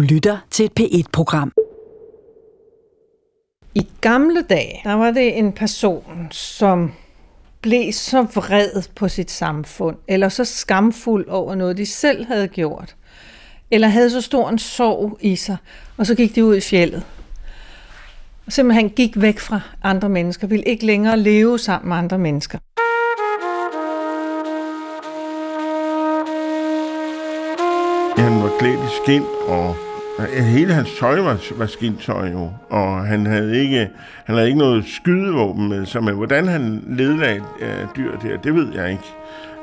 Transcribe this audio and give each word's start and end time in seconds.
Du 0.00 0.04
lytter 0.04 0.38
til 0.50 0.64
et 0.64 0.72
P1-program. 0.80 1.52
I 3.74 3.88
gamle 4.00 4.42
dage, 4.42 4.80
der 4.84 4.92
var 4.92 5.10
det 5.10 5.38
en 5.38 5.52
person, 5.52 6.28
som 6.30 6.92
blev 7.60 7.92
så 7.92 8.22
vred 8.22 8.82
på 8.94 9.08
sit 9.08 9.30
samfund, 9.30 9.96
eller 10.08 10.28
så 10.28 10.44
skamfuld 10.44 11.28
over 11.28 11.54
noget, 11.54 11.76
de 11.76 11.86
selv 11.86 12.24
havde 12.24 12.48
gjort, 12.48 12.96
eller 13.70 13.88
havde 13.88 14.10
så 14.10 14.20
stor 14.20 14.48
en 14.48 14.58
sorg 14.58 15.18
i 15.20 15.36
sig, 15.36 15.56
og 15.96 16.06
så 16.06 16.14
gik 16.14 16.34
de 16.34 16.44
ud 16.44 16.56
i 16.56 16.60
fjellet. 16.60 17.02
Og 18.46 18.52
simpelthen 18.52 18.90
gik 18.90 19.20
væk 19.20 19.38
fra 19.38 19.60
andre 19.82 20.08
mennesker, 20.08 20.46
ville 20.46 20.64
ikke 20.64 20.86
længere 20.86 21.16
leve 21.16 21.58
sammen 21.58 21.88
med 21.88 21.96
andre 21.96 22.18
mennesker. 22.18 22.58
Han 28.16 28.42
var 28.42 28.58
klædt 28.58 28.80
i 28.80 29.02
skind, 29.02 29.24
og 29.48 29.76
hele 30.32 30.74
hans 30.74 30.88
tøj 30.98 31.20
var, 31.20 31.38
var 31.58 31.66
skindtøj 31.66 32.30
jo, 32.32 32.50
og 32.70 33.06
han 33.06 33.26
havde 33.26 33.60
ikke, 33.60 33.88
han 34.24 34.34
havde 34.34 34.46
ikke 34.46 34.58
noget 34.58 34.84
skydevåben 34.84 35.68
med 35.68 35.86
sig, 35.86 36.04
men 36.04 36.14
hvordan 36.14 36.48
han 36.48 36.84
ledlagde 36.86 37.42
øh, 37.60 37.86
dyr 37.96 38.18
der, 38.18 38.36
det 38.36 38.54
ved 38.54 38.74
jeg 38.74 38.90
ikke. 38.90 39.04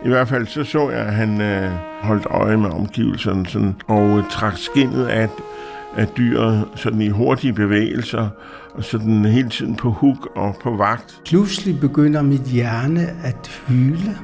I 0.05 0.07
hvert 0.07 0.27
fald 0.27 0.47
så 0.47 0.63
så 0.63 0.89
jeg, 0.89 0.99
at 0.99 1.13
han 1.13 1.41
øh, 1.41 1.71
holdt 2.01 2.25
øje 2.25 2.57
med 2.57 2.69
omgivelserne 2.69 3.47
sådan, 3.47 3.75
og 3.87 4.17
øh, 4.17 4.23
trak 4.29 4.57
skindet 4.57 5.05
af, 5.05 5.29
af 5.97 6.07
dyr 6.07 6.61
sådan 6.75 7.01
i 7.01 7.09
hurtige 7.09 7.53
bevægelser, 7.53 8.29
og 8.73 8.83
sådan 8.83 9.25
hele 9.25 9.49
tiden 9.49 9.75
på 9.75 9.91
huk 9.91 10.29
og 10.35 10.55
på 10.63 10.75
vagt. 10.75 11.21
Pludselig 11.25 11.79
begynder 11.79 12.21
mit 12.21 12.41
hjerne 12.41 13.01
at 13.23 13.61
hyle 13.67 14.17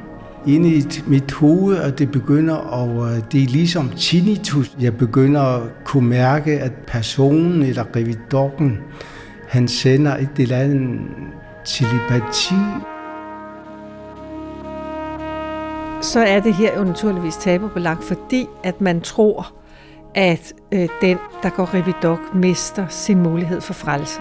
inde 0.47 0.69
i 0.69 0.83
mit 1.07 1.31
hoved, 1.31 1.77
og 1.77 1.99
det 1.99 2.11
begynder 2.11 2.55
at, 2.55 3.31
det 3.31 3.43
er 3.43 3.47
ligesom 3.47 3.89
tinnitus. 3.89 4.75
Jeg 4.79 4.97
begynder 4.97 5.41
at 5.41 5.61
kunne 5.85 6.09
mærke, 6.09 6.59
at 6.59 6.71
personen 6.87 7.61
eller 7.63 7.83
revidokken, 7.95 8.77
han 9.47 9.67
sender 9.67 10.17
et 10.17 10.29
eller 10.37 10.57
andet 10.57 10.99
telepati. 11.65 12.55
Så 16.01 16.19
er 16.19 16.39
det 16.39 16.53
her 16.53 16.77
jo 16.77 16.83
naturligvis 16.83 17.35
tabubelagt, 17.35 18.03
fordi 18.03 18.47
at 18.63 18.81
man 18.81 19.01
tror, 19.01 19.53
at 20.15 20.53
øh, 20.71 20.87
den, 21.01 21.17
der 21.43 21.49
går 21.49 21.73
revidok, 21.73 22.35
mister 22.35 22.87
sin 22.89 23.19
mulighed 23.19 23.61
for 23.61 23.73
frelse. 23.73 24.19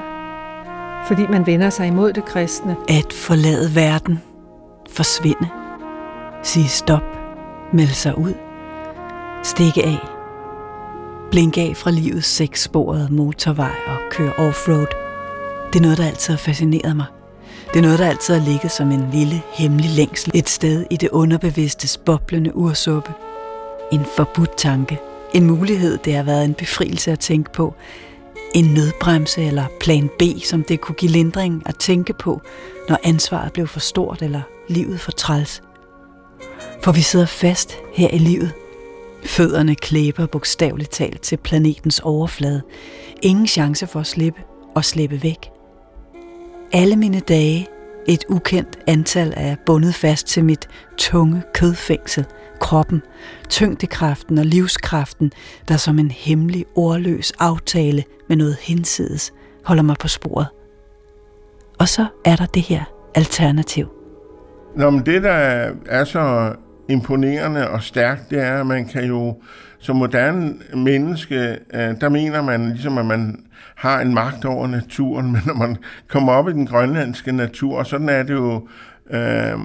Fordi 1.06 1.26
man 1.30 1.46
vender 1.46 1.70
sig 1.70 1.86
imod 1.86 2.12
det 2.12 2.24
kristne. 2.24 2.76
At 2.88 3.12
forlade 3.12 3.74
verden, 3.74 4.20
forsvinde, 4.90 5.48
sige 6.42 6.68
stop, 6.68 7.02
melde 7.72 7.94
sig 7.94 8.18
ud, 8.18 8.34
stikke 9.42 9.84
af, 9.84 9.98
blinke 11.30 11.60
af 11.60 11.76
fra 11.76 11.90
livets 11.90 12.26
sekssporede 12.26 13.08
motorvej 13.10 13.74
og 13.86 13.96
køre 14.10 14.32
offroad. 14.32 14.86
Det 15.72 15.78
er 15.78 15.82
noget, 15.82 15.98
der 15.98 16.06
altid 16.06 16.32
har 16.32 16.38
fascineret 16.38 16.96
mig. 16.96 17.06
Det 17.72 17.78
er 17.78 17.82
noget, 17.82 17.98
der 17.98 18.06
altid 18.06 18.34
har 18.34 18.46
ligget 18.46 18.72
som 18.72 18.92
en 18.92 19.10
lille, 19.12 19.42
hemmelig 19.52 19.90
længsel 19.90 20.30
et 20.34 20.48
sted 20.48 20.86
i 20.90 20.96
det 20.96 21.08
underbevidstes 21.08 21.96
boblende 21.96 22.56
ursuppe. 22.56 23.12
En 23.92 24.04
forbudt 24.16 24.56
tanke. 24.56 24.98
En 25.34 25.46
mulighed, 25.46 25.98
det 25.98 26.14
har 26.14 26.22
været 26.22 26.44
en 26.44 26.54
befrielse 26.54 27.12
at 27.12 27.18
tænke 27.18 27.52
på. 27.52 27.74
En 28.54 28.64
nødbremse 28.64 29.44
eller 29.44 29.64
plan 29.80 30.10
B, 30.18 30.22
som 30.44 30.62
det 30.62 30.80
kunne 30.80 30.94
give 30.94 31.10
lindring 31.10 31.62
at 31.66 31.76
tænke 31.76 32.12
på, 32.12 32.40
når 32.88 32.98
ansvaret 33.02 33.52
blev 33.52 33.66
for 33.66 33.80
stort 33.80 34.22
eller 34.22 34.40
livet 34.68 35.00
for 35.00 35.12
træls. 35.12 35.62
For 36.82 36.92
vi 36.92 37.00
sidder 37.00 37.26
fast 37.26 37.78
her 37.94 38.08
i 38.08 38.18
livet. 38.18 38.52
Fødderne 39.24 39.74
klæber 39.74 40.26
bogstaveligt 40.26 40.90
talt 40.90 41.20
til 41.20 41.36
planetens 41.36 42.00
overflade. 42.00 42.62
Ingen 43.22 43.46
chance 43.46 43.86
for 43.86 44.00
at 44.00 44.06
slippe 44.06 44.40
og 44.74 44.84
slippe 44.84 45.22
væk. 45.22 45.50
Alle 46.72 46.96
mine 46.96 47.20
dage, 47.20 47.68
et 48.06 48.24
ukendt 48.28 48.78
antal 48.86 49.34
er 49.36 49.56
bundet 49.66 49.94
fast 49.94 50.26
til 50.26 50.44
mit 50.44 50.68
tunge 50.98 51.42
kødfængsel, 51.54 52.24
kroppen, 52.60 53.02
tyngdekraften 53.48 54.38
og 54.38 54.46
livskraften, 54.46 55.32
der 55.68 55.76
som 55.76 55.98
en 55.98 56.10
hemmelig 56.10 56.64
ordløs 56.74 57.32
aftale 57.38 58.04
med 58.28 58.36
noget 58.36 58.56
hinsides 58.60 59.32
holder 59.64 59.82
mig 59.82 59.96
på 60.00 60.08
sporet. 60.08 60.46
Og 61.78 61.88
så 61.88 62.06
er 62.24 62.36
der 62.36 62.46
det 62.46 62.62
her 62.62 62.84
alternativ. 63.14 63.88
Nå, 64.76 64.90
men 64.90 65.06
det, 65.06 65.22
der 65.22 65.32
er 65.86 66.04
så 66.04 66.54
imponerende 66.92 67.70
og 67.70 67.82
stærkt, 67.82 68.30
det 68.30 68.38
er, 68.38 68.60
at 68.60 68.66
man 68.66 68.86
kan 68.86 69.04
jo 69.04 69.36
som 69.82 69.96
moderne 69.96 70.54
menneske, 70.74 71.58
øh, 71.74 72.00
der 72.00 72.08
mener 72.08 72.42
man 72.42 72.68
ligesom, 72.68 72.98
at 72.98 73.06
man 73.06 73.44
har 73.74 74.00
en 74.00 74.14
magt 74.14 74.44
over 74.44 74.66
naturen, 74.66 75.26
men 75.32 75.40
når 75.46 75.54
man 75.54 75.76
kommer 76.08 76.32
op 76.32 76.48
i 76.48 76.52
den 76.52 76.66
grønlandske 76.66 77.32
natur, 77.32 77.78
og 77.78 77.86
sådan 77.86 78.08
er 78.08 78.22
det 78.22 78.34
jo 78.34 78.68
øh, 79.10 79.58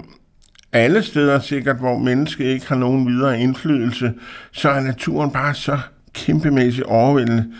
alle 0.73 1.03
steder 1.03 1.39
sikkert, 1.39 1.77
hvor 1.77 1.97
mennesket 1.97 2.45
ikke 2.45 2.67
har 2.67 2.75
nogen 2.75 3.07
videre 3.07 3.39
indflydelse, 3.39 4.13
så 4.51 4.69
er 4.69 4.81
naturen 4.81 5.31
bare 5.31 5.53
så 5.53 5.79
kæmpemæssigt 6.13 6.87
overvældende. 6.87 7.53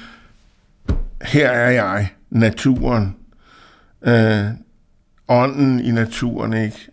Her 1.21 1.49
er 1.49 1.69
jeg, 1.69 2.09
naturen. 2.29 3.15
Øh, 4.01 4.45
ånden 5.27 5.79
i 5.79 5.91
naturen, 5.91 6.53
ikke? 6.53 6.87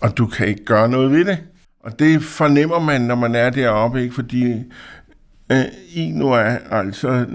Og 0.00 0.18
du 0.18 0.26
kan 0.26 0.46
ikke 0.46 0.64
gøre 0.64 0.88
noget 0.88 1.10
ved 1.10 1.24
det. 1.24 1.38
Og 1.80 1.98
det 1.98 2.22
fornemmer 2.22 2.78
man, 2.78 3.00
når 3.00 3.14
man 3.14 3.34
er 3.34 3.50
deroppe, 3.50 4.02
ikke? 4.02 4.14
fordi 4.14 4.54
øh, 5.52 5.64
i 5.94 6.10
nu 6.10 6.32
er 6.32 6.58
altså 6.70 7.26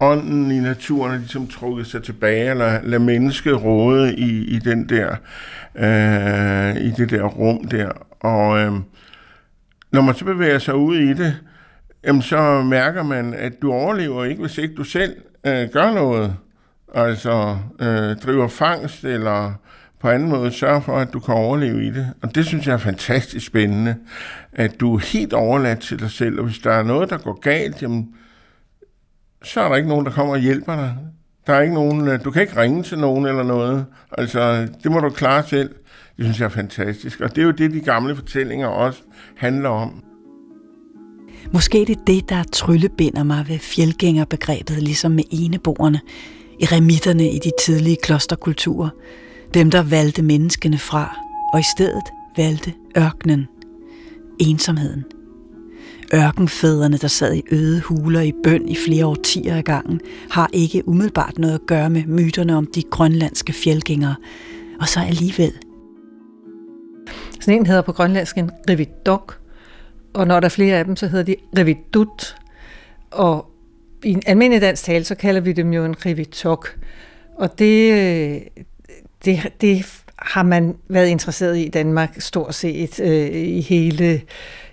ånden 0.00 0.50
i 0.50 0.60
naturen 0.60 1.12
er 1.12 1.18
ligesom 1.18 1.46
trukket 1.46 1.86
sig 1.86 2.02
tilbage, 2.02 2.50
eller 2.50 2.82
lade 2.82 3.02
mennesket 3.02 3.64
råde 3.64 4.14
i, 4.16 4.44
i 4.44 4.58
den 4.58 4.88
der, 4.88 5.16
øh, 5.74 6.76
i 6.76 6.90
det 6.90 7.10
der 7.10 7.22
rum 7.22 7.64
der. 7.68 7.90
Og 8.20 8.58
øh, 8.58 8.72
når 9.92 10.00
man 10.00 10.14
så 10.14 10.24
bevæger 10.24 10.58
sig 10.58 10.74
ud 10.74 10.96
i 10.96 11.14
det, 11.14 11.36
jamen, 12.04 12.22
så 12.22 12.62
mærker 12.62 13.02
man, 13.02 13.34
at 13.34 13.62
du 13.62 13.72
overlever 13.72 14.24
ikke, 14.24 14.40
hvis 14.40 14.58
ikke 14.58 14.74
du 14.74 14.84
selv 14.84 15.16
øh, 15.46 15.68
gør 15.72 15.94
noget. 15.94 16.36
Altså 16.94 17.58
øh, 17.80 18.16
driver 18.16 18.48
fangst, 18.48 19.04
eller 19.04 19.52
på 20.02 20.08
anden 20.08 20.28
måde 20.28 20.52
sørge 20.52 20.82
for, 20.82 20.96
at 20.96 21.12
du 21.12 21.20
kan 21.20 21.34
overleve 21.34 21.84
i 21.84 21.90
det. 21.90 22.12
Og 22.22 22.34
det 22.34 22.46
synes 22.46 22.66
jeg 22.66 22.72
er 22.72 22.78
fantastisk 22.78 23.46
spændende, 23.46 23.96
at 24.52 24.80
du 24.80 24.94
er 24.94 24.98
helt 24.98 25.32
overladt 25.32 25.80
til 25.80 25.98
dig 26.00 26.10
selv, 26.10 26.38
og 26.38 26.44
hvis 26.44 26.58
der 26.58 26.72
er 26.72 26.82
noget, 26.82 27.10
der 27.10 27.18
går 27.18 27.40
galt, 27.40 27.82
jamen, 27.82 28.08
så 29.42 29.60
er 29.60 29.68
der 29.68 29.76
ikke 29.76 29.88
nogen, 29.88 30.06
der 30.06 30.12
kommer 30.12 30.34
og 30.34 30.40
hjælper 30.40 30.76
dig. 30.76 30.96
Der 31.46 31.52
er 31.52 31.60
ikke 31.60 31.74
nogen, 31.74 32.08
øh, 32.08 32.24
du 32.24 32.30
kan 32.30 32.42
ikke 32.42 32.60
ringe 32.60 32.82
til 32.82 32.98
nogen 32.98 33.26
eller 33.26 33.42
noget. 33.42 33.86
Altså, 34.18 34.68
det 34.82 34.92
må 34.92 35.00
du 35.00 35.10
klare 35.10 35.42
selv. 35.46 35.70
Det 36.16 36.24
synes 36.24 36.40
jeg 36.40 36.44
er 36.44 36.50
fantastisk. 36.50 37.20
Og 37.20 37.30
det 37.30 37.38
er 37.38 37.46
jo 37.46 37.50
det, 37.50 37.72
de 37.72 37.80
gamle 37.80 38.16
fortællinger 38.16 38.66
også 38.66 39.02
handler 39.36 39.68
om. 39.68 40.04
Måske 41.52 41.78
det 41.78 41.96
er 41.96 42.04
det, 42.06 42.28
der 42.28 42.42
tryllebinder 42.52 43.22
mig 43.22 43.44
ved 43.48 43.58
fjeldgængerbegrebet, 43.58 44.82
ligesom 44.82 45.12
med 45.12 45.24
eneboerne, 45.30 46.00
i 46.60 46.64
remitterne 46.64 47.30
i 47.30 47.38
de 47.38 47.50
tidlige 47.64 47.96
klosterkulturer. 48.02 48.88
Dem, 49.54 49.70
der 49.70 49.82
valgte 49.82 50.22
menneskene 50.22 50.78
fra, 50.78 51.16
og 51.52 51.60
i 51.60 51.64
stedet 51.76 52.02
valgte 52.36 52.72
ørkenen, 52.98 53.48
ensomheden. 54.40 55.04
Ørkenfædrene, 56.14 56.96
der 56.96 57.08
sad 57.08 57.34
i 57.34 57.42
øde 57.50 57.80
huler 57.80 58.20
i 58.20 58.32
bøn 58.44 58.68
i 58.68 58.76
flere 58.86 59.06
årtier 59.06 59.56
ad 59.56 59.62
gangen, 59.62 60.00
har 60.30 60.50
ikke 60.52 60.88
umiddelbart 60.88 61.38
noget 61.38 61.54
at 61.54 61.66
gøre 61.66 61.90
med 61.90 62.04
myterne 62.06 62.56
om 62.56 62.66
de 62.66 62.82
grønlandske 62.82 63.52
fjeldgængere. 63.52 64.14
Og 64.80 64.88
så 64.88 65.00
alligevel. 65.00 65.52
Sådan 67.40 67.58
en 67.58 67.66
hedder 67.66 67.82
på 67.82 67.92
grønlandsk 67.92 68.38
en 68.38 68.50
revidok, 68.70 69.40
og 70.12 70.26
når 70.26 70.40
der 70.40 70.44
er 70.44 70.50
flere 70.50 70.76
af 70.76 70.84
dem, 70.84 70.96
så 70.96 71.06
hedder 71.06 71.24
de 71.24 71.36
revidut. 71.58 72.36
Og 73.10 73.50
i 74.04 74.10
en 74.10 74.22
almindelig 74.26 74.62
dansk 74.62 74.84
tale, 74.84 75.04
så 75.04 75.14
kalder 75.14 75.40
vi 75.40 75.52
dem 75.52 75.72
jo 75.72 75.84
en 75.84 76.06
revitok. 76.06 76.78
Og 77.38 77.58
det, 77.58 78.48
det, 79.24 79.52
det 79.60 80.02
har 80.18 80.42
man 80.42 80.76
været 80.88 81.08
interesseret 81.08 81.56
i 81.56 81.62
i 81.64 81.68
Danmark 81.68 82.20
stort 82.20 82.54
set 82.54 83.00
øh, 83.00 83.30
i 83.32 83.60
hele 83.60 84.20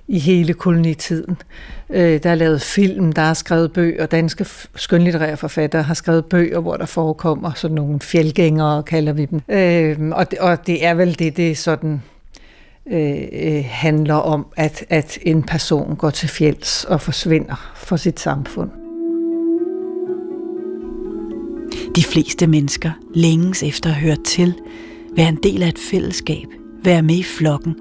i 0.09 0.19
hele 0.19 0.53
kolonitiden. 0.53 1.37
Øh, 1.89 2.23
der 2.23 2.29
er 2.29 2.35
lavet 2.35 2.61
film, 2.61 3.11
der 3.11 3.21
er 3.21 3.33
skrevet 3.33 3.73
bøger, 3.73 4.05
danske 4.05 4.45
skønlitterære 4.75 5.37
forfattere 5.37 5.83
har 5.83 5.93
skrevet 5.93 6.25
bøger, 6.25 6.59
hvor 6.59 6.77
der 6.77 6.85
forekommer 6.85 7.51
sådan 7.55 7.75
nogle 7.75 7.99
fjeldgængere, 7.99 8.83
kalder 8.83 9.13
vi 9.13 9.25
dem. 9.25 9.41
Øh, 9.49 10.09
og, 10.11 10.31
det, 10.31 10.39
og 10.39 10.67
det 10.67 10.85
er 10.85 10.93
vel 10.93 11.19
det, 11.19 11.37
det 11.37 11.57
sådan 11.57 12.01
øh, 12.91 13.17
øh 13.31 13.65
handler 13.69 14.15
om, 14.15 14.45
at, 14.57 14.85
at 14.89 15.17
en 15.21 15.43
person 15.43 15.95
går 15.95 16.09
til 16.09 16.29
fjelds 16.29 16.83
og 16.83 17.01
forsvinder 17.01 17.71
for 17.75 17.95
sit 17.95 18.19
samfund. 18.19 18.88
De 21.95 22.03
fleste 22.03 22.47
mennesker 22.47 22.91
længes 23.15 23.63
efter 23.63 23.89
at 23.89 23.95
høre 23.95 24.15
til, 24.15 24.53
være 25.15 25.29
en 25.29 25.39
del 25.43 25.63
af 25.63 25.67
et 25.67 25.79
fællesskab, 25.79 26.47
være 26.83 27.01
med 27.01 27.15
i 27.15 27.23
flokken. 27.23 27.75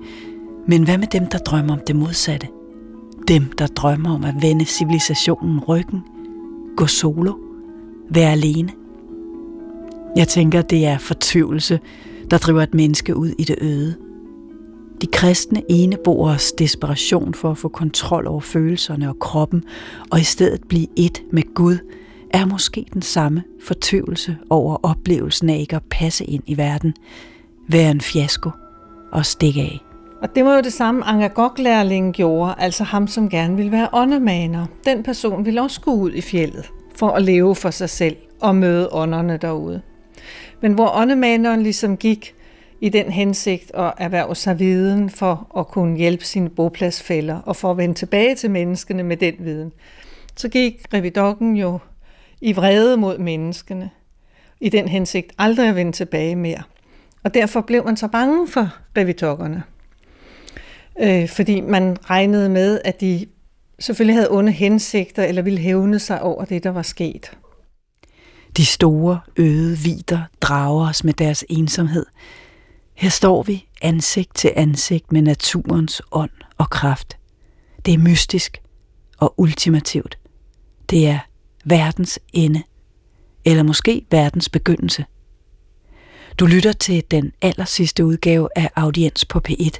Men 0.68 0.84
hvad 0.84 0.98
med 0.98 1.06
dem, 1.06 1.26
der 1.26 1.38
drømmer 1.38 1.72
om 1.72 1.80
det 1.86 1.96
modsatte? 1.96 2.46
Dem, 3.28 3.44
der 3.58 3.66
drømmer 3.66 4.14
om 4.14 4.24
at 4.24 4.34
vende 4.40 4.64
civilisationen 4.64 5.60
ryggen, 5.60 6.00
gå 6.76 6.86
solo, 6.86 7.32
være 8.10 8.32
alene. 8.32 8.72
Jeg 10.16 10.28
tænker, 10.28 10.62
det 10.62 10.86
er 10.86 10.98
fortvivlelse, 10.98 11.80
der 12.30 12.38
driver 12.38 12.62
et 12.62 12.74
menneske 12.74 13.16
ud 13.16 13.28
i 13.38 13.44
det 13.44 13.56
øde. 13.60 13.94
De 15.00 15.06
kristne 15.06 15.62
eneboers 15.68 16.52
desperation 16.52 17.34
for 17.34 17.50
at 17.50 17.58
få 17.58 17.68
kontrol 17.68 18.26
over 18.26 18.40
følelserne 18.40 19.08
og 19.08 19.18
kroppen, 19.18 19.64
og 20.10 20.20
i 20.20 20.24
stedet 20.24 20.60
blive 20.68 20.86
et 20.96 21.22
med 21.32 21.54
Gud, 21.54 21.78
er 22.30 22.46
måske 22.46 22.86
den 22.94 23.02
samme 23.02 23.42
fortvivlelse 23.62 24.36
over 24.50 24.76
oplevelsen 24.82 25.50
af 25.50 25.58
ikke 25.58 25.76
at 25.76 25.82
passe 25.90 26.24
ind 26.24 26.42
i 26.46 26.56
verden, 26.56 26.94
være 27.68 27.90
en 27.90 28.00
fiasko 28.00 28.50
og 29.12 29.26
stikke 29.26 29.60
af. 29.60 29.78
Og 30.22 30.34
det 30.34 30.44
var 30.44 30.54
jo 30.54 30.60
det 30.60 30.72
samme 30.72 31.04
Angagok-lærlingen 31.04 32.12
gjorde, 32.12 32.54
altså 32.58 32.84
ham, 32.84 33.06
som 33.06 33.28
gerne 33.28 33.56
ville 33.56 33.72
være 33.72 33.88
åndemaner. 33.92 34.66
Den 34.84 35.02
person 35.02 35.44
ville 35.44 35.62
også 35.62 35.80
gå 35.80 35.90
ud 35.90 36.12
i 36.12 36.20
fjellet 36.20 36.70
for 36.96 37.08
at 37.08 37.22
leve 37.22 37.54
for 37.54 37.70
sig 37.70 37.90
selv 37.90 38.16
og 38.40 38.56
møde 38.56 38.88
ånderne 38.92 39.36
derude. 39.36 39.82
Men 40.60 40.72
hvor 40.72 40.96
åndemaneren 40.96 41.62
ligesom 41.62 41.96
gik 41.96 42.34
i 42.80 42.88
den 42.88 43.10
hensigt 43.12 43.70
at 43.74 43.92
erhverve 43.98 44.34
sig 44.34 44.58
viden 44.58 45.10
for 45.10 45.58
at 45.58 45.68
kunne 45.68 45.96
hjælpe 45.96 46.24
sine 46.24 46.48
bopladsfælder 46.48 47.36
og 47.36 47.56
for 47.56 47.70
at 47.70 47.76
vende 47.76 47.94
tilbage 47.94 48.34
til 48.34 48.50
menneskene 48.50 49.02
med 49.02 49.16
den 49.16 49.34
viden, 49.38 49.72
så 50.36 50.48
gik 50.48 50.74
revidokken 50.94 51.56
jo 51.56 51.78
i 52.40 52.52
vrede 52.52 52.96
mod 52.96 53.18
menneskene, 53.18 53.90
i 54.60 54.68
den 54.68 54.88
hensigt 54.88 55.32
aldrig 55.38 55.68
at 55.68 55.76
vende 55.76 55.92
tilbage 55.92 56.36
mere. 56.36 56.62
Og 57.24 57.34
derfor 57.34 57.60
blev 57.60 57.84
man 57.84 57.96
så 57.96 58.08
bange 58.08 58.48
for 58.48 58.74
revitokkerne, 58.96 59.62
øh, 61.00 61.28
fordi 61.28 61.60
man 61.60 61.96
regnede 62.10 62.48
med, 62.48 62.80
at 62.84 63.00
de 63.00 63.26
selvfølgelig 63.78 64.16
havde 64.16 64.30
onde 64.30 64.52
hensigter 64.52 65.24
eller 65.24 65.42
ville 65.42 65.60
hævne 65.60 65.98
sig 65.98 66.22
over 66.22 66.44
det, 66.44 66.64
der 66.64 66.70
var 66.70 66.82
sket. 66.82 67.30
De 68.56 68.66
store, 68.66 69.20
øde 69.36 69.78
vider 69.78 70.20
drager 70.40 70.88
os 70.88 71.04
med 71.04 71.12
deres 71.12 71.44
ensomhed. 71.48 72.06
Her 72.94 73.08
står 73.08 73.42
vi 73.42 73.68
ansigt 73.82 74.34
til 74.34 74.52
ansigt 74.56 75.12
med 75.12 75.22
naturens 75.22 76.02
ånd 76.12 76.30
og 76.58 76.70
kraft. 76.70 77.18
Det 77.86 77.94
er 77.94 77.98
mystisk 77.98 78.62
og 79.18 79.34
ultimativt. 79.36 80.18
Det 80.90 81.08
er 81.08 81.18
verdens 81.70 82.18
ende, 82.32 82.62
eller 83.44 83.62
måske 83.62 84.06
verdens 84.10 84.48
begyndelse. 84.48 85.04
Du 86.38 86.46
lytter 86.46 86.72
til 86.72 87.04
den 87.10 87.32
aller 87.42 87.64
sidste 87.64 88.04
udgave 88.04 88.48
af 88.56 88.70
Audiens 88.76 89.24
på 89.24 89.40
P1, 89.48 89.70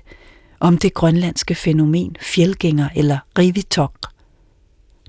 om 0.61 0.79
det 0.79 0.95
grønlandske 0.95 1.55
fænomen 1.55 2.17
fjeldgænger 2.21 2.89
eller 2.97 3.19
rivitok. 3.39 3.95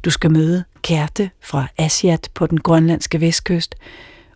Du 0.05 0.09
skal 0.09 0.31
møde 0.31 0.63
Kærte 0.81 1.29
fra 1.41 1.67
Asiat 1.77 2.29
på 2.33 2.47
den 2.47 2.59
grønlandske 2.59 3.21
vestkyst, 3.21 3.75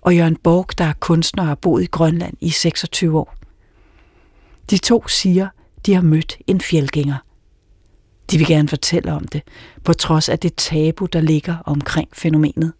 og 0.01 0.15
Jørgen 0.17 0.35
Borg, 0.35 0.77
der 0.77 0.85
er 0.85 0.93
kunstner 0.99 1.43
og 1.43 1.47
har 1.47 1.55
boet 1.55 1.83
i 1.83 1.85
Grønland 1.85 2.37
i 2.41 2.49
26 2.49 3.19
år. 3.19 3.35
De 4.69 4.77
to 4.77 5.07
siger, 5.07 5.47
de 5.85 5.93
har 5.93 6.01
mødt 6.01 6.37
en 6.47 6.61
fjeldgænger. 6.61 7.17
De 8.33 8.37
vil 8.37 8.47
gerne 8.47 8.67
fortælle 8.67 9.13
om 9.13 9.27
det, 9.27 9.41
på 9.83 9.93
trods 9.93 10.29
af 10.29 10.39
det 10.39 10.55
tabu, 10.55 11.05
der 11.05 11.21
ligger 11.21 11.55
omkring 11.65 12.09
fænomenet. 12.13 12.73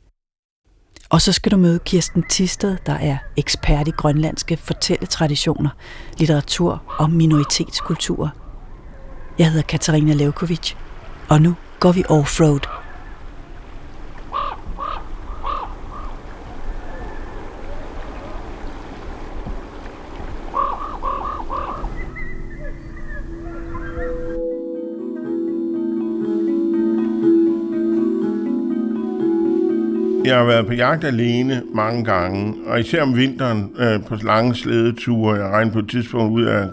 Og 1.10 1.22
så 1.22 1.32
skal 1.32 1.52
du 1.52 1.58
møde 1.58 1.80
Kirsten 1.80 2.24
Tisted, 2.30 2.78
der 2.86 2.94
er 2.94 3.18
ekspert 3.38 3.88
i 3.88 3.92
grønlandske 3.92 4.58
fortælletraditioner, 4.58 5.70
litteratur 6.18 6.84
og 7.00 7.10
minoritetskultur. 7.10 8.32
Jeg 9.40 9.48
hedder 9.52 9.68
Katarina 9.68 10.14
Levkovic, 10.14 10.74
og 11.30 11.42
nu 11.42 11.56
går 11.80 11.92
vi 11.92 12.04
offroad. 12.10 12.82
Jeg 30.25 30.38
har 30.38 30.44
været 30.44 30.68
på 30.68 30.74
jagt 30.74 31.04
alene 31.04 31.62
mange 31.75 32.04
gange, 32.04 32.56
og 32.66 32.80
især 32.80 33.02
om 33.02 33.18
vinteren 33.18 33.72
øh, 33.80 34.04
på 34.04 34.16
lange 34.16 34.56
slædeture. 34.56 35.36
Jeg 35.36 35.50
regner 35.50 35.72
på 35.72 35.80
et 35.80 35.90
tidspunkt 35.90 36.31
ud 36.34 36.44
af 36.44 36.58
at 36.58 36.70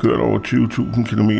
kørt 0.00 0.20
over 0.20 0.38
20.000 0.38 1.04
km 1.04 1.30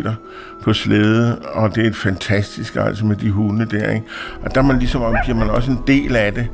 på 0.62 0.72
slæde, 0.72 1.38
og 1.38 1.74
det 1.74 1.84
er 1.84 1.88
et 1.88 1.96
fantastisk 1.96 2.76
altså 2.76 3.04
med 3.06 3.16
de 3.16 3.30
hunde 3.30 3.66
der. 3.66 3.90
Ikke? 3.90 4.06
Og 4.42 4.54
der 4.54 4.62
man 4.62 4.78
ligesom 4.78 5.14
bliver 5.24 5.38
man 5.38 5.50
også 5.50 5.70
en 5.70 5.80
del 5.86 6.16
af 6.16 6.32
det. 6.32 6.48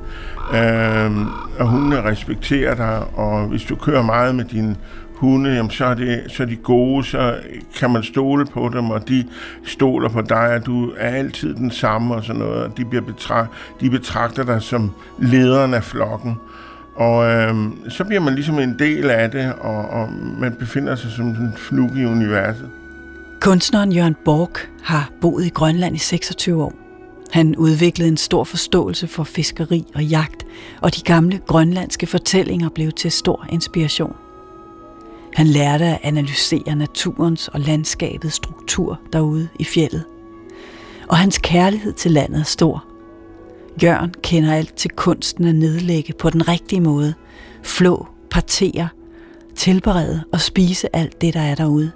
Øh, 0.55 1.11
og 1.59 1.69
hundene 1.69 2.03
respekterer 2.03 2.75
dig, 2.75 3.19
og 3.19 3.47
hvis 3.47 3.63
du 3.63 3.77
kører 3.77 4.03
meget 4.03 4.35
med 4.35 4.45
din 4.45 4.77
hunde, 5.21 5.55
jamen, 5.55 5.71
så, 5.71 5.85
er 5.85 5.95
det, 5.95 6.23
så 6.29 6.43
er 6.43 6.47
de 6.47 6.57
gode, 6.57 7.05
så 7.05 7.35
kan 7.79 7.91
man 7.91 8.03
stole 8.03 8.47
på 8.47 8.71
dem, 8.75 8.91
og 8.91 9.09
de 9.09 9.25
stoler 9.65 10.09
på 10.09 10.21
dig, 10.21 10.55
og 10.55 10.67
du 10.67 10.93
er 10.97 11.09
altid 11.09 11.55
den 11.55 11.71
samme 11.71 12.15
og 12.15 12.25
sådan 12.25 12.41
noget, 12.41 12.63
og 12.65 12.77
de, 12.77 12.85
bliver 12.85 13.03
betragt, 13.03 13.51
de 13.81 13.91
betragter 13.91 14.45
dig 14.45 14.63
som 14.63 14.91
lederen 15.19 15.75
af 15.75 15.85
flokken. 15.85 16.35
Og 16.95 17.27
øh, 17.27 17.55
så 17.89 18.05
bliver 18.05 18.21
man 18.21 18.35
ligesom 18.35 18.59
en 18.59 18.79
del 18.79 19.11
af 19.11 19.31
det, 19.31 19.53
og, 19.61 19.89
og 19.89 20.09
man 20.39 20.57
befinder 20.59 20.95
sig 20.95 21.11
som 21.11 21.27
en 21.27 21.55
fnug 21.57 21.97
i 21.97 22.05
universet. 22.05 22.69
Kunstneren 23.41 23.93
Jørgen 23.93 24.17
Borg 24.25 24.57
har 24.83 25.11
boet 25.21 25.45
i 25.45 25.49
Grønland 25.49 25.97
i 25.97 25.99
26 25.99 26.63
år. 26.63 26.73
Han 27.33 27.57
udviklede 27.57 28.09
en 28.09 28.17
stor 28.17 28.45
forståelse 28.45 29.07
for 29.07 29.25
fiskeri 29.25 29.85
og 29.95 30.05
jagt, 30.05 30.47
og 30.81 30.97
de 30.97 31.01
gamle 31.01 31.41
grønlandske 31.47 32.07
fortællinger 32.07 32.69
blev 32.69 32.93
til 32.93 33.11
stor 33.13 33.47
inspiration. 33.53 34.17
Han 35.35 35.47
lærte 35.47 35.85
at 35.85 35.99
analysere 36.03 36.77
naturens 36.77 37.49
og 37.49 37.61
landskabets 37.61 38.35
struktur 38.35 39.01
derude 39.13 39.49
i 39.59 39.65
fjellet. 39.65 40.05
Og 41.09 41.17
hans 41.17 41.39
kærlighed 41.39 41.93
til 41.93 42.11
landet 42.11 42.41
er 42.41 42.45
stor. 42.45 42.85
Jørgen 43.83 44.15
kender 44.23 44.55
alt 44.55 44.75
til 44.75 44.91
kunsten 44.91 45.45
at 45.45 45.55
nedlægge 45.55 46.13
på 46.13 46.31
den 46.31 46.49
rigtige 46.49 46.81
måde, 46.81 47.15
flå, 47.63 48.07
partere, 48.31 48.89
tilberede 49.57 50.25
og 50.33 50.41
spise 50.41 50.97
alt 50.97 51.21
det, 51.21 51.35
der 51.35 51.41
er 51.41 51.55
derude. 51.55 51.91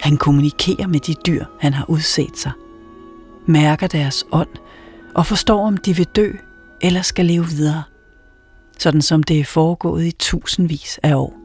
Han 0.00 0.16
kommunikerer 0.16 0.86
med 0.86 1.00
de 1.00 1.14
dyr, 1.26 1.44
han 1.60 1.74
har 1.74 1.84
udset 1.90 2.38
sig, 2.38 2.52
mærker 3.46 3.86
deres 3.86 4.24
ånd 4.32 4.48
og 5.14 5.26
forstår, 5.26 5.66
om 5.66 5.76
de 5.76 5.96
vil 5.96 6.06
dø 6.06 6.32
eller 6.80 7.02
skal 7.02 7.26
leve 7.26 7.46
videre, 7.46 7.82
sådan 8.78 9.02
som 9.02 9.22
det 9.22 9.40
er 9.40 9.44
foregået 9.44 10.04
i 10.04 10.12
tusindvis 10.18 11.00
af 11.02 11.14
år. 11.14 11.43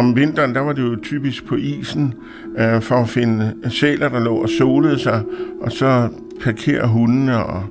Om 0.00 0.16
vinteren, 0.16 0.54
der 0.54 0.60
var 0.60 0.72
det 0.72 0.82
jo 0.82 0.96
typisk 1.02 1.46
på 1.46 1.54
isen, 1.54 2.14
øh, 2.58 2.82
for 2.82 2.94
at 2.94 3.08
finde 3.08 3.54
sæler, 3.68 4.08
der 4.08 4.20
lå 4.20 4.34
og 4.34 4.48
solede 4.48 4.98
sig, 4.98 5.22
og 5.60 5.72
så 5.72 6.08
parkere 6.44 6.86
hundene 6.88 7.44
og 7.44 7.62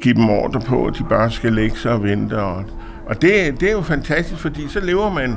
give 0.00 0.14
dem 0.14 0.28
ordre 0.30 0.60
på, 0.60 0.86
at 0.86 0.98
de 0.98 1.04
bare 1.08 1.30
skal 1.30 1.52
lægge 1.52 1.76
sig 1.76 1.92
og 1.92 2.02
vente. 2.02 2.42
Og, 2.42 2.64
og 3.06 3.22
det, 3.22 3.60
det 3.60 3.68
er 3.68 3.72
jo 3.72 3.80
fantastisk, 3.80 4.40
fordi 4.40 4.68
så 4.68 4.80
lever 4.80 5.10
man 5.10 5.36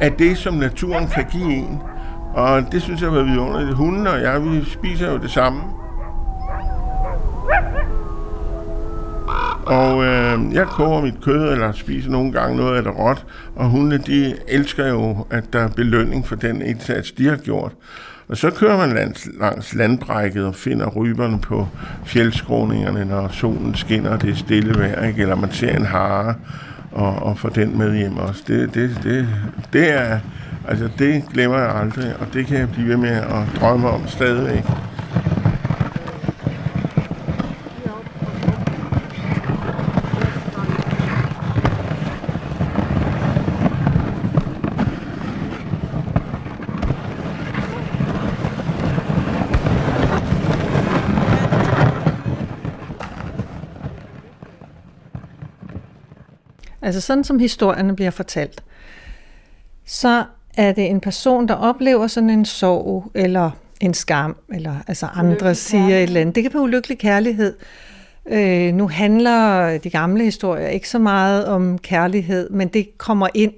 af 0.00 0.12
det, 0.12 0.38
som 0.38 0.54
naturen 0.54 1.06
kan 1.06 1.24
give 1.32 1.54
en. 1.54 1.78
Og 2.34 2.72
det 2.72 2.82
synes 2.82 3.02
jeg 3.02 3.12
var 3.12 3.22
vidunderligt. 3.22 3.76
Hunden 3.76 4.06
og 4.06 4.20
jeg, 4.20 4.44
vi 4.44 4.64
spiser 4.64 5.12
jo 5.12 5.18
det 5.18 5.30
samme. 5.30 5.60
Og 9.68 10.04
øh, 10.04 10.54
jeg 10.54 10.66
koger 10.66 11.00
mit 11.00 11.20
kød, 11.22 11.52
eller 11.52 11.72
spiser 11.72 12.10
nogle 12.10 12.32
gange 12.32 12.56
noget 12.56 12.76
af 12.76 12.82
det 12.82 12.98
råt, 12.98 13.24
og 13.56 13.68
hunde, 13.68 13.98
de 13.98 14.34
elsker 14.48 14.88
jo, 14.88 15.26
at 15.30 15.44
der 15.52 15.60
er 15.60 15.68
belønning 15.68 16.26
for 16.26 16.36
den 16.36 16.62
indsats, 16.62 17.12
de 17.12 17.28
har 17.28 17.36
gjort. 17.36 17.72
Og 18.28 18.36
så 18.36 18.50
kører 18.50 18.76
man 18.76 18.92
langs, 18.92 19.28
langs 19.40 19.74
landbrækket 19.74 20.44
og 20.46 20.54
finder 20.54 20.88
ryberne 20.88 21.40
på 21.40 21.68
fjeldskråningerne, 22.04 23.04
når 23.04 23.28
solen 23.28 23.74
skinner, 23.74 24.10
og 24.10 24.22
det 24.22 24.30
er 24.30 24.34
stille 24.34 24.78
vejr, 24.78 25.06
ikke? 25.06 25.22
eller 25.22 25.34
man 25.34 25.52
ser 25.52 25.76
en 25.76 25.86
hare 25.86 26.34
og, 26.92 27.14
og 27.14 27.38
får 27.38 27.48
den 27.48 27.78
med 27.78 27.96
hjem 27.96 28.16
også. 28.16 28.42
Det, 28.46 28.74
det, 28.74 29.00
det, 29.02 29.28
det 29.72 29.92
er, 29.92 30.18
altså 30.68 30.88
det 30.98 31.24
glemmer 31.32 31.58
jeg 31.58 31.74
aldrig, 31.74 32.14
og 32.20 32.26
det 32.32 32.46
kan 32.46 32.58
jeg 32.58 32.70
blive 32.70 32.88
ved 32.88 32.96
med 32.96 33.10
at 33.10 33.60
drømme 33.60 33.88
om 33.88 34.06
stadigvæk. 34.06 34.64
Altså 56.88 57.00
sådan 57.00 57.24
som 57.24 57.38
historierne 57.38 57.96
bliver 57.96 58.10
fortalt, 58.10 58.62
så 59.86 60.24
er 60.56 60.72
det 60.72 60.90
en 60.90 61.00
person, 61.00 61.48
der 61.48 61.54
oplever 61.54 62.06
sådan 62.06 62.30
en 62.30 62.44
sorg, 62.44 63.10
eller 63.14 63.50
en 63.80 63.94
skam, 63.94 64.36
eller 64.52 64.74
altså 64.86 65.06
andre 65.06 65.54
siger 65.54 65.96
et 65.96 66.02
eller 66.02 66.20
andet. 66.20 66.34
Det 66.34 66.42
kan 66.42 66.54
være 66.54 66.62
ulykkelig 66.62 66.98
kærlighed. 66.98 67.56
Øh, 68.26 68.74
nu 68.74 68.88
handler 68.88 69.78
de 69.78 69.90
gamle 69.90 70.24
historier 70.24 70.68
ikke 70.68 70.88
så 70.88 70.98
meget 70.98 71.46
om 71.46 71.78
kærlighed, 71.78 72.50
men 72.50 72.68
det 72.68 72.98
kommer 72.98 73.28
ind. 73.34 73.52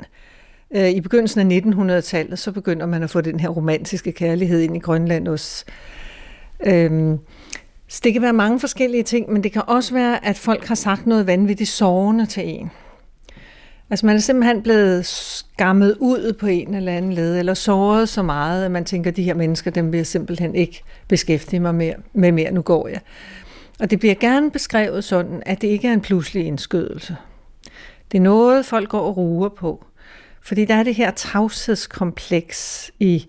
Øh, 0.77 0.91
I 0.91 1.01
begyndelsen 1.01 1.53
af 1.53 1.61
1900-tallet, 1.61 2.39
så 2.39 2.53
begynder 2.53 2.87
man 2.87 3.03
at 3.03 3.11
få 3.11 3.21
den 3.21 3.41
her 3.41 3.49
romantiske 3.49 4.13
kærlighed 4.13 4.61
ind 4.61 4.77
i 4.77 4.79
Grønland 4.79 5.29
også. 5.29 5.65
Øh, 6.67 7.19
så 7.89 8.01
det 8.05 8.13
kan 8.13 8.23
være 8.23 8.33
mange 8.33 8.61
forskellige 8.61 9.03
ting, 9.03 9.33
men 9.33 9.43
det 9.43 9.53
kan 9.53 9.63
også 9.67 9.95
være, 9.95 10.27
at 10.27 10.39
folk 10.39 10.65
har 10.65 10.75
sagt 10.75 11.07
noget 11.07 11.27
vanvittigt 11.27 11.71
sårende 11.71 12.27
til 12.27 12.49
en. 12.49 12.71
Altså 13.91 14.07
man 14.07 14.17
er 14.17 14.21
simpelthen 14.21 14.63
blevet 14.63 15.07
skammet 15.07 15.97
ud 16.01 16.33
på 16.33 16.47
en 16.47 16.75
eller 16.75 16.93
anden 16.93 17.13
led, 17.13 17.39
eller 17.39 17.55
såret 17.55 18.09
så 18.09 18.23
meget, 18.23 18.65
at 18.65 18.71
man 18.71 18.85
tænker, 18.85 19.11
at 19.11 19.17
de 19.17 19.23
her 19.23 19.35
mennesker, 19.35 19.71
dem 19.71 19.93
vil 19.93 19.99
jeg 19.99 20.07
simpelthen 20.07 20.55
ikke 20.55 20.83
beskæftige 21.09 21.61
mig 21.61 21.75
mere, 21.75 21.95
med 22.13 22.33
mere, 22.33 22.53
nu 22.53 22.63
går 22.63 22.89
jeg. 22.89 23.01
Og 23.81 23.91
det 23.91 23.99
bliver 23.99 24.15
gerne 24.15 24.51
beskrevet 24.51 25.05
sådan, 25.05 25.43
at 25.47 25.63
det 25.63 25.69
ikke 25.69 25.89
er 25.89 25.93
en 25.93 26.01
pludselig 26.01 26.47
indskydelse. 26.47 27.17
Det 28.13 28.19
er 28.19 28.23
noget, 28.23 28.67
folk 28.67 28.89
går 28.89 29.01
og 29.01 29.17
ruer 29.17 29.49
på. 29.49 29.85
Fordi 30.43 30.65
der 30.65 30.75
er 30.75 30.83
det 30.83 30.95
her 30.95 31.11
tavshedskompleks 31.11 32.91
i, 33.01 33.27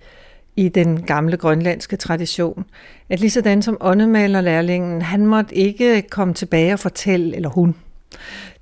i 0.55 0.69
den 0.69 1.03
gamle 1.03 1.37
grønlandske 1.37 1.95
tradition. 1.95 2.65
At 3.09 3.19
lige 3.19 3.29
sådan 3.29 3.61
som 3.61 3.77
åndemalerlærlingen, 3.79 5.01
han 5.01 5.25
måtte 5.25 5.55
ikke 5.55 6.01
komme 6.01 6.33
tilbage 6.33 6.73
og 6.73 6.79
fortælle, 6.79 7.35
eller 7.35 7.49
hun, 7.49 7.75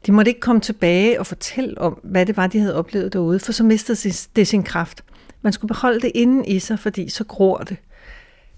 de 0.05 0.11
måtte 0.11 0.29
ikke 0.29 0.41
komme 0.41 0.61
tilbage 0.61 1.19
og 1.19 1.27
fortælle 1.27 1.77
om, 1.77 1.99
hvad 2.03 2.25
det 2.25 2.37
var, 2.37 2.47
de 2.47 2.59
havde 2.59 2.75
oplevet 2.75 3.13
derude, 3.13 3.39
for 3.39 3.51
så 3.51 3.63
mistede 3.63 4.13
det 4.35 4.47
sin 4.47 4.63
kraft. 4.63 5.03
Man 5.41 5.53
skulle 5.53 5.69
beholde 5.69 5.99
det 5.99 6.11
inde 6.15 6.47
i 6.47 6.59
sig, 6.59 6.79
fordi 6.79 7.09
så 7.09 7.23
gror 7.23 7.57
det. 7.57 7.77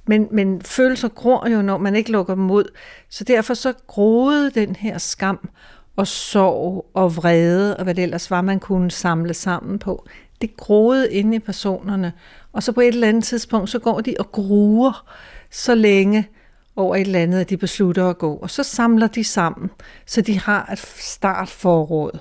Men, 0.08 0.28
men 0.32 0.62
følelser 0.62 1.08
gror 1.08 1.50
jo, 1.50 1.62
når 1.62 1.78
man 1.78 1.96
ikke 1.96 2.12
lukker 2.12 2.36
dem 2.36 2.52
ud. 2.52 2.64
Så 3.10 3.24
derfor 3.24 3.54
så 3.54 3.74
groede 3.88 4.52
den 4.52 4.76
her 4.76 4.98
skam 4.98 5.50
og 5.96 6.08
sorg 6.08 6.86
og 6.94 7.16
vrede, 7.16 7.78
og 7.78 7.84
hvad 7.84 7.96
det 7.96 8.04
ellers 8.04 8.32
var, 8.32 8.42
man 8.42 8.60
kunne 8.60 8.92
samle 8.92 9.34
sammen 9.34 9.80
på. 9.80 10.06
Det 10.42 10.58
groede 10.58 11.14
inde 11.14 11.36
i 11.36 11.40
personerne. 11.40 12.14
Og 12.54 12.64
så 12.64 12.72
på 12.72 12.82
et 12.82 12.88
eller 12.88 13.08
andet 13.08 13.24
tidspunkt, 13.24 13.70
så 13.70 13.80
går 13.80 14.02
de 14.02 14.16
og 14.20 14.32
gruer 14.32 15.12
så 15.52 15.76
længe, 15.76 16.28
over 16.76 16.96
et 16.96 17.02
eller 17.02 17.20
andet, 17.20 17.40
at 17.40 17.50
de 17.50 17.58
beslutter 17.58 18.10
at 18.10 18.18
gå. 18.18 18.36
Og 18.36 18.50
så 18.50 18.64
samler 18.64 19.08
de 19.08 19.24
sammen, 19.24 19.70
så 20.06 20.22
de 20.22 20.40
har 20.40 20.70
et 20.72 20.80
startforråd 20.98 22.20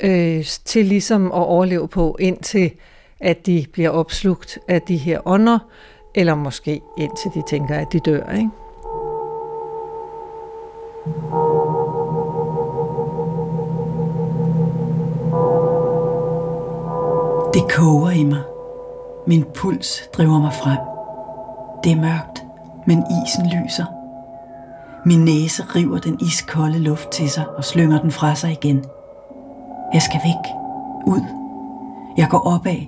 øh, 0.00 0.44
til 0.64 0.86
ligesom 0.86 1.26
at 1.26 1.32
overleve 1.32 1.88
på, 1.88 2.16
indtil 2.20 2.70
at 3.20 3.46
de 3.46 3.66
bliver 3.72 3.90
opslugt 3.90 4.58
af 4.68 4.82
de 4.82 4.96
her 4.96 5.20
ånder, 5.24 5.58
eller 6.14 6.34
måske 6.34 6.80
indtil 6.98 7.30
de 7.34 7.42
tænker, 7.48 7.74
at 7.78 7.92
de 7.92 8.00
dør. 8.00 8.32
Ikke? 8.32 8.50
Det 17.54 17.72
koger 17.72 18.10
i 18.10 18.24
mig. 18.24 18.42
Min 19.26 19.44
puls 19.54 20.08
driver 20.12 20.40
mig 20.40 20.52
frem. 20.52 20.78
Det 21.84 21.92
er 21.92 21.96
mørkt 21.96 22.41
men 22.86 22.98
isen 22.98 23.46
lyser. 23.46 23.84
Min 25.06 25.24
næse 25.24 25.62
river 25.62 25.98
den 25.98 26.18
iskolde 26.20 26.78
luft 26.78 27.10
til 27.10 27.30
sig 27.30 27.44
og 27.56 27.64
slynger 27.64 28.00
den 28.00 28.10
fra 28.10 28.34
sig 28.34 28.52
igen. 28.52 28.84
Jeg 29.94 30.02
skal 30.02 30.20
væk. 30.24 30.52
Ud. 31.06 31.22
Jeg 32.16 32.28
går 32.30 32.38
opad. 32.38 32.80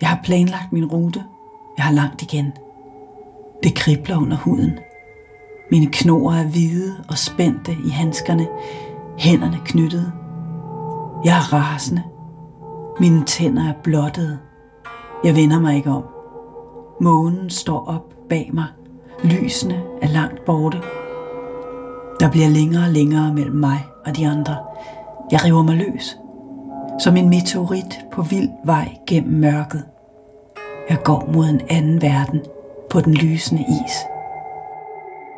Jeg 0.00 0.08
har 0.08 0.20
planlagt 0.24 0.72
min 0.72 0.86
rute. 0.86 1.24
Jeg 1.76 1.84
har 1.84 1.92
langt 1.92 2.22
igen. 2.22 2.52
Det 3.62 3.74
kribler 3.74 4.16
under 4.16 4.36
huden. 4.36 4.78
Mine 5.70 5.86
knoer 5.92 6.32
er 6.32 6.44
hvide 6.44 7.04
og 7.08 7.18
spændte 7.18 7.76
i 7.86 7.88
handskerne. 7.88 8.48
Hænderne 9.18 9.58
knyttede. 9.64 10.12
Jeg 11.24 11.36
er 11.36 11.52
rasende. 11.52 12.02
Mine 13.00 13.24
tænder 13.24 13.68
er 13.68 13.74
blottede. 13.82 14.38
Jeg 15.24 15.36
vender 15.36 15.60
mig 15.60 15.76
ikke 15.76 15.90
om. 15.90 16.04
Månen 17.00 17.50
står 17.50 17.86
op 17.86 18.14
bag 18.28 18.50
mig 18.52 18.66
Lysene 19.24 19.82
er 20.02 20.08
langt 20.08 20.44
borte. 20.44 20.78
Der 22.20 22.30
bliver 22.30 22.48
længere 22.48 22.84
og 22.84 22.90
længere 22.90 23.34
mellem 23.34 23.56
mig 23.56 23.86
og 24.06 24.16
de 24.16 24.26
andre. 24.26 24.56
Jeg 25.32 25.44
river 25.44 25.62
mig 25.62 25.76
løs. 25.76 26.16
Som 27.00 27.16
en 27.16 27.28
meteorit 27.28 28.00
på 28.12 28.22
vild 28.22 28.48
vej 28.64 28.88
gennem 29.06 29.40
mørket. 29.40 29.84
Jeg 30.88 30.98
går 31.04 31.30
mod 31.34 31.46
en 31.46 31.60
anden 31.70 32.02
verden 32.02 32.40
på 32.90 33.00
den 33.00 33.14
lysende 33.14 33.62
is. 33.62 33.92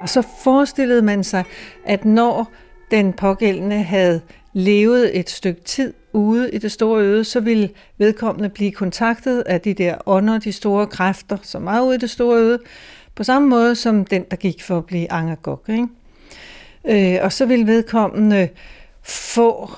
Og 0.00 0.08
så 0.08 0.22
forestillede 0.22 1.02
man 1.02 1.24
sig, 1.24 1.44
at 1.86 2.04
når 2.04 2.48
den 2.90 3.12
pågældende 3.12 3.82
havde 3.82 4.20
levet 4.52 5.18
et 5.18 5.30
stykke 5.30 5.60
tid 5.60 5.92
ude 6.12 6.50
i 6.50 6.58
det 6.58 6.72
store 6.72 7.02
øde, 7.02 7.24
så 7.24 7.40
ville 7.40 7.70
vedkommende 7.98 8.48
blive 8.48 8.72
kontaktet 8.72 9.40
af 9.40 9.60
de 9.60 9.74
der 9.74 9.94
ånder, 10.06 10.38
de 10.38 10.52
store 10.52 10.86
kræfter, 10.86 11.36
som 11.42 11.66
er 11.66 11.80
ude 11.80 11.94
i 11.94 11.98
det 11.98 12.10
store 12.10 12.38
øde, 12.38 12.58
på 13.16 13.25
samme 13.25 13.49
måde 13.49 13.75
som 13.75 14.04
den, 14.04 14.25
der 14.30 14.37
gik 14.37 14.62
for 14.62 14.78
at 14.78 14.87
blive 14.87 15.12
angagok. 15.12 15.68
Ikke? 15.68 17.16
Øh, 17.16 17.25
og 17.25 17.33
så 17.33 17.47
vil 17.47 17.66
vedkommende 17.66 18.49
få 19.02 19.71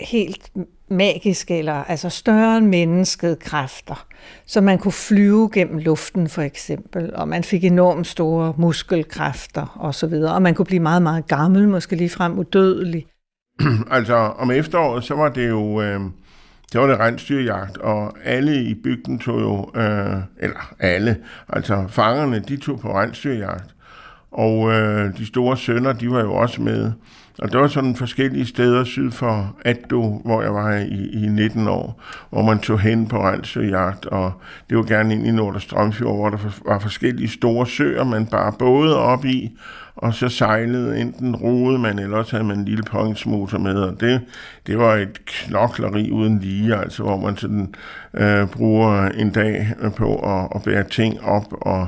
helt 0.00 0.50
magiske, 0.88 1.58
eller 1.58 1.72
altså 1.72 2.08
større 2.08 2.58
end 2.58 2.66
mennesket 2.66 3.38
kræfter, 3.38 4.06
så 4.46 4.60
man 4.60 4.78
kunne 4.78 4.92
flyve 4.92 5.50
gennem 5.52 5.78
luften 5.78 6.28
for 6.28 6.42
eksempel, 6.42 7.14
og 7.14 7.28
man 7.28 7.44
fik 7.44 7.64
enormt 7.64 8.06
store 8.06 8.54
muskelkræfter 8.56 9.76
og 9.80 9.94
så 9.94 10.06
videre, 10.06 10.34
og 10.34 10.42
man 10.42 10.54
kunne 10.54 10.66
blive 10.66 10.82
meget, 10.82 11.02
meget 11.02 11.26
gammel, 11.26 11.68
måske 11.68 11.96
lige 11.96 12.10
frem 12.10 12.38
udødelig. 12.38 13.06
altså 13.90 14.14
om 14.14 14.50
efteråret, 14.50 15.04
så 15.04 15.14
var 15.14 15.28
det 15.28 15.48
jo, 15.48 15.82
øh, 15.82 16.00
det 16.72 16.80
var 16.80 16.86
det 16.86 16.98
rensdyrjagt, 16.98 17.78
og 17.78 18.16
alle 18.24 18.62
i 18.62 18.74
bygden 18.74 19.18
tog 19.18 19.40
jo, 19.40 19.80
øh, 19.80 20.16
eller 20.38 20.74
alle, 20.78 21.16
altså 21.48 21.84
fangerne, 21.88 22.38
de 22.38 22.56
tog 22.56 22.80
på 22.80 22.98
rensdyrjagt. 22.98 23.74
Og 24.30 24.72
øh, 24.72 25.18
de 25.18 25.26
store 25.26 25.56
sønner, 25.56 25.92
de 25.92 26.10
var 26.10 26.20
jo 26.20 26.34
også 26.34 26.62
med. 26.62 26.92
Og 27.38 27.52
der 27.52 27.58
var 27.58 27.68
sådan 27.68 27.96
forskellige 27.96 28.46
steder 28.46 28.84
syd 28.84 29.10
for 29.10 29.56
Addo, 29.64 30.20
hvor 30.24 30.42
jeg 30.42 30.54
var 30.54 30.72
i, 30.76 31.24
i 31.24 31.28
19 31.28 31.68
år, 31.68 32.02
hvor 32.30 32.42
man 32.42 32.58
tog 32.58 32.80
hen 32.80 33.08
på 33.08 33.22
rensdyrjagt, 33.22 34.06
og 34.06 34.32
det 34.70 34.76
var 34.76 34.82
gerne 34.82 35.14
ind 35.14 35.26
i 35.26 35.30
Nordstrømfjord, 35.30 36.16
hvor 36.16 36.30
der 36.30 36.38
var 36.64 36.78
forskellige 36.78 37.28
store 37.28 37.66
søer, 37.66 38.04
man 38.04 38.26
bare 38.26 38.52
både 38.58 38.98
op 38.98 39.24
i, 39.24 39.56
og 40.02 40.14
så 40.14 40.28
sejlede 40.28 41.00
enten 41.00 41.36
roede 41.36 41.78
man, 41.78 41.98
eller 41.98 42.16
også 42.16 42.36
havde 42.36 42.44
man 42.44 42.58
en 42.58 42.64
lille 42.64 42.82
pongsmotor 42.82 43.58
med, 43.58 43.74
og 43.74 44.00
det, 44.00 44.20
det 44.66 44.78
var 44.78 44.94
et 44.94 45.24
knokleri 45.26 46.10
uden 46.10 46.38
lige, 46.38 46.76
altså 46.76 47.02
hvor 47.02 47.16
man 47.16 47.36
sådan 47.36 47.74
øh, 48.14 48.46
bruger 48.46 49.08
en 49.08 49.30
dag 49.30 49.74
øh, 49.80 49.92
på 49.92 50.16
at, 50.16 50.48
at 50.54 50.62
bære 50.62 50.84
ting 50.84 51.20
op, 51.20 51.44
og, 51.50 51.86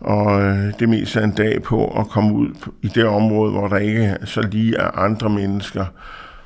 og 0.00 0.42
øh, 0.42 0.72
det 0.78 0.88
meste 0.88 1.20
af 1.20 1.24
en 1.24 1.30
dag 1.30 1.62
på 1.62 1.98
at 2.00 2.08
komme 2.08 2.34
ud 2.34 2.48
i 2.82 2.88
det 2.88 3.04
område, 3.04 3.52
hvor 3.52 3.68
der 3.68 3.76
ikke 3.76 4.16
så 4.24 4.42
lige 4.42 4.76
er 4.76 4.98
andre 4.98 5.30
mennesker. 5.30 5.84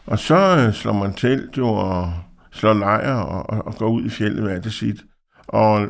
Og 0.07 0.19
så 0.19 0.65
øh, 0.67 0.73
slår 0.73 0.93
man 0.93 1.12
telt 1.12 1.59
jo, 1.59 1.69
og 1.69 2.12
slår 2.53 2.75
lejr 2.75 3.15
og, 3.15 3.50
og, 3.50 3.67
og 3.67 3.75
går 3.75 3.88
ud 3.88 4.05
i 4.05 4.11
fjellet 4.11 4.43
hvad 4.43 4.61
det 4.61 4.73
sit. 4.73 5.00
Og 5.47 5.87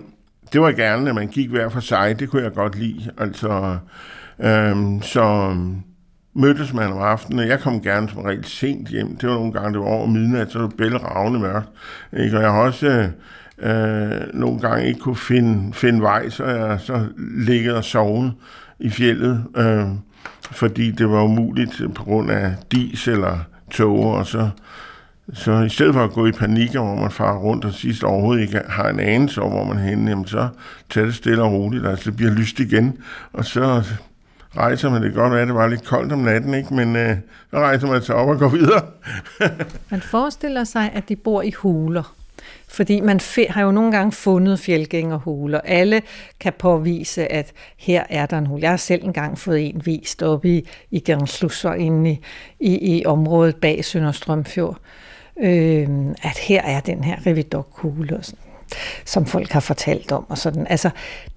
det 0.53 0.61
var 0.61 0.73
gerne, 0.73 1.09
at 1.09 1.15
man 1.15 1.29
gik 1.29 1.51
hver 1.51 1.69
for 1.69 1.81
sig, 1.81 2.21
det 2.21 2.31
kunne 2.31 2.43
jeg 2.43 2.53
godt 2.53 2.79
lide. 2.79 3.11
Altså, 3.19 3.79
Øhm, 4.41 5.03
så 5.03 5.23
øhm, 5.23 5.77
mødtes 6.35 6.73
man 6.73 6.93
om 6.93 6.99
aftenen, 6.99 7.49
jeg 7.49 7.61
kom 7.61 7.83
gerne 7.83 8.09
som 8.09 8.23
regel 8.23 8.45
sent 8.45 8.89
hjem. 8.89 9.17
Det 9.17 9.29
var 9.29 9.35
nogle 9.35 9.53
gange, 9.53 9.73
det 9.73 9.81
var 9.81 9.87
over 9.87 10.07
midnat, 10.07 10.53
så 10.53 10.59
var 10.59 10.67
det 10.67 10.77
bælragende 10.77 11.41
mørkt. 11.41 11.69
Ikke? 12.17 12.37
Og 12.37 12.43
jeg 12.43 12.53
har 12.53 12.61
også 12.61 13.11
øh, 13.59 14.35
nogle 14.35 14.61
gange 14.61 14.87
ikke 14.87 15.01
kunne 15.01 15.17
finde, 15.17 15.73
finde 15.75 16.01
vej, 16.03 16.31
så 16.31 16.45
jeg 16.45 16.81
så 16.81 17.07
ligget 17.19 17.75
og 17.75 17.85
sovet 17.85 18.33
i 18.79 18.91
fjellet, 18.91 19.45
øh, 19.57 19.87
fordi 20.51 20.91
det 20.91 21.11
var 21.11 21.23
umuligt 21.23 21.83
på 21.95 22.05
grund 22.05 22.31
af 22.31 22.55
dis 22.73 23.09
eller 23.09 23.39
tog, 23.71 24.15
og 24.15 24.27
så 24.27 24.51
så 25.33 25.61
i 25.61 25.69
stedet 25.69 25.95
for 25.95 26.05
at 26.05 26.13
gå 26.13 26.27
i 26.27 26.33
panik, 26.33 26.71
hvor 26.73 26.95
man 26.95 27.11
farer 27.11 27.39
rundt 27.39 27.65
og 27.65 27.73
sidst 27.73 28.05
overhovedet 28.05 28.43
ikke 28.43 28.61
har 28.69 28.89
en 28.89 29.01
anelse 29.01 29.43
om, 29.43 29.51
hvor 29.51 29.65
man 29.65 29.79
er 29.79 29.89
henne, 29.89 30.11
jamen 30.11 30.27
så 30.27 30.49
tager 30.91 31.05
det 31.07 31.15
stille 31.15 31.43
og 31.43 31.53
roligt, 31.53 31.87
altså 31.87 32.11
det 32.11 32.17
bliver 32.17 32.33
lyst 32.33 32.61
igen, 32.61 32.97
og 33.33 33.45
så 33.45 33.83
rejser 34.57 34.91
man. 34.91 35.03
Det 35.03 35.15
godt 35.15 35.33
være, 35.33 35.43
at 35.43 35.49
det 35.49 35.55
var 35.55 35.67
lidt 35.67 35.85
koldt 35.85 36.13
om 36.13 36.19
natten, 36.19 36.55
ikke? 36.55 36.75
men 36.75 36.97
øh, 36.97 37.17
så 37.51 37.57
rejser 37.57 37.87
man 37.87 38.03
sig 38.03 38.15
op 38.15 38.29
og 38.29 38.39
går 38.39 38.49
videre. 38.49 38.83
man 39.91 40.01
forestiller 40.01 40.65
sig, 40.65 40.91
at 40.95 41.09
de 41.09 41.17
bor 41.17 41.43
i 41.43 41.51
huler. 41.51 42.15
Fordi 42.69 43.01
man 43.01 43.21
har 43.49 43.63
jo 43.63 43.71
nogle 43.71 43.93
gange 43.93 44.13
fundet 44.13 44.59
fjeldgængerhuler. 44.59 45.61
Alle 45.61 46.03
kan 46.41 46.53
påvise, 46.59 47.33
at 47.33 47.53
her 47.77 48.05
er 48.09 48.27
der 48.27 48.39
en 48.39 48.47
hul. 48.47 48.61
Jeg 48.61 48.71
har 48.71 48.77
selv 48.77 49.05
engang 49.05 49.39
fået 49.39 49.67
en 49.67 49.83
vist 49.85 50.23
op 50.23 50.45
i, 50.45 50.69
i 50.91 51.01
Gernslusser 51.01 51.75
inde 51.75 52.11
i, 52.11 52.19
i, 52.61 52.99
i 52.99 53.07
området 53.07 53.57
bag 53.57 53.85
Sønderstrømfjord. 53.85 54.79
Øh, 55.41 55.89
at 56.23 56.39
her 56.39 56.63
er 56.63 56.81
den 56.81 57.05
her 57.05 57.27
revidokhule 57.27 58.23
som 59.05 59.27
folk 59.27 59.51
har 59.51 59.61
fortalt 59.61 60.13
om 60.13 60.27
og 60.29 60.39
sådan. 60.39 60.67
Altså, 60.71 60.91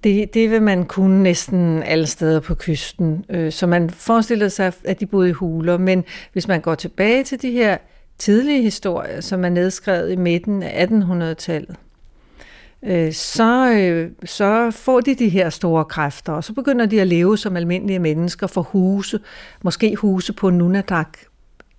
det, 0.04 0.34
det 0.34 0.50
vil 0.50 0.62
man 0.62 0.84
kunne 0.84 1.22
næsten 1.22 1.82
alle 1.82 2.06
steder 2.06 2.40
på 2.40 2.54
kysten. 2.54 3.24
Øh, 3.28 3.52
så 3.52 3.66
man 3.66 3.90
forestillede 3.90 4.50
sig, 4.50 4.72
at 4.84 5.00
de 5.00 5.06
boede 5.06 5.28
i 5.28 5.32
huler, 5.32 5.78
men 5.78 6.04
hvis 6.32 6.48
man 6.48 6.60
går 6.60 6.74
tilbage 6.74 7.24
til 7.24 7.42
de 7.42 7.50
her 7.50 7.78
tidlige 8.18 8.62
historier, 8.62 9.20
som 9.20 9.44
er 9.44 9.48
nedskrevet 9.48 10.12
i 10.12 10.16
midten 10.16 10.62
af 10.62 10.86
1800-tallet, 10.86 11.76
øh, 12.82 13.12
så, 13.12 13.72
øh, 13.72 14.10
så 14.24 14.70
får 14.70 15.00
de 15.00 15.14
de 15.14 15.28
her 15.28 15.50
store 15.50 15.84
kræfter, 15.84 16.32
og 16.32 16.44
så 16.44 16.52
begynder 16.52 16.86
de 16.86 17.00
at 17.00 17.06
leve 17.06 17.38
som 17.38 17.56
almindelige 17.56 17.98
mennesker 17.98 18.46
for 18.46 18.62
huse, 18.62 19.20
måske 19.62 19.96
huse 19.96 20.32
på 20.32 20.50
Nunatak, 20.50 21.18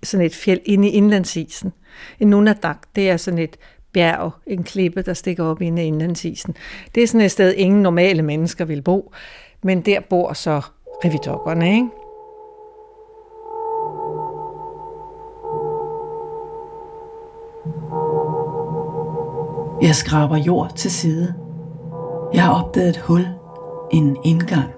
sådan 0.02 0.26
et 0.26 0.34
fjeld 0.34 0.60
inde 0.64 0.88
i 0.88 0.90
indlandsisen. 0.90 1.72
En 2.20 2.28
Nunatak, 2.28 2.78
det 2.96 3.10
er 3.10 3.16
sådan 3.16 3.38
et 3.38 3.56
bjerg, 3.94 4.32
en 4.46 4.62
klippe, 4.62 5.02
der 5.02 5.14
stikker 5.14 5.44
op 5.44 5.60
inde 5.60 5.84
i 5.84 5.86
indlandsisen. 5.86 6.54
Det 6.94 7.02
er 7.02 7.06
sådan 7.06 7.20
et 7.20 7.30
sted, 7.30 7.54
ingen 7.56 7.82
normale 7.82 8.22
mennesker 8.22 8.64
vil 8.64 8.82
bo, 8.82 9.12
men 9.62 9.80
der 9.80 10.00
bor 10.10 10.32
så 10.32 10.60
revidokkerne, 11.04 11.74
ikke? 11.74 11.88
Jeg 19.82 19.94
skraber 19.94 20.36
jord 20.36 20.72
til 20.76 20.90
side. 20.90 21.34
Jeg 22.34 22.42
har 22.42 22.64
opdaget 22.64 22.88
et 22.88 22.96
hul, 22.96 23.26
en 23.92 24.16
indgang. 24.24 24.70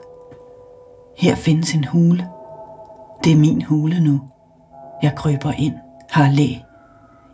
Her 1.18 1.34
findes 1.34 1.74
en 1.74 1.84
hule. 1.84 2.28
Det 3.24 3.32
er 3.32 3.36
min 3.36 3.62
hule 3.62 4.00
nu. 4.00 4.20
Jeg 5.02 5.12
kryber 5.16 5.52
ind, 5.58 5.74
har 6.10 6.30
læ. 6.30 6.65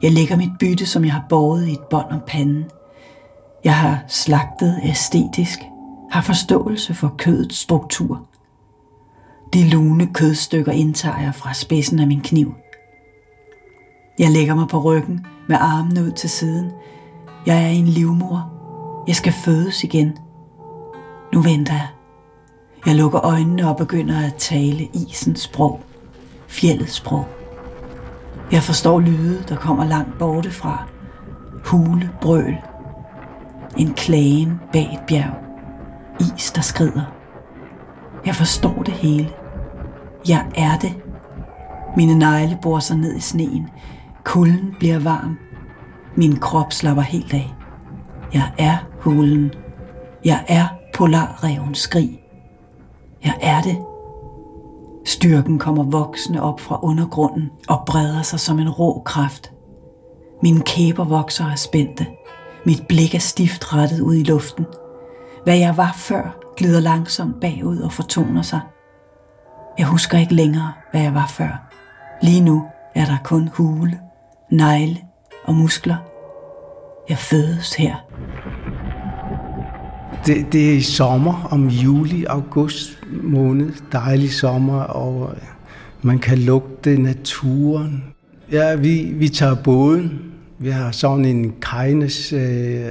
Jeg 0.03 0.13
lægger 0.13 0.37
mit 0.37 0.51
bytte, 0.61 0.87
som 0.87 1.05
jeg 1.05 1.13
har 1.13 1.25
båret 1.29 1.69
i 1.69 1.73
et 1.73 1.85
bånd 1.91 2.11
om 2.11 2.21
panden. 2.27 2.65
Jeg 3.65 3.75
har 3.75 4.05
slagtet 4.09 4.81
æstetisk, 4.85 5.59
har 6.11 6.23
forståelse 6.23 6.95
for 6.95 7.15
kødets 7.19 7.57
struktur. 7.57 8.27
De 9.55 9.69
lune 9.69 10.07
kødstykker 10.15 10.73
indtager 10.73 11.21
jeg 11.21 11.35
fra 11.35 11.55
spidsen 11.55 11.99
af 11.99 12.07
min 12.07 12.21
kniv. 12.21 12.55
Jeg 14.19 14.31
lægger 14.31 14.55
mig 14.55 14.69
på 14.69 14.79
ryggen 14.79 15.27
med 15.49 15.57
armene 15.61 16.03
ud 16.05 16.13
til 16.13 16.31
siden. 16.31 16.71
Jeg 17.47 17.65
er 17.65 17.69
en 17.69 17.87
livmor. 17.87 18.53
Jeg 19.07 19.17
skal 19.17 19.33
fødes 19.33 19.85
igen. 19.85 20.19
Nu 21.33 21.41
venter 21.41 21.73
jeg. 21.73 21.89
Jeg 22.87 22.95
lukker 22.95 23.25
øjnene 23.25 23.69
og 23.69 23.77
begynder 23.77 24.27
at 24.27 24.35
tale 24.35 24.89
isens 24.95 25.41
sprog. 25.41 25.81
Fjellets 26.49 26.93
sprog. 26.93 27.29
Jeg 28.53 28.63
forstår 28.63 29.01
lyde, 29.01 29.45
der 29.49 29.57
kommer 29.57 29.85
langt 29.85 30.19
borte 30.19 30.51
fra. 30.51 30.87
Hule, 31.65 32.11
brøl. 32.21 32.57
En 33.77 33.95
klagen 33.95 34.61
bag 34.73 34.91
et 34.93 35.01
bjerg. 35.07 35.35
Is, 36.21 36.53
der 36.53 36.61
skrider. 36.61 37.03
Jeg 38.27 38.35
forstår 38.35 38.83
det 38.83 38.95
hele. 38.95 39.31
Jeg 40.29 40.47
er 40.57 40.79
det. 40.79 40.93
Mine 41.97 42.19
negle 42.19 42.59
bor 42.63 42.79
sig 42.79 42.97
ned 42.97 43.17
i 43.17 43.21
sneen. 43.21 43.69
Kulden 44.25 44.75
bliver 44.79 44.99
varm. 44.99 45.39
Min 46.17 46.37
krop 46.37 46.73
slapper 46.73 47.03
helt 47.03 47.35
af. 47.35 47.55
Jeg 48.35 48.53
er 48.59 48.77
hulen. 49.01 49.53
Jeg 50.25 50.45
er 50.49 50.67
polarrevens 50.95 51.79
skrig. 51.79 52.23
Jeg 53.25 53.35
er 53.43 53.61
det. 53.61 53.92
Styrken 55.05 55.59
kommer 55.59 55.85
voksende 55.85 56.43
op 56.43 56.61
fra 56.61 56.79
undergrunden 56.83 57.51
og 57.69 57.83
breder 57.87 58.23
sig 58.23 58.41
som 58.41 58.59
en 58.59 58.71
rå 58.71 59.03
kraft. 59.05 59.53
Mine 60.43 60.61
kæber 60.61 61.05
vokser 61.05 61.45
og 61.45 61.51
er 61.51 61.57
spændte. 61.57 62.07
Mit 62.67 62.87
blik 62.89 63.15
er 63.15 63.19
stift 63.19 63.75
rettet 63.75 64.01
ud 64.01 64.15
i 64.15 64.23
luften. 64.23 64.67
Hvad 65.45 65.59
jeg 65.59 65.77
var 65.77 65.93
før, 65.97 66.39
glider 66.57 66.81
langsomt 66.81 67.41
bagud 67.41 67.79
og 67.79 67.93
fortoner 67.93 68.43
sig. 68.43 68.61
Jeg 69.79 69.87
husker 69.87 70.19
ikke 70.19 70.35
længere, 70.35 70.73
hvad 70.91 71.03
jeg 71.03 71.15
var 71.15 71.27
før. 71.27 71.73
Lige 72.23 72.41
nu 72.41 72.65
er 72.95 73.05
der 73.05 73.17
kun 73.25 73.49
hule, 73.49 74.01
negle 74.51 74.99
og 75.45 75.55
muskler. 75.55 75.97
Jeg 77.09 77.19
fødes 77.19 77.75
her. 77.75 77.95
Det, 80.27 80.53
det 80.53 80.71
er 80.71 80.75
i 80.75 80.81
sommer, 80.81 81.49
om 81.51 81.69
juli, 81.69 82.25
august 82.25 82.99
måned. 83.23 83.73
Dejlig 83.93 84.33
sommer, 84.33 84.83
og 84.83 85.31
øh, 85.37 85.43
man 86.03 86.19
kan 86.19 86.39
lugte 86.39 86.97
naturen. 86.97 88.05
Ja, 88.53 88.75
vi, 88.75 89.03
vi 89.03 89.29
tager 89.29 89.55
båden. 89.55 90.21
Vi 90.59 90.71
har 90.71 90.91
sådan 90.91 91.25
en 91.25 91.55
kajnes 91.63 92.33
øh, 92.33 92.91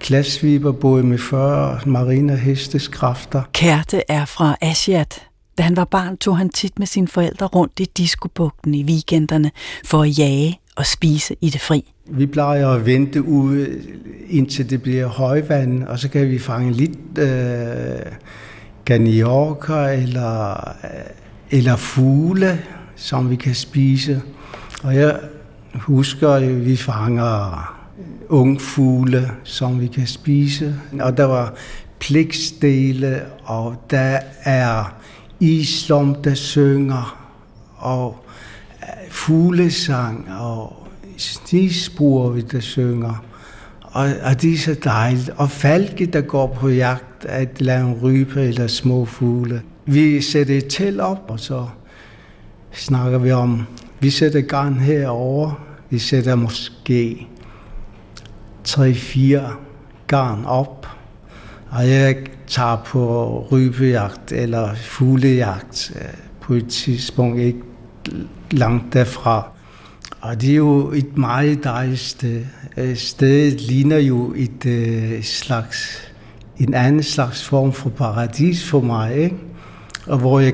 klasviberbåd 0.00 1.02
med 1.02 1.18
40 1.18 1.80
marine 1.86 2.36
hesteskræfter. 2.36 3.42
Kærte 3.52 4.02
er 4.08 4.24
fra 4.24 4.56
Asiat. 4.60 5.22
Da 5.58 5.62
han 5.62 5.76
var 5.76 5.84
barn, 5.84 6.16
tog 6.16 6.38
han 6.38 6.48
tit 6.48 6.78
med 6.78 6.86
sine 6.86 7.08
forældre 7.08 7.46
rundt 7.46 7.80
i 7.80 7.84
diskobugten 7.96 8.74
i 8.74 8.84
weekenderne 8.84 9.50
for 9.84 10.02
at 10.02 10.18
jage 10.18 10.60
og 10.76 10.86
spise 10.86 11.36
i 11.40 11.50
det 11.50 11.60
fri. 11.60 11.92
Vi 12.08 12.26
plejer 12.26 12.68
at 12.68 12.86
vente 12.86 13.22
ude, 13.22 13.80
indtil 14.28 14.70
det 14.70 14.82
bliver 14.82 15.06
højvand, 15.06 15.84
og 15.84 15.98
så 15.98 16.08
kan 16.08 16.30
vi 16.30 16.38
fange 16.38 16.72
lidt 16.72 17.18
øh, 17.18 18.12
ganiorker 18.84 19.86
eller, 19.86 20.68
øh, 20.84 20.90
eller 21.50 21.76
fugle, 21.76 22.60
som 22.96 23.30
vi 23.30 23.36
kan 23.36 23.54
spise. 23.54 24.22
Og 24.82 24.94
jeg 24.94 25.18
husker, 25.74 26.30
at 26.30 26.66
vi 26.66 26.76
fanger 26.76 27.74
ungfugle, 28.28 29.30
som 29.44 29.80
vi 29.80 29.86
kan 29.86 30.06
spise. 30.06 30.74
Og 31.00 31.16
der 31.16 31.24
var 31.24 31.54
pligtstele, 31.98 33.22
og 33.44 33.76
der 33.90 34.18
er 34.42 34.94
islom, 35.40 36.14
der 36.14 36.34
synger, 36.34 37.28
og 37.76 38.16
øh, 38.82 39.10
fuglesang, 39.10 40.28
og 40.38 40.85
snisspor, 41.16 42.38
der 42.52 42.60
synger. 42.60 43.24
Og, 43.82 44.08
og 44.22 44.42
det 44.42 44.52
er 44.52 44.58
så 44.58 44.76
dejligt. 44.84 45.30
Og 45.36 45.50
falke, 45.50 46.06
der 46.06 46.20
går 46.20 46.46
på 46.60 46.68
jagt, 46.68 47.24
at 47.24 47.60
lave 47.60 47.88
en 47.88 47.94
rype 48.02 48.40
eller 48.40 48.66
små 48.66 49.04
fugle. 49.04 49.62
Vi 49.86 50.20
sætter 50.20 50.56
et 50.56 50.66
telt 50.68 51.00
op, 51.00 51.24
og 51.28 51.40
så 51.40 51.66
snakker 52.72 53.18
vi 53.18 53.32
om, 53.32 53.62
vi 54.00 54.10
sætter 54.10 54.40
garn 54.40 54.74
herover. 54.74 55.60
Vi 55.90 55.98
sætter 55.98 56.34
måske 56.34 57.26
3-4 58.68 59.38
garn 60.06 60.44
op. 60.44 60.88
Og 61.70 61.88
jeg 61.90 62.16
tager 62.46 62.76
på 62.86 63.40
rybejagt 63.52 64.32
eller 64.32 64.74
fuglejagt 64.74 65.92
øh, 65.96 66.08
på 66.40 66.54
et 66.54 66.68
tidspunkt 66.68 67.40
ikke 67.40 67.58
langt 68.50 68.92
derfra. 68.92 69.55
Og 70.26 70.40
det 70.40 70.50
er 70.50 70.56
jo 70.56 70.90
et 70.90 71.18
meget 71.18 71.64
dejligt 71.64 72.00
sted. 72.00 72.44
Øh, 72.76 72.96
stedet 72.96 73.60
ligner 73.60 73.98
jo 73.98 74.32
et 74.36 74.66
øh, 74.66 75.22
slags, 75.22 76.10
en 76.58 76.74
anden 76.74 77.02
slags 77.02 77.44
form 77.44 77.72
for 77.72 77.90
paradis 77.90 78.70
for 78.70 78.80
mig. 78.80 79.16
Ikke? 79.16 79.36
Og 80.06 80.18
hvor 80.18 80.40
jeg, 80.40 80.52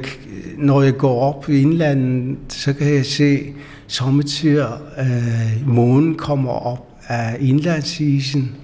når 0.58 0.82
jeg 0.82 0.96
går 0.96 1.20
op 1.20 1.48
i 1.48 1.60
indlandet, 1.60 2.38
så 2.48 2.72
kan 2.72 2.94
jeg 2.94 3.06
se 3.06 3.52
sommetider, 3.86 4.72
øh, 4.98 5.68
månen 5.68 6.14
kommer 6.14 6.52
op 6.52 6.88
af 7.08 7.36
indlandsisen. 7.40 8.56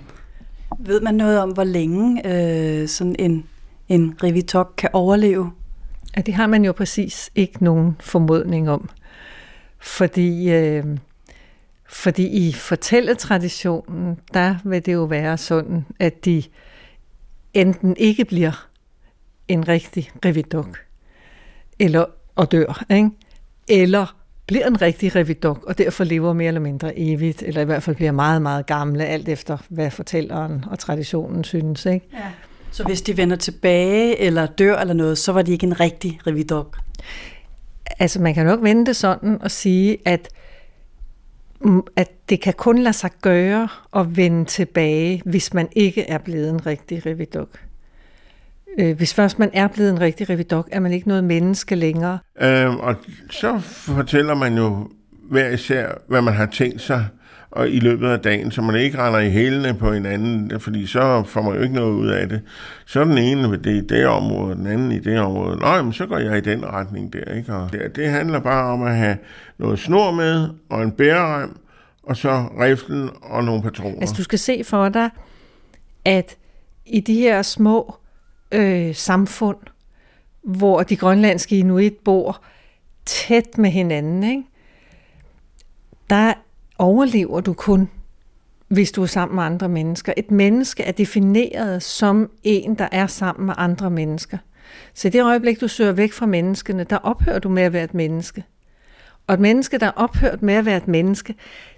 Ved 0.78 1.00
man 1.00 1.14
noget 1.14 1.40
om, 1.40 1.50
hvor 1.50 1.64
længe 1.64 2.26
øh, 2.26 2.88
sådan 2.88 3.16
en, 3.18 3.44
en 3.88 4.14
rivitok 4.22 4.74
kan 4.76 4.90
overleve? 4.92 5.50
Ja, 6.16 6.20
det 6.20 6.34
har 6.34 6.46
man 6.46 6.64
jo 6.64 6.72
præcis 6.72 7.30
ikke 7.34 7.64
nogen 7.64 7.96
formodning 8.00 8.70
om. 8.70 8.88
Fordi, 9.78 10.50
øh, 10.50 10.84
fordi 11.88 12.26
i 12.26 12.52
fortælletraditionen, 12.52 14.18
der 14.34 14.54
vil 14.64 14.86
det 14.86 14.92
jo 14.92 15.04
være 15.04 15.36
sådan, 15.36 15.86
at 15.98 16.24
de 16.24 16.42
enten 17.54 17.96
ikke 17.96 18.24
bliver 18.24 18.68
en 19.48 19.68
rigtig 19.68 20.10
revidok, 20.24 20.78
eller 21.78 22.04
og 22.36 22.52
dør, 22.52 22.84
ikke? 22.90 23.10
eller 23.68 24.16
bliver 24.46 24.66
en 24.66 24.82
rigtig 24.82 25.16
revidok, 25.16 25.64
og 25.64 25.78
derfor 25.78 26.04
lever 26.04 26.32
mere 26.32 26.48
eller 26.48 26.60
mindre 26.60 26.98
evigt, 26.98 27.42
eller 27.42 27.60
i 27.60 27.64
hvert 27.64 27.82
fald 27.82 27.96
bliver 27.96 28.12
meget, 28.12 28.42
meget 28.42 28.66
gamle, 28.66 29.04
alt 29.04 29.28
efter 29.28 29.56
hvad 29.68 29.90
fortælleren 29.90 30.64
og 30.70 30.78
traditionen 30.78 31.44
synes. 31.44 31.86
Ikke? 31.86 32.06
Ja. 32.12 32.30
Så 32.70 32.84
hvis 32.84 33.02
de 33.02 33.16
vender 33.16 33.36
tilbage, 33.36 34.20
eller 34.20 34.46
dør 34.46 34.78
eller 34.78 34.94
noget, 34.94 35.18
så 35.18 35.32
var 35.32 35.42
de 35.42 35.52
ikke 35.52 35.66
en 35.66 35.80
rigtig 35.80 36.20
revidok? 36.26 36.78
Altså 37.98 38.20
man 38.20 38.34
kan 38.34 38.46
nok 38.46 38.62
vende 38.62 38.86
det 38.86 38.96
sådan 38.96 39.38
og 39.42 39.50
sige, 39.50 39.98
at, 40.04 40.28
mm, 41.60 41.82
at 41.96 42.10
det 42.28 42.40
kan 42.40 42.54
kun 42.54 42.78
lade 42.78 42.92
sig 42.92 43.10
gøre 43.22 43.68
at 43.96 44.16
vende 44.16 44.44
tilbage, 44.44 45.22
hvis 45.24 45.54
man 45.54 45.68
ikke 45.72 46.02
er 46.02 46.18
blevet 46.18 46.50
en 46.50 46.66
rigtig 46.66 47.06
revidok. 47.06 47.48
Øh, 48.78 48.96
hvis 48.96 49.14
først 49.14 49.38
man 49.38 49.50
er 49.52 49.68
blevet 49.68 49.90
en 49.90 50.00
rigtig 50.00 50.30
revidok, 50.30 50.68
er 50.72 50.80
man 50.80 50.92
ikke 50.92 51.08
noget 51.08 51.24
menneske 51.24 51.74
længere. 51.74 52.18
Øh, 52.40 52.76
og 52.76 52.96
så 53.30 53.58
fortæller 53.58 54.34
man 54.34 54.56
jo 54.56 54.88
hver 55.30 55.48
især, 55.48 55.92
hvad 56.08 56.22
man 56.22 56.34
har 56.34 56.46
tænkt 56.46 56.80
sig 56.80 57.06
og 57.50 57.70
i 57.70 57.78
løbet 57.78 58.08
af 58.08 58.20
dagen, 58.20 58.50
så 58.50 58.62
man 58.62 58.76
ikke 58.76 58.98
render 58.98 59.20
i 59.20 59.30
hælene 59.30 59.74
på 59.74 59.92
hinanden, 59.92 60.60
fordi 60.60 60.86
så 60.86 61.22
får 61.26 61.42
man 61.42 61.54
jo 61.54 61.62
ikke 61.62 61.74
noget 61.74 61.92
ud 61.92 62.08
af 62.08 62.28
det. 62.28 62.42
Så 62.86 63.04
den 63.04 63.18
ene 63.18 63.50
ved 63.50 63.58
det 63.58 63.82
i 63.82 63.86
det 63.86 64.06
område, 64.06 64.54
den 64.54 64.66
anden 64.66 64.92
i 64.92 64.98
det 64.98 65.18
område. 65.20 65.56
Nå, 65.56 65.82
men 65.82 65.92
så 65.92 66.06
går 66.06 66.18
jeg 66.18 66.38
i 66.38 66.40
den 66.40 66.66
retning 66.66 67.12
der, 67.12 67.34
ikke? 67.34 67.54
Og 67.54 67.72
det, 67.72 67.96
det 67.96 68.10
handler 68.10 68.40
bare 68.40 68.72
om 68.72 68.82
at 68.82 68.96
have 68.96 69.16
noget 69.58 69.78
snor 69.78 70.10
med, 70.10 70.48
og 70.68 70.82
en 70.82 70.92
bærerem, 70.92 71.56
og 72.02 72.16
så 72.16 72.44
riflen 72.60 73.10
og 73.22 73.44
nogle 73.44 73.62
patroner. 73.62 74.00
Altså 74.00 74.14
du 74.18 74.22
skal 74.22 74.38
se 74.38 74.64
for 74.64 74.88
dig, 74.88 75.10
at 76.04 76.36
i 76.86 77.00
de 77.00 77.14
her 77.14 77.42
små 77.42 77.96
øh, 78.52 78.94
samfund, 78.94 79.56
hvor 80.42 80.82
de 80.82 80.96
grønlandske 80.96 81.58
inuit 81.58 81.94
bor 82.04 82.42
tæt 83.06 83.58
med 83.58 83.70
hinanden, 83.70 84.24
ikke? 84.24 84.42
der 86.10 86.34
overlever 86.78 87.40
du 87.40 87.52
kun, 87.52 87.90
hvis 88.68 88.92
du 88.92 89.02
er 89.02 89.06
sammen 89.06 89.34
med 89.34 89.44
andre 89.44 89.68
mennesker. 89.68 90.12
Et 90.16 90.30
menneske 90.30 90.82
er 90.82 90.92
defineret 90.92 91.82
som 91.82 92.30
en, 92.42 92.74
der 92.74 92.88
er 92.92 93.06
sammen 93.06 93.46
med 93.46 93.54
andre 93.56 93.90
mennesker. 93.90 94.38
Så 94.94 95.08
i 95.08 95.10
det 95.10 95.22
øjeblik, 95.22 95.60
du 95.60 95.68
søger 95.68 95.92
væk 95.92 96.12
fra 96.12 96.26
menneskene, 96.26 96.84
der 96.84 96.96
ophører 96.96 97.38
du 97.38 97.48
med 97.48 97.62
at 97.62 97.72
være 97.72 97.84
et 97.84 97.94
menneske. 97.94 98.44
Og 99.26 99.34
et 99.34 99.40
menneske, 99.40 99.78
der 99.78 99.86
er 99.86 99.92
ophørt 99.96 100.42
med 100.42 100.54
at 100.54 100.64
være 100.64 100.76
et 100.76 100.88
menneske, 100.88 101.34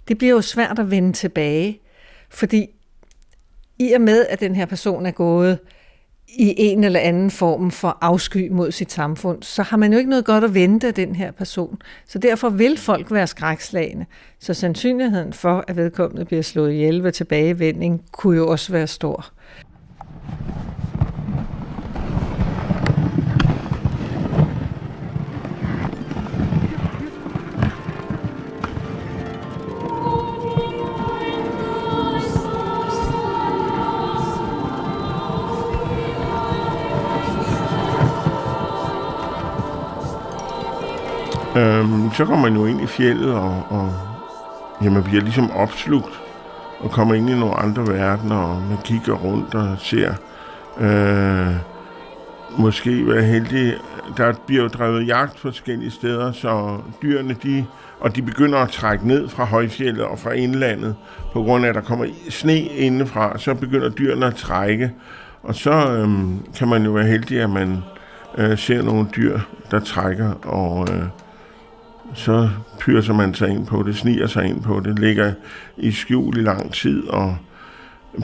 det 0.08 0.18
bliver 0.18 0.34
jo 0.34 0.40
svært 0.40 0.78
at 0.78 0.90
vende 0.90 1.12
tilbage. 1.12 1.80
Fordi 2.30 2.66
i 3.78 3.92
og 3.92 4.00
med, 4.00 4.26
at 4.26 4.40
den 4.40 4.56
her 4.56 4.66
person 4.66 5.06
er 5.06 5.10
gået 5.10 5.58
i 6.36 6.54
en 6.56 6.84
eller 6.84 7.00
anden 7.00 7.30
form 7.30 7.70
for 7.70 7.98
afsky 8.00 8.48
mod 8.50 8.72
sit 8.72 8.92
samfund, 8.92 9.42
så 9.42 9.62
har 9.62 9.76
man 9.76 9.92
jo 9.92 9.98
ikke 9.98 10.10
noget 10.10 10.24
godt 10.24 10.44
at 10.44 10.54
vente 10.54 10.86
af 10.86 10.94
den 10.94 11.14
her 11.16 11.30
person. 11.30 11.78
Så 12.06 12.18
derfor 12.18 12.48
vil 12.48 12.78
folk 12.78 13.12
være 13.12 13.26
skrækslagende. 13.26 14.06
Så 14.40 14.54
sandsynligheden 14.54 15.32
for, 15.32 15.64
at 15.68 15.76
vedkommende 15.76 16.24
bliver 16.24 16.42
slået 16.42 16.72
ihjel 16.72 17.02
ved 17.02 17.12
tilbagevending, 17.12 18.02
kunne 18.12 18.36
jo 18.36 18.48
også 18.48 18.72
være 18.72 18.86
stor. 18.86 19.32
Øhm, 41.60 42.10
så 42.12 42.24
kommer 42.24 42.48
man 42.48 42.58
jo 42.58 42.66
ind 42.66 42.80
i 42.80 42.86
fjellet, 42.86 43.34
og, 43.34 43.62
og 43.70 43.92
ja, 44.82 44.90
man 44.90 45.02
bliver 45.02 45.22
ligesom 45.22 45.50
opslugt 45.50 46.20
og 46.80 46.90
kommer 46.90 47.14
ind 47.14 47.30
i 47.30 47.38
nogle 47.38 47.54
andre 47.54 47.86
verdener, 47.86 48.36
og 48.36 48.62
man 48.62 48.78
kigger 48.84 49.14
rundt 49.14 49.54
og 49.54 49.76
ser 49.78 50.12
øh, 50.80 51.54
måske 52.58 53.06
være 53.06 53.22
heldig. 53.22 53.74
Der 54.16 54.32
bliver 54.46 54.62
jo 54.62 54.68
drevet 54.68 55.06
jagt 55.06 55.38
forskellige 55.38 55.90
steder, 55.90 56.32
så 56.32 56.78
dyrene 57.02 57.36
de, 57.42 57.64
og 58.00 58.16
de 58.16 58.22
begynder 58.22 58.58
at 58.58 58.68
trække 58.68 59.08
ned 59.08 59.28
fra 59.28 59.44
højfjellet 59.44 60.04
og 60.04 60.18
fra 60.18 60.30
indlandet, 60.30 60.94
på 61.32 61.42
grund 61.42 61.64
af, 61.64 61.68
at 61.68 61.74
der 61.74 61.80
kommer 61.80 62.06
sne 62.28 62.58
indefra, 62.58 63.38
så 63.38 63.54
begynder 63.54 63.88
dyrene 63.88 64.26
at 64.26 64.34
trække, 64.34 64.92
og 65.42 65.54
så 65.54 65.70
øh, 65.70 66.08
kan 66.56 66.68
man 66.68 66.84
jo 66.84 66.90
være 66.90 67.06
heldig, 67.06 67.40
at 67.40 67.50
man 67.50 67.82
øh, 68.38 68.58
ser 68.58 68.82
nogle 68.82 69.06
dyr, 69.16 69.38
der 69.70 69.80
trækker, 69.80 70.32
og 70.42 70.88
øh, 70.92 71.02
så 72.14 72.48
pyrser 72.80 73.14
man 73.14 73.34
sig 73.34 73.48
ind 73.48 73.66
på 73.66 73.82
det, 73.82 73.96
sniger 73.96 74.26
sig 74.26 74.44
ind 74.44 74.62
på 74.62 74.80
det, 74.80 74.98
ligger 74.98 75.32
i 75.76 75.90
skjul 75.90 76.36
i 76.36 76.42
lang 76.42 76.72
tid 76.72 77.08
og 77.08 77.36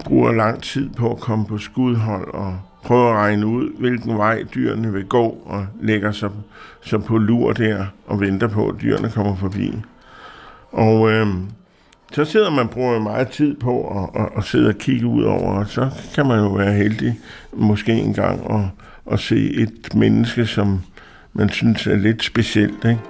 bruger 0.04 0.32
lang 0.32 0.62
tid 0.62 0.88
på 0.88 1.12
at 1.12 1.20
komme 1.20 1.46
på 1.46 1.58
skudhold 1.58 2.34
og 2.34 2.58
prøver 2.84 3.10
at 3.10 3.16
regne 3.16 3.46
ud, 3.46 3.78
hvilken 3.78 4.18
vej 4.18 4.42
dyrene 4.54 4.92
vil 4.92 5.04
gå 5.04 5.38
og 5.46 5.66
lægger 5.80 6.12
sig 6.12 6.30
så 6.80 6.98
på 6.98 7.18
lur 7.18 7.52
der 7.52 7.86
og 8.06 8.20
venter 8.20 8.48
på, 8.48 8.68
at 8.68 8.74
dyrene 8.82 9.10
kommer 9.10 9.36
forbi. 9.36 9.72
Og 10.72 11.10
øh, 11.10 11.26
så 12.12 12.24
sidder 12.24 12.50
man 12.50 12.68
bruger 12.68 12.98
meget 12.98 13.28
tid 13.28 13.54
på 13.54 14.00
at, 14.02 14.22
at, 14.22 14.28
at 14.36 14.44
sidde 14.44 14.68
og 14.68 14.74
kigge 14.74 15.06
ud 15.06 15.24
over, 15.24 15.52
og 15.52 15.66
så 15.66 15.90
kan 16.14 16.26
man 16.26 16.38
jo 16.38 16.48
være 16.48 16.72
heldig 16.72 17.18
måske 17.52 17.92
en 17.92 18.14
gang 18.14 18.50
at, 18.50 18.60
at 19.12 19.20
se 19.20 19.50
et 19.50 19.94
menneske, 19.94 20.46
som 20.46 20.80
man 21.32 21.48
synes 21.48 21.86
er 21.86 21.96
lidt 21.96 22.24
specielt. 22.24 22.84
Ikke? 22.84 23.00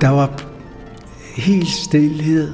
Der 0.00 0.08
var 0.08 0.42
helt 1.36 1.68
stillhed, 1.68 2.52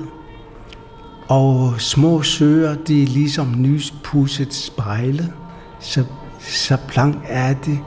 og 1.29 1.75
små 1.79 2.23
søer, 2.23 2.75
de 2.75 3.03
er 3.03 3.07
ligesom 3.07 3.55
nyspudset 3.59 4.55
spejle. 4.55 5.33
Så, 5.81 6.05
så 6.41 6.77
plank 6.89 7.17
er 7.29 7.55
det 7.55 7.79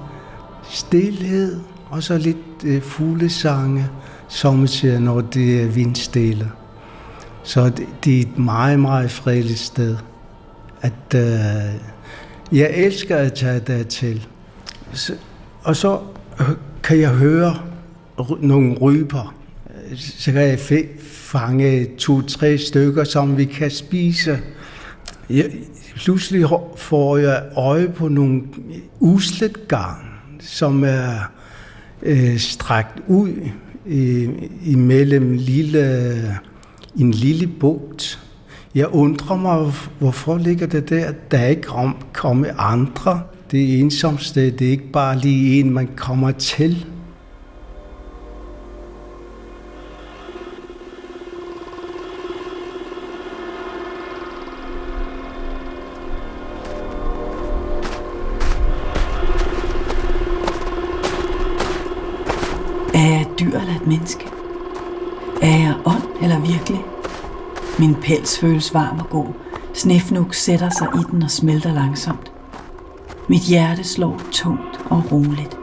Stilhed, 0.70 1.60
og 1.90 2.04
så 2.04 2.18
lidt 2.18 2.64
øh, 2.66 2.82
fuglesange, 2.82 3.86
som 4.28 4.68
siger, 4.68 5.00
når 5.00 5.22
det 5.22 5.62
er 5.62 5.68
vindstille. 5.68 6.52
Så 7.44 7.70
det, 7.70 7.88
det 8.04 8.18
er 8.18 8.22
et 8.22 8.38
meget, 8.38 8.80
meget 8.80 9.12
fredeligt 9.12 9.60
sted. 9.60 9.98
At, 10.82 11.16
øh, 11.16 11.82
jeg 12.52 12.72
elsker 12.74 13.18
at 13.18 13.34
tage 13.34 13.60
dertil. 13.60 14.28
Så, 14.94 15.14
og 15.64 15.76
så 15.76 16.00
øh, 16.40 16.50
kan 16.84 17.00
jeg 17.00 17.10
høre 17.10 17.56
nogle 18.40 18.78
ryber 18.78 19.37
så 19.96 20.32
kan 20.32 20.42
jeg 20.42 20.60
fange 21.02 21.86
to-tre 21.98 22.58
stykker, 22.58 23.04
som 23.04 23.38
vi 23.38 23.46
kan 23.46 23.72
spise. 23.72 24.40
Jeg, 25.30 25.46
pludselig 25.96 26.46
får 26.76 27.18
jeg 27.18 27.44
øje 27.56 27.90
på 27.90 28.08
nogle 28.08 28.42
uslet 29.00 29.68
garn, 29.68 30.06
som 30.40 30.84
er 30.84 31.32
øh, 32.02 32.38
strakt 32.38 33.00
ud 33.08 33.34
øh, 33.86 34.30
imellem 34.66 35.34
lille, 35.34 36.40
en 37.00 37.12
lille 37.12 37.48
bugt. 37.48 38.20
Jeg 38.76 38.88
undrer 38.88 39.36
mig, 39.36 39.74
hvorfor 40.00 40.38
ligger 40.38 40.68
det 40.68 40.90
der? 40.90 41.12
Der 41.32 41.38
er 41.38 41.48
ikke 41.48 41.68
kommet 42.14 42.52
andre. 42.58 43.22
Det 43.52 43.74
er 43.76 43.80
ensomste, 43.80 44.52
det 44.52 44.68
er 44.68 44.72
ikke 44.72 44.92
bare 44.92 45.20
lige 45.20 45.60
en, 45.60 45.74
man 45.74 45.90
kommer 45.96 46.32
til. 46.32 46.86
Dyr 63.40 63.60
eller 63.60 63.76
et 63.76 63.88
menneske? 63.88 64.26
Er 65.42 65.58
jeg 65.58 65.76
ånd 65.86 66.04
eller 66.22 66.40
virkelig? 66.40 66.82
Min 67.80 67.96
pels 67.96 68.40
føles 68.40 68.74
varm 68.74 69.00
og 69.00 69.10
god. 69.10 69.28
Snefnuk 69.74 70.34
sætter 70.34 70.70
sig 70.70 70.88
i 70.96 71.04
den 71.12 71.24
og 71.24 71.32
smelter 71.32 71.74
langsomt. 71.74 72.32
Mit 73.30 73.42
hjerte 73.42 73.84
slår 73.84 74.22
tungt 74.32 74.80
og 74.90 75.12
roligt. 75.12 75.58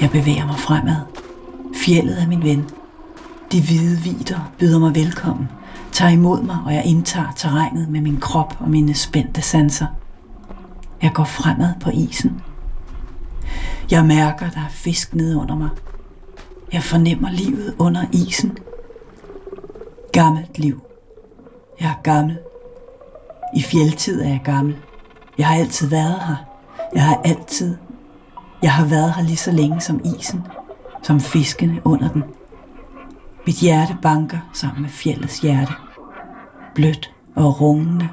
Jeg 0.00 0.10
bevæger 0.10 0.46
mig 0.46 0.58
fremad. 0.58 0.96
Fjellet 1.84 2.22
er 2.22 2.26
min 2.26 2.42
ven. 2.42 2.64
De 3.52 3.62
hvide 3.62 3.96
vider 3.98 4.52
byder 4.58 4.78
mig 4.78 4.94
velkommen, 4.94 5.48
tager 5.92 6.10
imod 6.10 6.42
mig, 6.42 6.58
og 6.66 6.74
jeg 6.74 6.84
indtager 6.84 7.32
terrænet 7.36 7.88
med 7.88 8.00
min 8.00 8.20
krop 8.20 8.56
og 8.60 8.70
mine 8.70 8.94
spændte 8.94 9.42
sanser. 9.42 9.86
Jeg 11.02 11.12
går 11.14 11.24
fremad 11.24 11.74
på 11.80 11.90
isen. 11.90 12.42
Jeg 13.90 14.04
mærker, 14.04 14.50
der 14.50 14.60
er 14.60 14.70
fisk 14.70 15.14
nede 15.14 15.36
under 15.36 15.56
mig. 15.56 15.68
Jeg 16.74 16.82
fornemmer 16.82 17.30
livet 17.30 17.74
under 17.78 18.04
isen. 18.12 18.58
Gammelt 20.12 20.58
liv. 20.58 20.80
Jeg 21.80 21.88
er 21.88 22.02
gammel. 22.02 22.38
I 23.56 23.62
fjeldtid 23.62 24.22
er 24.22 24.28
jeg 24.28 24.40
gammel. 24.44 24.76
Jeg 25.38 25.46
har 25.46 25.56
altid 25.56 25.88
været 25.88 26.20
her. 26.26 26.36
Jeg 26.94 27.02
har 27.02 27.20
altid. 27.24 27.76
Jeg 28.62 28.72
har 28.72 28.86
været 28.86 29.14
her 29.14 29.22
lige 29.22 29.36
så 29.36 29.50
længe 29.52 29.80
som 29.80 30.00
isen, 30.18 30.46
som 31.02 31.20
fiskene 31.20 31.80
under 31.84 32.08
den. 32.08 32.24
Mit 33.46 33.56
hjerte 33.56 33.96
banker 34.02 34.38
sammen 34.52 34.82
med 34.82 34.90
fjellets 34.90 35.40
hjerte. 35.40 35.72
Blødt 36.74 37.14
og 37.36 37.60
rungende 37.60 38.08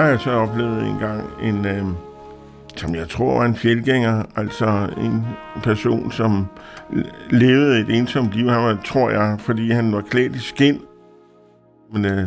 har 0.00 0.08
jeg 0.08 0.20
så 0.20 0.30
oplevet 0.30 0.86
en 0.86 0.98
gang 0.98 1.24
en, 1.42 1.66
øh, 1.66 1.84
som 2.76 2.94
jeg 2.94 3.08
tror 3.08 3.38
var 3.38 3.44
en 3.44 3.54
fjeldgænger, 3.54 4.22
altså 4.36 4.88
en 4.98 5.26
person, 5.62 6.12
som 6.12 6.46
levede 7.30 7.80
et 7.80 7.98
ensomt 7.98 8.32
liv. 8.32 8.48
Han 8.48 8.62
var, 8.62 8.78
tror 8.84 9.10
jeg, 9.10 9.36
fordi 9.38 9.70
han 9.70 9.92
var 9.92 10.00
klædt 10.00 10.36
i 10.36 10.38
skin. 10.38 10.80
Men 11.92 12.04
øh, 12.04 12.26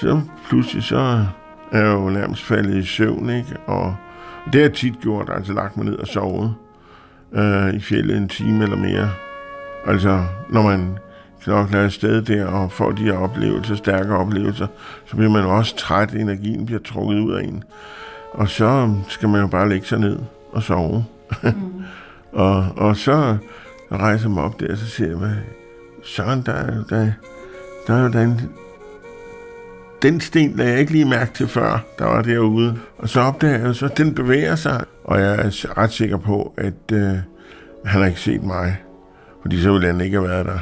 så 0.00 0.20
pludselig 0.48 0.82
så 0.82 1.24
er 1.72 1.80
jeg 1.80 1.94
jo 1.94 2.10
nærmest 2.10 2.42
faldet 2.42 2.74
i 2.74 2.86
søvn, 2.86 3.30
ikke? 3.30 3.56
Og 3.66 3.96
det 4.44 4.54
har 4.54 4.60
jeg 4.60 4.72
tit 4.72 5.00
gjort, 5.00 5.30
altså 5.34 5.52
lagt 5.52 5.76
mig 5.76 5.86
ned 5.86 5.96
og 5.96 6.06
sovet 6.06 6.54
øh, 7.32 7.74
i 7.74 7.80
fjellet 7.80 8.16
en 8.16 8.28
time 8.28 8.62
eller 8.62 8.76
mere. 8.76 9.10
Altså, 9.86 10.24
når 10.50 10.62
man 10.62 10.98
knokler 11.42 11.84
afsted 11.84 12.22
der 12.22 12.46
og 12.46 12.72
får 12.72 12.90
de 12.90 13.02
her 13.02 13.16
oplevelser, 13.16 13.74
stærke 13.74 14.14
oplevelser, 14.14 14.66
så 15.06 15.16
bliver 15.16 15.30
man 15.30 15.44
også 15.44 15.76
træt, 15.76 16.12
energien 16.12 16.66
bliver 16.66 16.80
trukket 16.80 17.18
ud 17.18 17.34
af 17.34 17.42
en. 17.42 17.64
Og 18.32 18.48
så 18.48 18.94
skal 19.08 19.28
man 19.28 19.40
jo 19.40 19.46
bare 19.46 19.68
lægge 19.68 19.86
sig 19.86 19.98
ned 19.98 20.18
og 20.52 20.62
sove. 20.62 21.04
Mm. 21.42 21.50
og, 22.32 22.66
og 22.76 22.96
så 22.96 23.36
rejser 23.92 24.28
mig 24.28 24.42
op 24.42 24.60
der, 24.60 24.72
og 24.72 24.78
så 24.78 24.86
siger 24.86 25.10
jeg, 25.10 25.36
Søren, 26.04 26.42
der, 26.46 26.84
der, 26.88 27.12
der 27.86 27.94
er 27.94 28.02
jo 28.02 28.08
den, 28.08 28.40
den 30.02 30.20
sten, 30.20 30.58
der 30.58 30.64
jeg 30.64 30.80
ikke 30.80 30.92
lige 30.92 31.04
mærke 31.04 31.34
til 31.34 31.48
før, 31.48 31.84
der 31.98 32.04
var 32.04 32.22
derude. 32.22 32.78
Og 32.98 33.08
så 33.08 33.20
opdager 33.20 33.58
jeg 33.58 33.74
så, 33.74 33.86
at 33.86 33.98
den 33.98 34.14
bevæger 34.14 34.56
sig, 34.56 34.84
og 35.04 35.20
jeg 35.20 35.34
er 35.34 35.78
ret 35.78 35.92
sikker 35.92 36.16
på, 36.16 36.54
at 36.56 36.92
øh, 36.92 37.08
han 37.84 38.00
har 38.00 38.06
ikke 38.06 38.20
set 38.20 38.42
mig, 38.42 38.76
fordi 39.42 39.62
så 39.62 39.72
ville 39.72 39.86
han 39.86 40.00
ikke 40.00 40.16
have 40.16 40.28
været 40.28 40.46
der. 40.46 40.58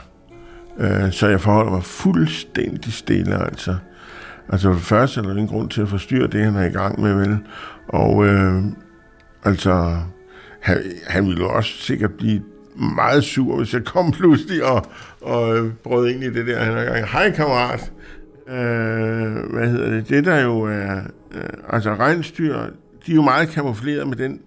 Øh, 0.79 1.13
så 1.13 1.29
jeg 1.29 1.41
forholder 1.41 1.71
mig 1.71 1.85
fuldstændig 1.85 2.93
stille, 2.93 3.45
altså. 3.45 3.77
Altså 4.49 4.69
for 4.69 4.75
det 4.75 4.83
første 4.83 5.21
er 5.21 5.25
der 5.25 5.31
ingen 5.31 5.49
grund 5.49 5.71
til 5.71 5.83
at 5.83 5.89
forstyrre 5.89 6.27
det, 6.27 6.45
han 6.45 6.57
er 6.57 6.65
i 6.65 6.73
gang 6.73 7.01
med, 7.01 7.15
vel? 7.15 7.39
Og 7.89 8.27
øh, 8.27 8.63
altså, 9.45 9.99
han, 10.61 10.83
han 11.07 11.27
ville 11.27 11.47
også 11.47 11.71
sikkert 11.71 12.13
blive 12.13 12.43
meget 12.97 13.25
sur, 13.25 13.57
hvis 13.57 13.75
jeg 13.75 13.85
kom 13.85 14.11
pludselig 14.13 14.65
og, 14.65 14.87
og 15.21 15.59
øh, 15.59 15.73
brød 15.85 16.09
ind 16.09 16.25
i 16.25 16.31
det 16.31 16.47
der. 16.47 16.59
Han 16.59 16.77
er 16.77 16.85
gang, 16.85 17.07
hej 17.07 17.31
kammerat. 17.31 17.93
Øh, 18.49 19.53
hvad 19.53 19.69
hedder 19.69 19.91
det? 19.91 20.09
Det 20.09 20.25
der 20.25 20.41
jo 20.41 20.61
er, 20.61 21.01
øh, 21.35 21.43
altså 21.69 21.95
regnstyr, 21.95 22.57
de 23.07 23.13
er 23.13 23.15
jo 23.15 23.23
meget 23.23 23.49
kamufleret 23.49 24.09
med 24.09 24.17
den 24.17 24.41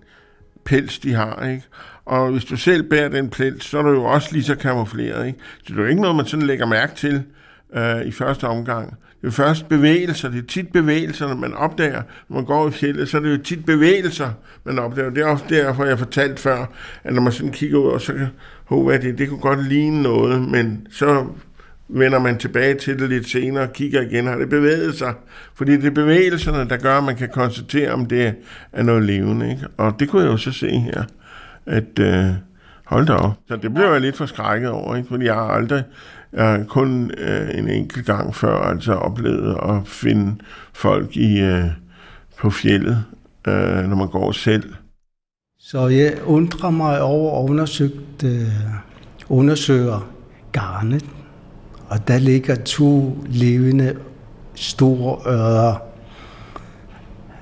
pels, 0.65 1.00
de 1.00 1.13
har, 1.13 1.46
ikke? 1.46 1.63
Og 2.10 2.32
hvis 2.32 2.45
du 2.45 2.58
selv 2.58 2.84
bærer 2.84 3.10
den 3.10 3.30
plet, 3.30 3.63
så 3.63 3.78
er 3.78 3.82
du 3.82 3.89
jo 3.89 4.04
også 4.04 4.30
lige 4.32 4.43
så 4.43 4.56
kamufleret, 4.56 5.28
ikke? 5.28 5.39
Så 5.58 5.65
det 5.67 5.80
er 5.80 5.84
jo 5.84 5.89
ikke 5.89 6.02
noget, 6.02 6.15
man 6.15 6.26
sådan 6.26 6.45
lægger 6.45 6.65
mærke 6.65 6.95
til 6.95 7.24
øh, 7.76 8.02
i 8.06 8.12
første 8.12 8.48
omgang. 8.48 8.98
Det 9.22 9.28
er 9.28 9.32
først 9.32 9.69
bevægelser, 9.69 10.30
det 10.30 10.38
er 10.38 10.48
tit 10.48 10.72
bevægelser, 10.72 11.36
man 11.36 11.54
opdager, 11.54 12.02
når 12.30 12.36
man 12.36 12.45
går 12.45 12.67
i 12.67 12.72
fjellet, 12.72 13.10
så 13.10 13.17
er 13.17 13.22
det 13.22 13.32
jo 13.32 13.38
tit 13.38 13.65
bevægelser, 13.65 14.32
man 14.63 14.80
opdager. 14.80 15.10
Det 15.10 15.24
er 15.24 15.26
også 15.26 15.43
derfor, 15.50 15.86
jeg 15.86 16.00
fortalte 16.00 16.28
fortalt 16.28 16.39
før, 16.39 16.65
at 17.04 17.13
når 17.13 17.22
man 17.22 17.34
sådan 17.34 17.52
kigger 17.52 17.78
ud, 17.78 17.91
og 17.91 18.02
så 18.02 18.13
kan, 18.13 18.28
hvad 18.84 19.00
det, 19.00 19.17
det 19.17 19.30
kunne 19.30 19.39
godt 19.39 19.67
ligne 19.67 20.02
noget, 20.02 20.41
men 20.41 20.88
så 20.91 21.26
vender 21.89 22.19
man 22.19 22.38
tilbage 22.38 22.76
til 22.76 23.00
det 23.00 23.10
lidt 23.10 23.30
senere 23.30 23.63
og 23.63 23.74
kigger 23.74 24.02
igen, 24.02 24.28
har 24.28 24.38
det 24.38 24.50
bevæget 24.50 24.95
sig? 24.95 25.13
Fordi 25.56 25.72
det 25.72 25.86
er 25.86 25.91
bevægelserne, 25.91 26.69
der 26.69 26.78
gør, 26.78 26.98
at 26.98 27.04
man 27.04 27.15
kan 27.15 27.30
konstatere, 27.34 27.91
om 27.91 28.06
det 28.06 28.34
er 28.74 28.84
noget 28.84 29.04
levende. 29.04 29.50
Ikke? 29.50 29.67
Og 29.78 29.95
det 30.00 30.10
kunne 30.10 30.22
jeg 30.22 30.32
jo 30.32 30.38
så 30.38 30.52
se 30.52 30.69
her, 30.69 31.04
at 31.69 31.99
øh, 31.99 32.34
hold 32.86 33.08
da 33.08 33.13
op. 33.13 33.32
Så 33.47 33.55
det 33.55 33.73
blev 33.73 33.86
jeg 33.86 34.01
lidt 34.01 34.17
forskrækket 34.17 34.69
over, 34.69 34.95
ikke? 34.95 35.08
fordi 35.08 35.25
jeg 35.25 35.34
har 35.34 35.47
aldrig, 35.47 35.84
jeg 36.34 36.45
har 36.45 36.63
kun 36.63 37.12
øh, 37.17 37.58
en 37.58 37.69
enkelt 37.69 38.05
gang 38.05 38.36
før 38.36 38.62
altså 38.62 38.93
oplevet 38.93 39.58
at 39.63 39.88
finde 39.88 40.36
folk 40.73 41.17
i, 41.17 41.39
øh, 41.39 41.65
på 42.39 42.49
fjellet, 42.49 43.03
øh, 43.47 43.84
når 43.89 43.95
man 43.95 44.08
går 44.08 44.32
selv. 44.32 44.73
Så 45.60 45.88
jeg 45.88 46.17
undrer 46.25 46.69
mig 46.69 47.01
over 47.01 47.43
at 47.43 47.49
undersøgt, 47.49 48.23
øh, 48.23 48.47
undersøger 49.29 50.10
garnet, 50.51 51.05
og 51.89 52.08
der 52.08 52.17
ligger 52.17 52.55
to 52.55 53.23
levende 53.27 53.95
store 54.55 55.34
ører. 55.34 55.75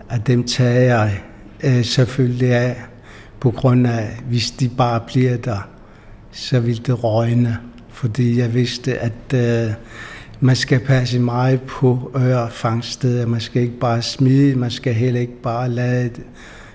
Af 0.09 0.21
dem 0.21 0.43
tager 0.43 0.79
jeg 0.79 1.21
øh, 1.63 1.83
selvfølgelig 1.83 2.53
af, 2.53 2.85
på 3.39 3.51
grund 3.51 3.87
af, 3.87 4.19
hvis 4.29 4.51
de 4.51 4.69
bare 4.69 5.01
bliver 5.07 5.37
der, 5.37 5.67
så 6.31 6.59
vil 6.59 6.85
det 6.85 7.03
røgne. 7.03 7.57
Fordi 7.89 8.39
jeg 8.39 8.53
vidste, 8.53 8.97
at 8.97 9.33
øh, 9.33 9.73
man 10.39 10.55
skal 10.55 10.79
passe 10.79 11.19
meget 11.19 11.61
på 11.61 12.11
ørefangsteder. 12.17 13.25
Man 13.25 13.41
skal 13.41 13.61
ikke 13.61 13.79
bare 13.79 14.01
smide, 14.01 14.55
man 14.55 14.71
skal 14.71 14.93
heller 14.93 15.21
ikke 15.21 15.41
bare 15.41 15.69
lade 15.69 16.09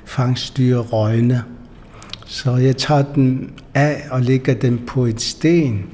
fangstyr 0.05 0.79
røgne. 0.79 1.44
Så 2.27 2.57
jeg 2.57 2.77
tager 2.77 3.03
den 3.03 3.53
af 3.75 4.03
og 4.11 4.20
lægger 4.20 4.55
den 4.55 4.81
på 4.87 5.07
et 5.07 5.20
sten, 5.20 5.85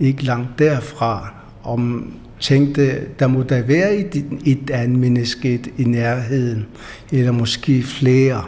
ikke 0.00 0.24
langt 0.24 0.58
derfra, 0.58 1.34
om 1.62 2.12
tænkte, 2.40 3.00
der 3.18 3.26
må 3.26 3.42
der 3.42 3.62
være 3.62 3.94
et, 3.94 4.24
et 4.44 4.70
andet 4.70 4.98
menneske 4.98 5.60
i 5.78 5.84
nærheden, 5.84 6.66
eller 7.12 7.32
måske 7.32 7.82
flere. 7.82 8.44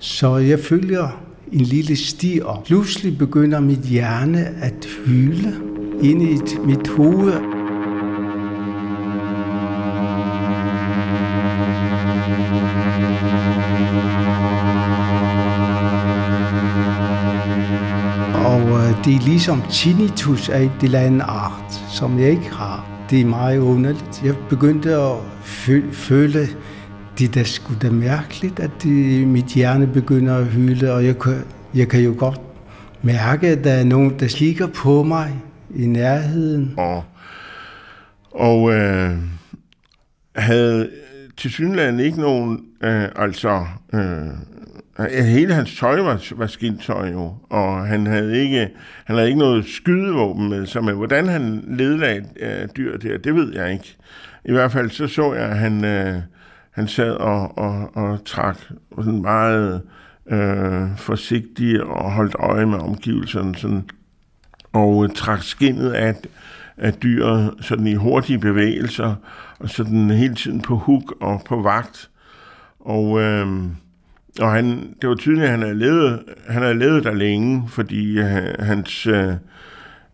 Så 0.00 0.36
jeg 0.36 0.58
følger 0.58 1.22
en 1.52 1.60
lille 1.60 1.96
sti, 1.96 2.40
og 2.44 2.62
pludselig 2.66 3.18
begynder 3.18 3.60
mit 3.60 3.78
hjerne 3.78 4.46
at 4.46 4.88
hyle 5.06 5.54
ind 6.02 6.22
i 6.22 6.38
mit 6.64 6.88
hoved. 6.88 7.32
Øh, 18.90 19.04
det 19.04 19.14
er 19.14 19.24
ligesom 19.24 19.62
tinnitus 19.70 20.48
af 20.48 20.62
et 20.62 20.70
eller 20.82 20.98
andet 20.98 21.24
art, 21.28 21.72
som 21.92 22.18
jeg 22.18 22.30
ikke 22.30 22.50
har. 22.50 22.86
Det 23.10 23.20
er 23.20 23.24
meget 23.24 23.58
underligt. 23.58 24.22
Jeg 24.24 24.34
begyndte 24.48 24.94
at 24.94 25.16
føle, 25.92 26.48
det 27.26 27.40
er 27.40 27.44
sgu 27.44 27.74
da 27.82 27.90
mærkeligt, 27.90 28.60
at 28.60 28.70
det, 28.82 29.28
mit 29.28 29.44
hjerne 29.44 29.86
begynder 29.86 30.36
at 30.36 30.46
hylde, 30.46 30.92
og 30.92 31.04
jeg 31.04 31.18
kan, 31.18 31.44
jeg 31.74 31.88
kan 31.88 32.00
jo 32.00 32.14
godt 32.18 32.40
mærke, 33.02 33.48
at 33.48 33.64
der 33.64 33.72
er 33.72 33.84
nogen, 33.84 34.20
der 34.20 34.28
kigger 34.28 34.66
på 34.66 35.02
mig 35.02 35.34
i 35.74 35.86
nærheden. 35.86 36.74
Og, 36.76 37.04
og 38.30 38.72
øh, 38.72 39.16
havde 40.36 40.90
til 41.36 41.50
synligheden 41.50 42.00
ikke 42.00 42.20
nogen, 42.20 42.60
øh, 42.82 43.08
altså, 43.16 43.66
øh, 43.94 44.30
Hele 45.08 45.54
hans 45.54 45.76
tøj 45.76 46.00
var, 46.00 46.22
var 46.36 46.46
skindtøj 46.46 47.10
jo, 47.10 47.34
og 47.50 47.86
han 47.86 48.06
havde 48.06 48.42
ikke, 48.42 48.68
han 49.04 49.16
havde 49.16 49.28
ikke 49.28 49.38
noget 49.38 49.64
skydevåben 49.64 50.48
med 50.48 50.66
sig, 50.66 50.84
men 50.84 50.94
hvordan 50.94 51.28
han 51.28 51.64
ledlagde 51.68 52.24
øh, 52.40 52.68
dyr 52.76 52.96
der, 52.96 53.18
det 53.18 53.34
ved 53.34 53.54
jeg 53.54 53.72
ikke. 53.72 53.96
I 54.44 54.52
hvert 54.52 54.72
fald 54.72 54.90
så 54.90 55.06
så 55.06 55.34
jeg, 55.34 55.42
at 55.42 55.58
han, 55.58 55.84
Øh, 55.84 56.20
han 56.70 56.88
sad 56.88 57.10
og, 57.10 57.58
og, 57.58 57.96
og 57.96 58.24
trak 58.24 58.58
sådan 58.96 59.22
meget 59.22 59.82
øh, 60.26 60.96
forsigtig 60.96 61.82
og 61.82 62.12
holdt 62.12 62.34
øje 62.38 62.66
med 62.66 62.78
omgivelserne, 62.78 63.56
sådan, 63.56 63.90
og 64.72 65.04
øh, 65.04 65.10
trak 65.14 65.42
skinnet 65.42 65.90
af, 65.90 66.14
af 66.76 66.92
dyret 66.92 67.54
sådan 67.60 67.86
i 67.86 67.94
hurtige 67.94 68.38
bevægelser, 68.38 69.14
og 69.58 69.70
sådan 69.70 70.10
hele 70.10 70.34
tiden 70.34 70.60
på 70.60 70.76
huk 70.76 71.14
og 71.20 71.42
på 71.46 71.62
vagt. 71.62 72.10
Og... 72.80 73.20
øh, 73.20 73.46
og 74.40 74.52
han, 74.52 74.94
det 75.00 75.08
var 75.08 75.14
tydeligt, 75.14 75.44
at 75.44 75.50
han 75.50 75.62
havde 75.62 75.78
levet, 75.78 76.22
han 76.48 76.62
havde 76.62 76.78
levet 76.78 77.04
der 77.04 77.14
længe, 77.14 77.68
fordi 77.68 78.18
øh, 78.18 78.54
hans, 78.58 79.06
øh, 79.06 79.32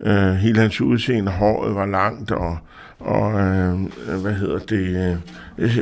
øh 0.00 0.34
hele 0.34 0.60
hans 0.60 0.80
udseende, 0.80 1.32
håret 1.32 1.74
var 1.74 1.86
langt, 1.86 2.30
og, 2.30 2.58
og 2.98 3.40
øh, 3.40 3.74
hvad 4.22 4.32
hedder 4.32 4.58
det, 4.58 5.18
øh, 5.58 5.78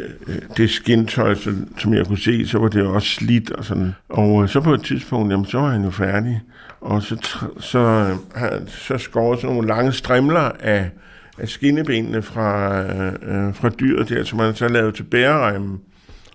det 0.56 0.70
skintøj, 0.70 1.34
som 1.78 1.94
jeg 1.94 2.06
kunne 2.06 2.18
se, 2.18 2.46
så 2.46 2.58
var 2.58 2.68
det 2.68 2.82
også 2.82 3.08
slidt 3.08 3.50
og 3.50 3.64
sådan. 3.64 3.94
Og 4.08 4.42
øh, 4.42 4.48
så 4.48 4.60
på 4.60 4.74
et 4.74 4.82
tidspunkt, 4.82 5.32
jamen, 5.32 5.46
så 5.46 5.58
var 5.58 5.70
han 5.70 5.84
jo 5.84 5.90
færdig, 5.90 6.40
og 6.80 7.02
så, 7.02 7.40
så, 7.60 8.14
uh, 8.36 8.68
så 8.68 8.98
skåret 8.98 9.40
sådan 9.40 9.54
nogle 9.54 9.68
lange 9.68 9.92
strimler 9.92 10.50
af, 10.60 10.90
af 11.38 11.48
skinnebenene 11.48 12.22
fra, 12.22 12.80
øh, 12.82 13.12
øh 13.46 13.54
fra 13.54 13.68
dyret 13.68 14.08
der, 14.08 14.24
som 14.24 14.38
man 14.38 14.54
så 14.54 14.68
lavede 14.68 14.92
til 14.92 15.02
bæreremmen. 15.02 15.80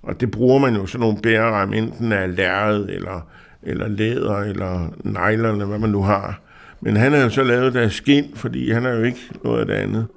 Og 0.03 0.21
det 0.21 0.31
bruger 0.31 0.59
man 0.59 0.75
jo 0.75 0.85
sådan 0.85 0.99
nogle 0.99 1.17
bærerem, 1.23 1.73
enten 1.73 2.11
af 2.11 2.35
lærred, 2.35 2.85
eller, 2.89 3.27
eller 3.63 3.87
læder, 3.87 4.35
eller 4.35 4.93
negler, 5.03 5.51
eller 5.51 5.65
hvad 5.65 5.79
man 5.79 5.89
nu 5.89 6.03
har. 6.03 6.39
Men 6.81 6.95
han 6.95 7.11
har 7.11 7.19
jo 7.19 7.29
så 7.29 7.43
lavet 7.43 7.73
der 7.73 7.89
skin, 7.89 8.25
fordi 8.35 8.71
han 8.71 8.85
er 8.85 8.91
jo 8.91 9.03
ikke 9.03 9.29
noget 9.43 9.59
af 9.59 9.65
det 9.65 9.73
andet. 9.73 10.07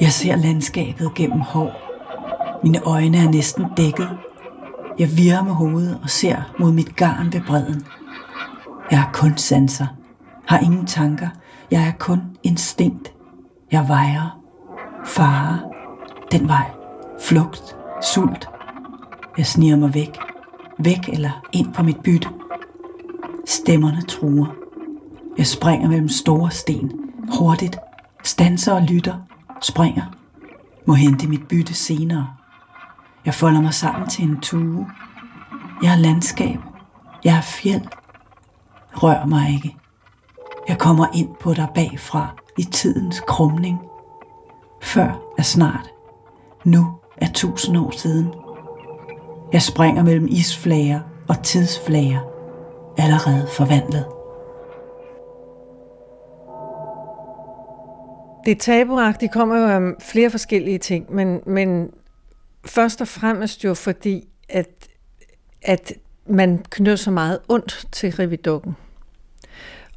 Jeg 0.00 0.12
ser 0.12 0.36
landskabet 0.36 1.14
gennem 1.14 1.40
hår. 1.40 1.72
Mine 2.62 2.80
øjne 2.86 3.18
er 3.18 3.30
næsten 3.30 3.64
dækket. 3.76 4.08
Jeg 4.98 5.08
virrer 5.16 5.42
med 5.44 5.52
hovedet 5.52 6.00
og 6.02 6.10
ser 6.10 6.54
mod 6.58 6.72
mit 6.72 6.96
garn 6.96 7.32
ved 7.32 7.40
bredden. 7.46 7.82
Jeg 8.90 9.00
har 9.00 9.10
kun 9.12 9.36
sanser, 9.36 9.86
har 10.46 10.58
ingen 10.58 10.86
tanker. 10.86 11.28
Jeg 11.70 11.88
er 11.88 11.92
kun 11.98 12.22
instinkt. 12.42 13.12
Jeg 13.72 13.88
vejer, 13.88 14.40
fare, 15.06 15.60
den 16.32 16.48
vej, 16.48 16.70
flugt, 17.20 17.76
sult. 18.14 18.48
Jeg 19.38 19.46
sniger 19.46 19.76
mig 19.76 19.94
væk, 19.94 20.18
væk 20.78 21.08
eller 21.08 21.30
ind 21.52 21.74
på 21.74 21.82
mit 21.82 22.00
bytte. 22.00 22.28
Stemmerne 23.46 24.02
truer. 24.02 24.46
Jeg 25.38 25.46
springer 25.46 25.88
mellem 25.88 26.08
store 26.08 26.50
sten, 26.50 26.92
hurtigt, 27.38 27.78
stanser 28.24 28.72
og 28.72 28.82
lytter, 28.82 29.14
springer, 29.64 30.04
må 30.86 30.94
hente 30.94 31.28
mit 31.28 31.48
bytte 31.48 31.74
senere. 31.74 32.28
Jeg 33.24 33.34
folder 33.34 33.60
mig 33.60 33.74
sammen 33.74 34.08
til 34.08 34.24
en 34.24 34.40
tue. 34.40 34.86
Jeg 35.82 35.92
er 35.92 35.96
landskab. 35.96 36.58
Jeg 37.24 37.36
er 37.36 37.40
fjeld. 37.40 37.86
Rør 38.94 39.26
mig 39.26 39.54
ikke. 39.54 39.76
Jeg 40.68 40.78
kommer 40.78 41.06
ind 41.14 41.28
på 41.40 41.54
dig 41.54 41.68
bagfra 41.74 42.34
i 42.58 42.62
tidens 42.62 43.22
krumning. 43.28 43.78
Før 44.82 45.20
er 45.38 45.42
snart. 45.42 45.90
Nu 46.64 46.86
er 47.16 47.28
tusind 47.34 47.78
år 47.78 47.90
siden. 47.90 48.28
Jeg 49.52 49.62
springer 49.62 50.02
mellem 50.02 50.26
isflager 50.30 51.00
og 51.28 51.42
tidsflager. 51.42 52.20
Allerede 52.96 53.46
forvandlet. 53.56 54.06
Det 58.48 58.58
tabuagtige 58.58 59.28
kommer 59.28 59.56
jo 59.56 59.66
af 59.66 59.92
flere 60.00 60.30
forskellige 60.30 60.78
ting, 60.78 61.14
men, 61.14 61.40
men 61.46 61.90
først 62.64 63.00
og 63.00 63.08
fremmest 63.08 63.64
jo 63.64 63.74
fordi, 63.74 64.28
at, 64.48 64.88
at 65.62 65.92
man 66.26 66.64
knytter 66.70 66.96
så 66.96 67.10
meget 67.10 67.38
ondt 67.48 67.88
til 67.92 68.12
revidukken. 68.12 68.76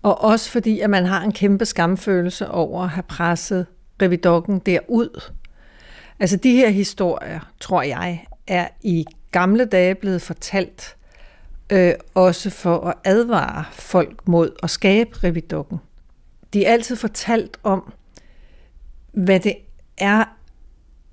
Og 0.02 0.22
også 0.22 0.52
fordi, 0.52 0.80
at 0.80 0.90
man 0.90 1.06
har 1.06 1.22
en 1.22 1.32
kæmpe 1.32 1.66
skamfølelse 1.66 2.50
over 2.50 2.84
at 2.84 2.90
have 2.90 3.04
presset 3.04 3.66
revidukken 4.02 4.60
derud. 4.60 5.32
Altså 6.20 6.38
de 6.38 6.52
her 6.52 6.70
historier, 6.70 7.40
tror 7.60 7.82
jeg, 7.82 8.26
er 8.48 8.68
i 8.82 9.06
gamle 9.32 9.66
dage 9.66 9.96
blevet 9.96 10.22
fortalt, 10.22 10.96
øh, 11.70 11.94
også 12.14 12.50
for 12.50 12.80
at 12.80 12.94
advare 13.04 13.66
folk 13.72 14.28
mod 14.28 14.52
at 14.64 14.70
skabe 14.70 15.24
revidukken. 15.24 15.80
De 16.54 16.66
er 16.66 16.74
altid 16.74 16.96
fortalt 16.96 17.58
om, 17.64 17.94
hvad 19.12 19.40
det 19.40 19.56
er 19.98 20.24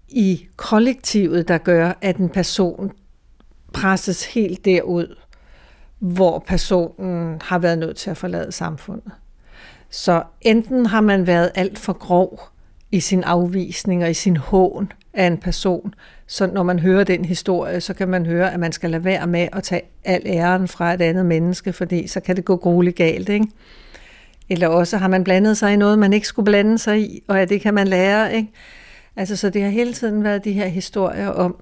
i 0.08 0.46
kollektivet, 0.56 1.48
der 1.48 1.58
gør, 1.58 1.92
at 2.00 2.16
en 2.16 2.28
person 2.28 2.92
presses 3.72 4.24
helt 4.24 4.64
derud, 4.64 5.16
hvor 5.98 6.44
personen 6.46 7.40
har 7.44 7.58
været 7.58 7.78
nødt 7.78 7.96
til 7.96 8.10
at 8.10 8.16
forlade 8.16 8.52
samfundet. 8.52 9.12
Så 9.90 10.22
enten 10.40 10.86
har 10.86 11.00
man 11.00 11.26
været 11.26 11.50
alt 11.54 11.78
for 11.78 11.92
grov 11.92 12.40
i 12.90 13.00
sin 13.00 13.24
afvisning 13.24 14.04
og 14.04 14.10
i 14.10 14.14
sin 14.14 14.36
hån 14.36 14.92
af 15.14 15.26
en 15.26 15.38
person, 15.38 15.94
så 16.26 16.46
når 16.46 16.62
man 16.62 16.78
hører 16.78 17.04
den 17.04 17.24
historie, 17.24 17.80
så 17.80 17.94
kan 17.94 18.08
man 18.08 18.26
høre, 18.26 18.52
at 18.52 18.60
man 18.60 18.72
skal 18.72 18.90
lade 18.90 19.04
være 19.04 19.26
med 19.26 19.48
at 19.52 19.62
tage 19.62 19.82
al 20.04 20.22
æren 20.26 20.68
fra 20.68 20.94
et 20.94 21.02
andet 21.02 21.26
menneske, 21.26 21.72
fordi 21.72 22.06
så 22.06 22.20
kan 22.20 22.36
det 22.36 22.44
gå 22.44 22.56
grueligt 22.56 22.96
galt. 22.96 23.28
Ikke? 23.28 23.46
Eller 24.50 24.68
også 24.68 24.96
har 24.96 25.08
man 25.08 25.24
blandet 25.24 25.56
sig 25.56 25.72
i 25.72 25.76
noget, 25.76 25.98
man 25.98 26.12
ikke 26.12 26.26
skulle 26.26 26.44
blande 26.44 26.78
sig 26.78 27.00
i, 27.00 27.22
og 27.28 27.40
at 27.40 27.48
det 27.48 27.60
kan 27.60 27.74
man 27.74 27.88
lære. 27.88 28.36
Ikke? 28.36 28.48
Altså, 29.16 29.36
så 29.36 29.50
det 29.50 29.62
har 29.62 29.68
hele 29.68 29.92
tiden 29.92 30.24
været 30.24 30.44
de 30.44 30.52
her 30.52 30.66
historier 30.66 31.28
om, 31.28 31.56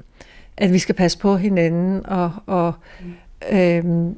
at 0.57 0.72
vi 0.72 0.79
skal 0.79 0.94
passe 0.94 1.18
på 1.18 1.37
hinanden. 1.37 2.07
Og, 2.07 2.33
og, 2.46 2.72
øhm, 3.53 4.16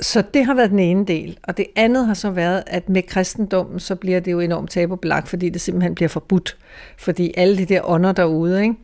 så 0.00 0.22
det 0.34 0.46
har 0.46 0.54
været 0.54 0.70
den 0.70 0.78
ene 0.78 1.06
del. 1.06 1.38
Og 1.42 1.56
det 1.56 1.66
andet 1.76 2.06
har 2.06 2.14
så 2.14 2.30
været, 2.30 2.62
at 2.66 2.88
med 2.88 3.02
kristendommen, 3.02 3.80
så 3.80 3.94
bliver 3.94 4.20
det 4.20 4.32
jo 4.32 4.40
enormt 4.40 4.70
tabubelagt, 4.70 5.28
fordi 5.28 5.48
det 5.48 5.60
simpelthen 5.60 5.94
bliver 5.94 6.08
forbudt. 6.08 6.56
Fordi 6.98 7.34
alle 7.36 7.58
de 7.58 7.64
der 7.64 7.90
ånder 7.90 8.12
derude, 8.12 8.62
ikke? 8.62 8.74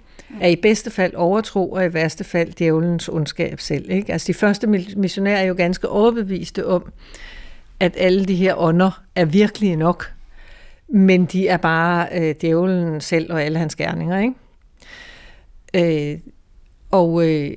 er 0.41 0.49
i 0.49 0.57
bedste 0.57 0.91
fald 0.91 1.15
overtro, 1.15 1.73
og 1.73 1.85
i 1.85 1.95
værste 1.95 2.25
fald 2.25 2.53
djævelens 2.53 3.09
ondskab 3.09 3.61
selv. 3.61 3.91
Ikke? 3.91 4.13
Altså 4.13 4.27
de 4.27 4.35
første 4.35 4.67
missionærer 4.97 5.37
er 5.37 5.45
jo 5.45 5.55
ganske 5.57 5.89
overbeviste 5.89 6.67
om, 6.67 6.93
at 7.81 7.95
alle 7.97 8.25
de 8.25 8.35
her 8.35 8.55
ånder 8.55 9.03
er 9.15 9.25
virkelige 9.25 9.77
nok, 9.77 10.13
men 10.89 11.25
de 11.25 11.49
er 11.49 11.57
bare 11.57 12.09
øh, 12.13 12.35
djævlen 12.41 13.01
selv 13.01 13.33
og 13.33 13.43
alle 13.43 13.59
hans 13.59 13.77
gerninger. 13.77 14.19
Ikke? 14.19 16.13
Øh, 16.13 16.19
og 16.91 17.29
øh, 17.29 17.51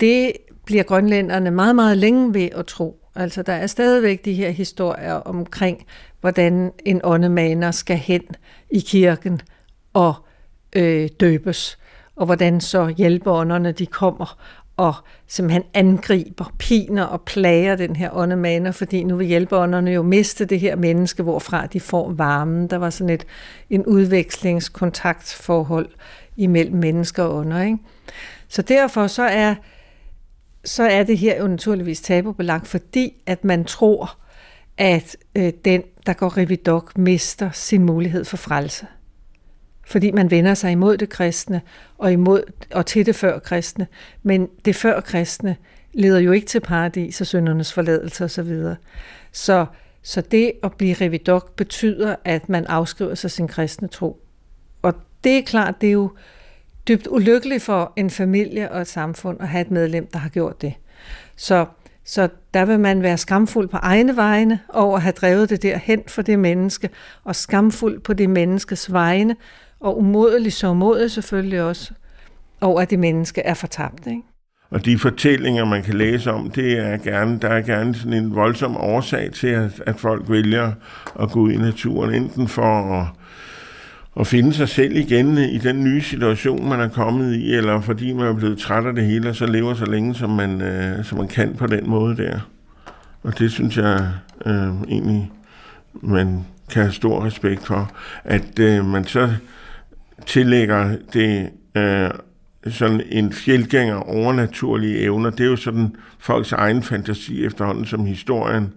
det 0.00 0.32
bliver 0.64 0.82
grønlænderne 0.82 1.50
meget, 1.50 1.76
meget 1.76 1.98
længe 1.98 2.34
ved 2.34 2.48
at 2.56 2.66
tro. 2.66 3.00
Altså 3.14 3.42
der 3.42 3.52
er 3.52 3.66
stadigvæk 3.66 4.24
de 4.24 4.32
her 4.32 4.50
historier 4.50 5.14
omkring, 5.14 5.86
hvordan 6.20 6.72
en 6.84 7.00
åndemaner 7.04 7.70
skal 7.70 7.96
hen 7.96 8.22
i 8.70 8.80
kirken 8.80 9.40
og 9.92 10.14
øh, 10.76 11.08
døbes, 11.20 11.78
og 12.16 12.26
hvordan 12.26 12.60
så 12.60 12.94
hjælpeånderne 12.96 13.72
de 13.72 13.86
kommer 13.86 14.38
og 14.76 14.94
simpelthen 15.26 15.62
angriber, 15.74 16.52
piner 16.58 17.04
og 17.04 17.22
plager 17.22 17.76
den 17.76 17.96
her 17.96 18.10
åndemaner, 18.12 18.72
fordi 18.72 19.04
nu 19.04 19.16
vil 19.16 19.26
hjælpeånderne 19.26 19.90
jo 19.90 20.02
miste 20.02 20.44
det 20.44 20.60
her 20.60 20.76
menneske, 20.76 21.22
hvorfra 21.22 21.66
de 21.66 21.80
får 21.80 22.12
varmen. 22.12 22.66
Der 22.66 22.76
var 22.76 22.90
sådan 22.90 23.10
et 23.10 23.26
en 23.70 23.86
udvekslingskontaktforhold 23.86 25.88
imellem 26.36 26.76
mennesker 26.76 27.22
og 27.22 27.36
ånder. 27.36 27.62
Ikke? 27.62 27.78
Så 28.48 28.62
derfor 28.62 29.06
så 29.06 29.22
er, 29.22 29.54
så 30.64 30.82
er 30.82 31.02
det 31.02 31.18
her 31.18 31.40
jo 31.40 31.46
naturligvis 31.46 32.00
tabubelagt, 32.00 32.66
fordi 32.66 33.14
at 33.26 33.44
man 33.44 33.64
tror, 33.64 34.18
at 34.78 35.16
øh, 35.34 35.52
den, 35.64 35.82
der 36.06 36.12
går 36.12 36.36
revidok, 36.36 36.98
mister 36.98 37.50
sin 37.50 37.82
mulighed 37.82 38.24
for 38.24 38.36
frelse 38.36 38.86
fordi 39.86 40.10
man 40.10 40.30
vender 40.30 40.54
sig 40.54 40.72
imod 40.72 40.96
det 40.96 41.08
kristne 41.08 41.60
og, 41.98 42.12
imod, 42.12 42.42
og 42.72 42.86
til 42.86 43.06
det 43.06 43.14
før 43.14 43.38
kristne. 43.38 43.86
Men 44.22 44.48
det 44.64 44.76
før 44.76 45.00
kristne 45.00 45.56
leder 45.92 46.18
jo 46.18 46.32
ikke 46.32 46.46
til 46.46 46.60
paradis 46.60 47.20
og 47.20 47.26
syndernes 47.26 47.72
forladelse 47.72 48.24
osv. 48.24 48.52
Så, 49.32 49.66
så 50.02 50.20
det 50.20 50.52
at 50.62 50.72
blive 50.72 50.94
revidok 50.94 51.56
betyder, 51.56 52.16
at 52.24 52.48
man 52.48 52.66
afskriver 52.66 53.14
sig 53.14 53.30
sin 53.30 53.48
kristne 53.48 53.88
tro. 53.88 54.20
Og 54.82 54.94
det 55.24 55.38
er 55.38 55.42
klart, 55.42 55.80
det 55.80 55.86
er 55.86 55.92
jo 55.92 56.10
dybt 56.88 57.08
ulykkeligt 57.10 57.62
for 57.62 57.92
en 57.96 58.10
familie 58.10 58.70
og 58.70 58.80
et 58.80 58.86
samfund 58.86 59.40
at 59.40 59.48
have 59.48 59.62
et 59.62 59.70
medlem, 59.70 60.06
der 60.06 60.18
har 60.18 60.28
gjort 60.28 60.62
det. 60.62 60.74
Så, 61.36 61.66
så 62.04 62.28
der 62.54 62.64
vil 62.64 62.80
man 62.80 63.02
være 63.02 63.18
skamfuld 63.18 63.68
på 63.68 63.76
egne 63.76 64.16
vegne 64.16 64.60
over 64.68 64.96
at 64.96 65.02
have 65.02 65.12
drevet 65.12 65.50
det 65.50 65.62
der 65.62 65.78
hen 65.78 66.02
for 66.06 66.22
det 66.22 66.38
menneske, 66.38 66.90
og 67.24 67.36
skamfuld 67.36 68.00
på 68.00 68.12
det 68.12 68.30
menneskes 68.30 68.92
vegne, 68.92 69.36
og 69.84 69.98
umodelig 69.98 70.52
så 70.52 70.68
umodig 70.68 71.10
selvfølgelig 71.10 71.62
også, 71.62 71.92
over 72.60 72.80
at 72.80 72.90
det 72.90 72.98
menneske 72.98 73.40
er 73.40 73.54
fortabt. 73.54 74.06
Ikke? 74.06 74.22
Og 74.70 74.84
de 74.84 74.98
fortællinger, 74.98 75.64
man 75.64 75.82
kan 75.82 75.94
læse 75.94 76.32
om, 76.32 76.50
det 76.50 76.78
er 76.78 76.96
gerne, 76.96 77.38
der 77.38 77.48
er 77.48 77.62
gerne 77.62 77.94
sådan 77.94 78.12
en 78.12 78.34
voldsom 78.34 78.76
årsag 78.76 79.32
til, 79.32 79.46
at, 79.46 79.82
at 79.86 79.96
folk 79.96 80.30
vælger 80.30 80.72
at 81.20 81.30
gå 81.30 81.40
ud 81.40 81.52
i 81.52 81.56
naturen, 81.56 82.14
enten 82.14 82.48
for 82.48 83.00
at, 83.00 83.06
at 84.20 84.26
finde 84.26 84.54
sig 84.54 84.68
selv 84.68 84.96
igen 84.96 85.38
i 85.38 85.58
den 85.58 85.84
nye 85.84 86.02
situation, 86.02 86.68
man 86.68 86.80
er 86.80 86.88
kommet 86.88 87.34
i, 87.34 87.54
eller 87.54 87.80
fordi 87.80 88.12
man 88.12 88.26
er 88.26 88.34
blevet 88.34 88.58
træt 88.58 88.86
af 88.86 88.94
det 88.94 89.04
hele, 89.04 89.28
og 89.28 89.36
så 89.36 89.46
lever 89.46 89.74
så 89.74 89.84
længe, 89.84 90.14
som 90.14 90.30
man, 90.30 90.60
øh, 90.60 91.04
som 91.04 91.18
man 91.18 91.28
kan 91.28 91.54
på 91.56 91.66
den 91.66 91.90
måde 91.90 92.16
der. 92.16 92.40
Og 93.22 93.38
det 93.38 93.52
synes 93.52 93.76
jeg 93.76 94.08
øh, 94.46 94.82
egentlig, 94.88 95.30
man 95.92 96.44
kan 96.70 96.82
have 96.82 96.92
stor 96.92 97.24
respekt 97.24 97.66
for, 97.66 97.90
at 98.24 98.58
øh, 98.58 98.84
man 98.86 99.04
så 99.04 99.30
tillægger 100.26 100.96
det 101.12 101.50
øh, 101.74 102.10
sådan 102.72 103.02
en 103.08 103.32
fjeldgænger 103.32 103.96
overnaturlige 103.96 104.98
evner. 104.98 105.30
Det 105.30 105.40
er 105.40 105.50
jo 105.50 105.56
sådan 105.56 105.96
folks 106.18 106.52
egen 106.52 106.82
fantasi 106.82 107.44
efterhånden, 107.44 107.84
som 107.84 108.06
historien 108.06 108.72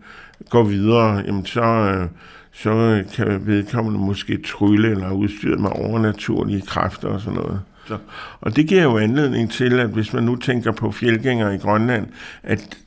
går 0.49 0.63
videre. 0.63 1.23
Jamen 1.27 1.45
så, 1.45 1.61
øh, 1.61 2.07
så 2.51 3.03
kan 3.15 3.47
vedkommende 3.47 3.99
måske 3.99 4.41
trylle 4.45 4.91
eller 4.91 5.11
udstyret 5.11 5.59
med 5.59 5.69
overnaturlige 5.69 6.61
kræfter 6.61 7.07
og 7.07 7.21
sådan 7.21 7.39
noget. 7.39 7.61
Så, 7.87 7.97
og 8.41 8.55
det 8.55 8.67
giver 8.67 8.83
jo 8.83 8.97
anledning 8.97 9.51
til, 9.51 9.79
at 9.79 9.89
hvis 9.89 10.13
man 10.13 10.23
nu 10.23 10.35
tænker 10.35 10.71
på 10.71 10.91
fjeldgængere 10.91 11.55
i 11.55 11.57
Grønland, 11.57 12.07
at 12.43 12.77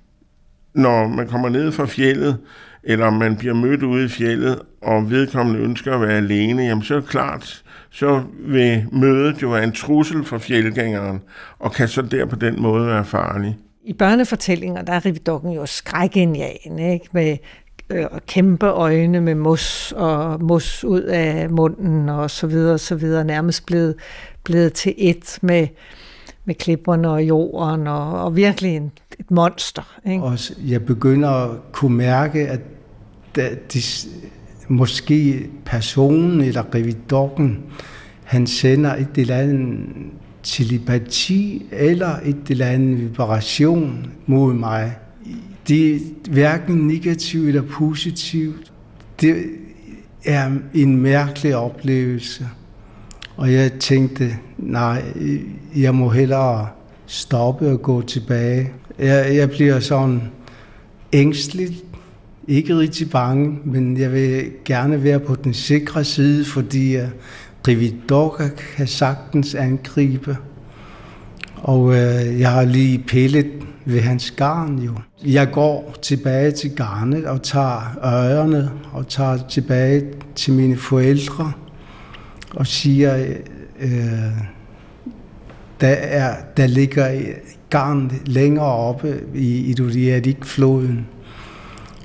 når 0.74 1.08
man 1.08 1.28
kommer 1.28 1.48
ned 1.48 1.72
fra 1.72 1.86
fjellet, 1.86 2.38
eller 2.84 3.10
man 3.10 3.36
bliver 3.36 3.54
mødt 3.54 3.82
ude 3.82 4.04
i 4.04 4.08
fjellet, 4.08 4.58
og 4.82 5.10
vedkommende 5.10 5.60
ønsker 5.60 5.94
at 5.94 6.00
være 6.00 6.16
alene, 6.16 6.62
jamen 6.62 6.82
så 6.82 6.94
er 6.94 7.00
det 7.00 7.08
klart, 7.08 7.62
så 7.90 8.22
vil 8.38 8.84
mødet 8.92 9.42
jo 9.42 9.48
være 9.48 9.64
en 9.64 9.72
trussel 9.72 10.24
for 10.24 10.38
fjeldgængeren, 10.38 11.20
og 11.58 11.72
kan 11.72 11.88
så 11.88 12.02
der 12.02 12.26
på 12.26 12.36
den 12.36 12.62
måde 12.62 12.86
være 12.86 13.04
farlig. 13.04 13.56
I 13.84 13.92
børnefortællinger, 13.92 14.82
der 14.82 14.92
er 14.92 15.06
Rividokken 15.06 15.52
jo 15.52 15.66
skrækindjagende, 15.66 16.92
ikke? 16.92 17.08
med 17.12 17.36
øh, 17.90 18.04
kæmpe 18.26 18.66
øjne 18.66 19.20
med 19.20 19.34
mos 19.34 19.92
og 19.96 20.42
mos 20.42 20.84
ud 20.84 21.02
af 21.02 21.50
munden 21.50 22.08
og 22.08 22.30
så 22.30 22.46
videre 22.46 22.74
og 22.74 22.80
så 22.80 22.94
videre, 22.94 23.24
nærmest 23.24 23.66
blevet, 23.66 23.94
blevet 24.44 24.72
til 24.72 24.94
et 24.98 25.38
med, 25.42 25.68
med 26.50 26.54
klipperne 26.54 27.10
og 27.10 27.22
jorden, 27.24 27.86
og, 27.86 28.24
og 28.24 28.36
virkelig 28.36 28.76
en, 28.76 28.90
et 29.18 29.30
monster. 29.30 29.98
Ikke? 30.06 30.22
Og 30.22 30.38
jeg 30.66 30.84
begynder 30.84 31.28
at 31.28 31.50
kunne 31.72 31.96
mærke, 31.96 32.48
at 32.48 32.60
de, 33.72 33.80
måske 34.68 35.46
personen 35.64 36.40
eller 36.40 36.74
revidokken, 36.74 37.58
han 38.24 38.46
sender 38.46 38.94
et 38.94 39.08
eller 39.16 39.36
andet 39.36 39.78
telepati 40.42 41.66
eller 41.72 42.16
et 42.24 42.50
eller 42.50 42.66
andet 42.66 43.00
vibration 43.00 44.12
mod 44.26 44.54
mig. 44.54 44.96
Det 45.68 45.94
er 45.94 45.98
hverken 46.30 46.76
negativt 46.76 47.48
eller 47.48 47.62
positivt. 47.62 48.72
Det 49.20 49.44
er 50.24 50.50
en 50.74 50.96
mærkelig 50.96 51.56
oplevelse. 51.56 52.48
Og 53.40 53.52
jeg 53.52 53.72
tænkte, 53.72 54.36
nej, 54.58 55.02
jeg 55.76 55.94
må 55.94 56.08
hellere 56.08 56.68
stoppe 57.06 57.70
og 57.70 57.82
gå 57.82 58.02
tilbage. 58.02 58.72
Jeg, 58.98 59.36
jeg 59.36 59.50
bliver 59.50 59.80
sådan 59.80 60.22
ængstelig, 61.12 61.76
ikke 62.48 62.78
rigtig 62.78 63.10
bange, 63.10 63.58
men 63.64 63.96
jeg 63.96 64.12
vil 64.12 64.50
gerne 64.64 65.04
være 65.04 65.20
på 65.20 65.34
den 65.34 65.54
sikre 65.54 66.04
side, 66.04 66.44
fordi 66.44 66.96
Rividoka 67.68 68.48
kan 68.76 68.86
sagtens 68.86 69.54
angribe. 69.54 70.36
Og 71.56 71.94
øh, 71.94 72.40
jeg 72.40 72.50
har 72.50 72.64
lige 72.64 72.98
pillet 72.98 73.50
ved 73.84 74.00
hans 74.00 74.30
garn 74.30 74.78
jo. 74.78 74.92
Jeg 75.24 75.50
går 75.52 75.94
tilbage 76.02 76.50
til 76.50 76.76
garnet 76.76 77.26
og 77.26 77.42
tager 77.42 77.98
ørerne 78.04 78.70
og 78.92 79.08
tager 79.08 79.38
tilbage 79.48 80.04
til 80.34 80.52
mine 80.52 80.76
forældre 80.76 81.52
og 82.56 82.66
siger, 82.66 83.34
øh, 83.80 83.90
der, 85.80 85.88
er, 85.88 86.36
der 86.56 86.66
ligger 86.66 87.20
garn 87.70 88.12
længere 88.26 88.66
oppe 88.66 89.20
i 89.34 89.58
Idudiadik-floden. 89.58 91.06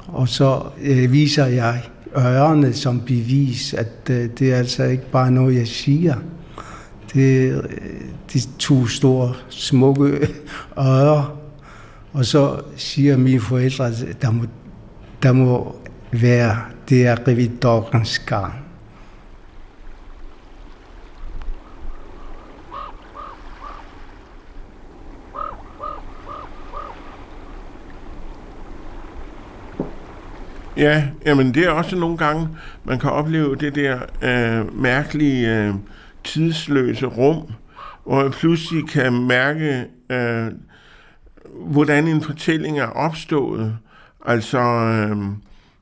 Og 0.08 0.30
så 0.30 0.64
øh, 0.82 1.12
viser 1.12 1.46
jeg 1.46 1.82
ørerne 2.18 2.74
som 2.74 3.02
bevis, 3.02 3.74
at 3.74 4.10
øh, 4.10 4.30
det 4.40 4.54
er 4.54 4.58
altså 4.58 4.84
ikke 4.84 5.12
bare 5.12 5.32
noget, 5.32 5.56
jeg 5.56 5.68
siger. 5.68 6.16
Det 7.14 7.48
er 7.48 7.62
de 8.34 8.40
to 8.60 8.88
store, 8.88 9.34
smukke 9.50 10.28
ører. 10.80 11.38
Og 12.14 12.26
så 12.26 12.62
siger 12.76 13.18
mine 13.18 13.40
forældre, 13.40 13.88
at 13.88 14.18
der 14.22 14.32
må, 14.32 14.46
der 15.24 15.32
må 15.32 15.76
være, 16.12 16.58
det 16.90 17.08
er 17.08 17.28
revidorens 17.28 18.20
garn. 18.20 18.65
Ja, 30.78 31.08
jamen 31.26 31.54
det 31.54 31.66
er 31.66 31.70
også 31.70 31.96
nogle 31.96 32.18
gange, 32.18 32.50
man 32.84 33.00
kan 33.00 33.10
opleve 33.10 33.56
det 33.56 33.76
der 33.76 34.00
øh, 34.22 34.82
mærkelige, 34.82 35.58
øh, 35.58 35.74
tidsløse 36.26 37.06
rum, 37.06 37.52
hvor 38.06 38.24
man 38.24 38.32
pludselig 38.32 38.88
kan 38.90 39.28
mærke, 39.28 39.86
øh, 40.10 40.48
hvordan 41.56 42.08
en 42.08 42.22
fortælling 42.22 42.80
er 42.80 42.88
opstået. 42.88 43.78
Altså, 44.26 44.60
øh, 44.60 45.18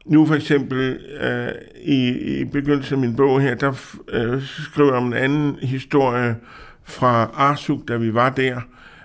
nu 0.05 0.25
for 0.25 0.35
eksempel 0.35 0.99
øh, 1.21 1.47
i, 1.83 2.09
i 2.39 2.45
begyndelsen 2.45 2.93
af 2.93 2.99
min 2.99 3.15
bog 3.15 3.41
her, 3.41 3.55
der 3.55 3.97
øh, 4.09 4.43
skriver 4.43 4.89
jeg 4.89 4.97
om 4.97 5.07
en 5.07 5.13
anden 5.13 5.55
historie 5.61 6.35
fra 6.83 7.31
Arsuk, 7.33 7.87
da 7.87 7.97
vi 7.97 8.13
var 8.13 8.29
der, 8.29 8.61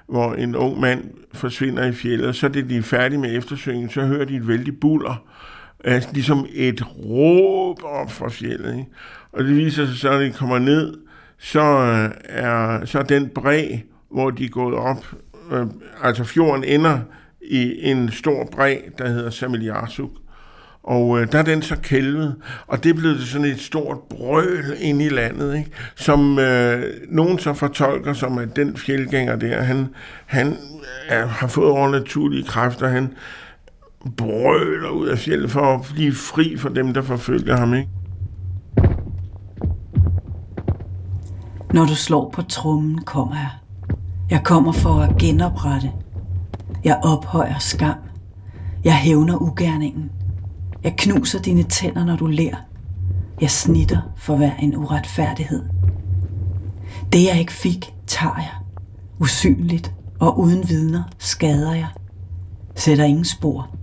hvor 0.08 0.34
en 0.34 0.56
ung 0.56 0.80
mand 0.80 1.04
forsvinder 1.32 1.84
i 1.84 1.92
fjellet, 1.92 2.36
så 2.36 2.46
er 2.46 2.50
det 2.50 2.70
de 2.70 2.76
er 2.76 2.82
færdige 2.82 3.18
med 3.18 3.36
eftersøgningen, 3.36 3.90
så 3.90 4.06
hører 4.06 4.24
de 4.24 4.36
et 4.36 4.48
vældig 4.48 4.80
buller, 4.80 5.27
altså 5.84 6.08
ligesom 6.12 6.46
et 6.54 6.82
råb 7.04 7.78
op 7.84 8.12
fra 8.12 8.28
fjellet. 8.28 8.72
Ikke? 8.72 8.86
Og 9.32 9.44
det 9.44 9.56
viser 9.56 9.86
sig 9.86 9.96
så, 9.96 10.10
at 10.10 10.20
de 10.20 10.32
kommer 10.32 10.58
ned, 10.58 10.94
så 11.38 11.60
øh, 11.60 12.10
er 12.24 12.84
så 12.84 13.02
den 13.02 13.28
bræ, 13.28 13.76
hvor 14.10 14.30
de 14.30 14.44
er 14.44 14.48
gået 14.48 14.74
op, 14.74 15.06
øh, 15.52 15.66
altså 16.02 16.24
fjorden 16.24 16.64
ender 16.64 16.98
i 17.50 17.90
en 17.90 18.10
stor 18.10 18.48
bræ, 18.52 18.78
der 18.98 19.08
hedder 19.08 19.30
Samiljarsuk. 19.30 20.10
Og 20.82 21.20
øh, 21.20 21.32
der 21.32 21.38
er 21.38 21.42
den 21.42 21.62
så 21.62 21.76
kælvet, 21.82 22.36
og 22.66 22.84
det 22.84 22.96
blev 22.96 23.18
sådan 23.18 23.46
et 23.46 23.60
stort 23.60 23.98
brøl 24.10 24.76
ind 24.80 25.02
i 25.02 25.08
landet, 25.08 25.56
ikke? 25.56 25.70
som 25.94 26.38
øh, 26.38 26.84
nogen 27.08 27.38
så 27.38 27.54
fortolker 27.54 28.12
som, 28.12 28.38
at 28.38 28.56
den 28.56 28.76
fjeldgænger 28.76 29.36
der, 29.36 29.62
han, 29.62 29.86
han 30.26 30.56
er, 31.08 31.26
har 31.26 31.46
fået 31.46 31.70
overnaturlige 31.70 32.44
kræfter, 32.44 32.88
han, 32.88 33.14
brøler 34.16 34.90
ud 34.90 35.06
af 35.06 35.18
fjellet 35.18 35.50
for 35.50 35.60
at 35.60 35.80
blive 35.94 36.14
fri 36.14 36.56
for 36.56 36.68
dem, 36.68 36.94
der 36.94 37.02
forfølger 37.02 37.56
ham, 37.56 37.74
ikke? 37.74 37.88
Når 41.72 41.84
du 41.84 41.94
slår 41.94 42.30
på 42.30 42.42
trummen, 42.42 42.98
kommer 43.04 43.36
jeg. 43.36 43.50
Jeg 44.30 44.44
kommer 44.44 44.72
for 44.72 44.94
at 44.94 45.18
genoprette. 45.18 45.92
Jeg 46.84 47.00
ophøjer 47.04 47.58
skam. 47.58 47.96
Jeg 48.84 48.96
hævner 48.96 49.42
ugerningen. 49.42 50.10
Jeg 50.84 50.94
knuser 50.98 51.42
dine 51.42 51.62
tænder, 51.62 52.04
når 52.04 52.16
du 52.16 52.26
ler. 52.26 52.56
Jeg 53.40 53.50
snitter 53.50 54.00
for 54.16 54.36
hver 54.36 54.54
en 54.56 54.76
uretfærdighed. 54.76 55.62
Det 57.12 57.24
jeg 57.24 57.38
ikke 57.38 57.52
fik, 57.52 57.94
tager 58.06 58.36
jeg. 58.36 58.54
Usynligt 59.18 59.94
og 60.20 60.38
uden 60.38 60.68
vidner 60.68 61.02
skader 61.18 61.74
jeg. 61.74 61.88
Sætter 62.74 63.04
ingen 63.04 63.24
spor 63.24 63.77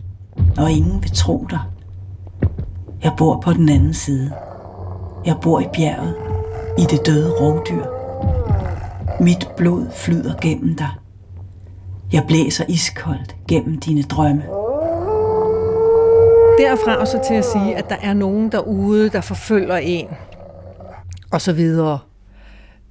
og 0.57 0.71
ingen 0.71 1.03
vil 1.03 1.11
tro 1.11 1.47
dig. 1.49 1.59
Jeg 3.03 3.11
bor 3.17 3.41
på 3.41 3.53
den 3.53 3.69
anden 3.69 3.93
side. 3.93 4.31
Jeg 5.25 5.35
bor 5.41 5.59
i 5.59 5.67
bjerget, 5.73 6.15
i 6.79 6.81
det 6.81 7.05
døde 7.05 7.31
rovdyr. 7.41 7.85
Mit 9.23 9.49
blod 9.57 9.85
flyder 9.91 10.33
gennem 10.41 10.75
dig. 10.75 10.89
Jeg 12.13 12.23
blæser 12.27 12.65
iskoldt 12.69 13.35
gennem 13.47 13.79
dine 13.79 14.01
drømme. 14.01 14.43
Derfra 16.57 16.95
og 16.95 17.07
så 17.07 17.19
til 17.27 17.33
at 17.33 17.45
sige, 17.45 17.75
at 17.75 17.89
der 17.89 17.95
er 18.01 18.13
nogen 18.13 18.51
derude, 18.51 19.09
der 19.09 19.21
forfølger 19.21 19.77
en, 19.77 20.07
og 21.31 21.41
så 21.41 21.53
videre. 21.53 21.99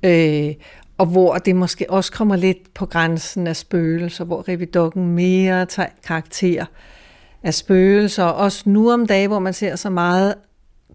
Øh, 0.03 0.55
og 0.99 1.07
hvor 1.07 1.35
det 1.35 1.57
måske 1.57 1.87
også 1.89 2.13
kommer 2.13 2.37
lidt 2.37 2.75
på 2.75 2.87
grænsen 2.87 3.47
af 3.47 3.57
spøgelser, 3.57 4.25
hvor 4.25 4.49
Revidokken 4.49 5.07
mere 5.07 5.67
tager 5.67 5.89
karakter 6.07 6.65
af 7.45 7.55
spøgelser, 7.55 8.25
også 8.25 8.63
nu 8.67 8.91
om 8.91 9.07
dagen, 9.07 9.31
hvor 9.31 9.39
man 9.39 9.53
ser 9.53 9.77
så 9.77 9.91
meget 9.91 10.35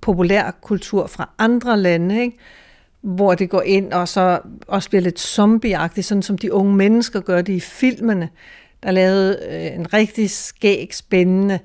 populær 0.01 0.51
kultur 0.61 1.07
fra 1.07 1.29
andre 1.37 1.77
lande, 1.77 2.21
ikke? 2.21 2.37
hvor 3.01 3.35
det 3.35 3.49
går 3.49 3.61
ind 3.61 3.93
og 3.93 4.07
så 4.07 4.39
også 4.67 4.89
bliver 4.89 5.01
lidt 5.01 5.19
zombieagtigt, 5.19 6.07
sådan 6.07 6.21
som 6.21 6.37
de 6.37 6.53
unge 6.53 6.75
mennesker 6.75 7.19
gør 7.19 7.41
det 7.41 7.53
i 7.53 7.59
filmene. 7.59 8.29
Der 8.83 8.91
lavede 8.91 9.39
øh, 9.49 9.79
en 9.79 9.93
rigtig 9.93 10.29
skæg, 10.29 10.89
spændende, 10.95 11.59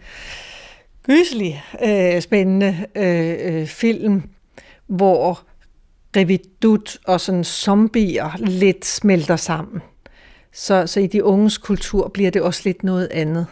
gyselig 1.02 1.64
øh, 1.84 2.20
spændende 2.22 2.86
øh, 2.94 3.34
øh, 3.40 3.66
film, 3.66 4.22
hvor 4.86 5.40
revidut 6.16 6.98
og 7.06 7.20
sådan 7.20 7.44
zombier 7.44 8.30
lidt 8.38 8.84
smelter 8.84 9.36
sammen. 9.36 9.82
Så, 10.52 10.86
så 10.86 11.00
i 11.00 11.06
de 11.06 11.24
unges 11.24 11.58
kultur 11.58 12.08
bliver 12.08 12.30
det 12.30 12.42
også 12.42 12.60
lidt 12.64 12.84
noget 12.84 13.08
andet. 13.10 13.46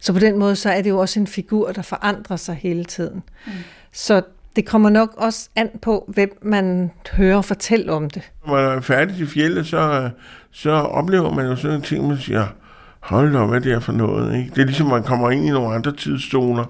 Så 0.00 0.12
på 0.12 0.18
den 0.18 0.38
måde, 0.38 0.56
så 0.56 0.70
er 0.70 0.82
det 0.82 0.90
jo 0.90 0.98
også 0.98 1.20
en 1.20 1.26
figur, 1.26 1.72
der 1.72 1.82
forandrer 1.82 2.36
sig 2.36 2.54
hele 2.54 2.84
tiden. 2.84 3.22
Mm. 3.46 3.52
Så 3.92 4.22
det 4.56 4.66
kommer 4.66 4.90
nok 4.90 5.14
også 5.16 5.48
an 5.56 5.70
på, 5.82 6.04
hvem 6.08 6.38
man 6.42 6.90
hører 7.12 7.42
fortælle 7.42 7.92
om 7.92 8.10
det. 8.10 8.22
Når 8.46 8.54
man 8.54 8.78
er 8.78 8.80
færdig 8.80 9.18
i 9.18 9.26
fjellet, 9.26 9.66
så, 9.66 10.10
så 10.50 10.70
oplever 10.70 11.34
man 11.34 11.46
jo 11.46 11.56
sådan 11.56 11.76
en 11.76 11.82
ting, 11.82 12.08
man 12.08 12.18
siger, 12.18 12.46
hold 13.00 13.32
da, 13.32 13.44
hvad 13.44 13.60
det 13.60 13.72
er 13.72 13.80
for 13.80 13.92
noget. 13.92 14.38
Ikke? 14.38 14.50
Det 14.54 14.62
er 14.62 14.66
ligesom, 14.66 14.86
man 14.86 15.02
kommer 15.02 15.30
ind 15.30 15.46
i 15.46 15.50
nogle 15.50 15.74
andre 15.74 15.92
tidszoner. 15.92 16.64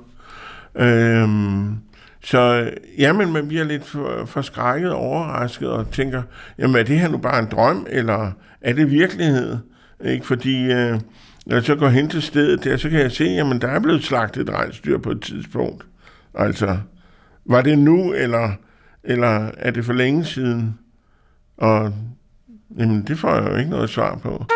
Øhm, 0.75 1.77
så 2.25 2.71
jamen, 2.99 3.33
man 3.33 3.49
bliver 3.49 3.65
lidt 3.65 3.85
for, 3.85 4.25
forskrækket 4.27 4.91
og 4.91 4.99
overrasket 4.99 5.69
og 5.69 5.91
tænker, 5.91 6.23
jamen 6.59 6.77
er 6.77 6.83
det 6.83 7.01
her 7.01 7.09
nu 7.09 7.19
bare 7.19 7.39
en 7.39 7.49
drøm, 7.51 7.87
eller 7.91 8.31
er 8.61 8.73
det 8.73 8.91
virkelighed? 8.91 9.59
Ikke? 10.05 10.27
Fordi 10.27 10.73
øh, 10.73 11.01
når 11.47 11.57
jeg 11.57 11.65
så 11.65 11.75
går 11.75 11.89
hen 11.89 12.09
til 12.09 12.23
stedet 12.23 12.65
der, 12.65 12.77
så 12.77 12.91
kan 12.91 13.01
jeg 13.01 13.13
se, 13.13 13.25
jamen 13.25 13.61
der 13.61 13.69
er 13.69 13.81
blevet 13.81 14.05
slagtet 14.05 14.49
et 14.49 14.55
rensdyr 14.55 14.99
på 14.99 15.11
et 15.11 15.23
tidspunkt. 15.23 15.87
Altså, 16.35 16.79
var 17.45 17.63
det 17.63 17.79
nu, 17.79 18.13
eller, 18.13 18.53
eller 19.05 19.51
er 19.57 19.71
det 19.71 19.85
for 19.85 19.93
længe 19.93 20.25
siden? 20.25 20.79
Og 21.57 21.93
jamen, 22.79 23.03
det 23.03 23.19
får 23.19 23.35
jeg 23.35 23.51
jo 23.51 23.57
ikke 23.57 23.71
noget 23.71 23.91
svar 23.91 24.17
på. 24.17 24.47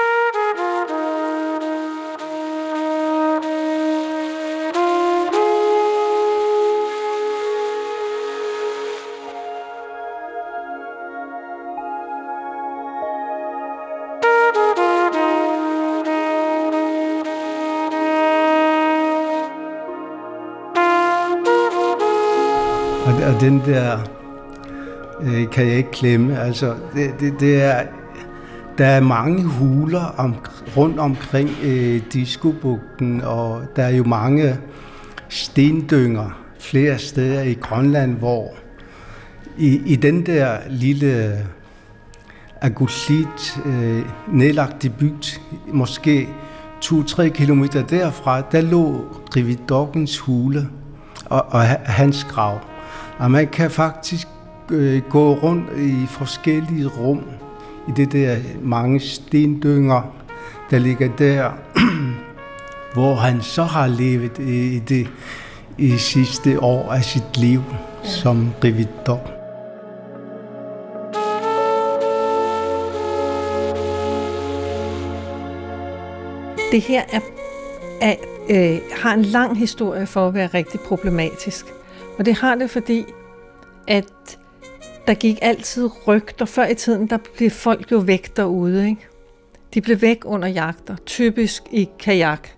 Den 23.41 23.63
der 23.67 23.99
øh, 25.23 25.51
kan 25.51 25.67
jeg 25.67 25.77
ikke 25.77 25.91
klemme. 25.91 26.39
Altså, 26.39 26.75
det, 26.95 27.11
det, 27.21 27.41
det 27.41 27.63
er, 27.63 27.83
der 28.79 28.87
er 28.87 29.01
mange 29.01 29.45
huler 29.45 30.15
om, 30.17 30.35
rundt 30.77 30.99
omkring 30.99 31.51
øh, 31.63 32.03
Diskobugten, 32.13 33.21
og 33.21 33.63
der 33.77 33.83
er 33.83 33.97
jo 33.97 34.05
mange 34.05 34.57
stendynger 35.29 36.41
flere 36.59 36.99
steder 36.99 37.43
i 37.43 37.53
Grønland, 37.53 38.17
hvor 38.17 38.55
i, 39.59 39.81
i 39.87 39.97
den 39.97 40.27
der 40.27 40.59
lille 40.71 41.39
Agusit 42.61 43.59
øh, 43.67 44.03
nedlagte 44.33 44.91
bygd, 44.91 45.41
måske 45.73 46.29
2-3 46.85 47.29
kilometer 47.29 47.87
derfra, 47.87 48.41
der 48.41 48.61
lå 48.61 49.07
Rividokkens 49.37 50.19
hule 50.19 50.69
og, 51.25 51.47
og 51.49 51.63
hans 51.85 52.25
grav. 52.25 52.70
Og 53.21 53.31
man 53.31 53.49
kan 53.49 53.71
faktisk 53.71 54.29
øh, 54.71 55.03
gå 55.03 55.35
rundt 55.35 55.65
i 55.79 56.07
forskellige 56.07 56.87
rum 56.87 57.23
i 57.89 57.93
det 57.97 58.13
der 58.13 58.37
mange 58.63 59.01
stendynger, 59.01 60.15
der 60.71 60.79
ligger 60.79 61.09
der, 61.17 61.51
hvor 62.95 63.15
han 63.15 63.43
så 63.43 63.63
har 63.63 63.87
levet 63.87 64.39
i 64.39 64.79
det 64.79 65.09
i 65.79 65.97
sidste 65.99 66.63
år 66.63 66.93
af 66.93 67.05
sit 67.05 67.37
liv 67.37 67.63
som 68.03 68.51
revidor. 68.65 69.21
Det 76.73 76.81
her 76.81 77.03
er, 77.13 77.21
er, 78.01 78.15
øh, 78.51 78.81
har 79.03 79.15
en 79.15 79.23
lang 79.23 79.59
historie 79.59 80.07
for 80.07 80.29
at 80.29 80.35
være 80.35 80.47
rigtig 80.47 80.81
problematisk. 80.81 81.67
Og 82.21 82.27
det 82.27 82.35
har 82.35 82.55
det, 82.55 82.71
fordi 82.71 83.05
at 83.89 84.39
der 85.07 85.15
gik 85.15 85.39
altid 85.43 85.91
rygter. 86.09 86.45
Før 86.45 86.67
i 86.67 86.75
tiden, 86.75 87.07
der 87.11 87.19
blev 87.37 87.51
folk 87.51 87.93
jo 87.93 87.99
væk 87.99 88.37
derude. 88.37 88.89
Ikke? 88.89 89.07
De 89.75 89.81
blev 89.81 90.01
væk 90.01 90.23
under 90.25 90.49
jagter, 90.49 90.97
typisk 91.07 91.63
i 91.71 91.89
kajak. 91.99 92.49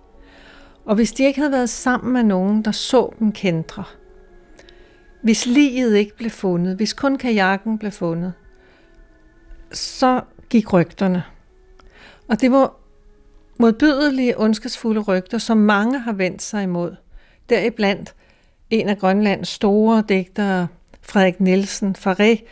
Og 0.85 0.95
hvis 0.95 1.11
de 1.11 1.23
ikke 1.23 1.39
havde 1.39 1.51
været 1.51 1.69
sammen 1.69 2.13
med 2.13 2.23
nogen, 2.23 2.65
der 2.65 2.71
så 2.71 3.13
dem 3.19 3.31
kendre, 3.31 3.83
hvis 5.21 5.45
liget 5.45 5.95
ikke 5.95 6.15
blev 6.17 6.31
fundet, 6.31 6.75
hvis 6.75 6.93
kun 6.93 7.17
kajakken 7.17 7.77
blev 7.77 7.91
fundet, 7.91 8.33
så 9.71 10.21
gik 10.49 10.73
rygterne. 10.73 11.23
Og 12.27 12.41
det 12.41 12.51
var 12.51 12.73
modbydelige, 13.59 14.39
ondskabsfulde 14.39 15.01
rygter, 15.01 15.37
som 15.37 15.57
mange 15.57 15.99
har 15.99 16.13
vendt 16.13 16.41
sig 16.41 16.63
imod. 16.63 16.95
Deriblandt 17.49 18.15
en 18.69 18.89
af 18.89 18.97
Grønlands 18.97 19.49
store 19.49 20.03
digtere, 20.09 20.67
Frederik 21.01 21.39
Nielsen 21.39 21.95
Faré, 21.99 22.43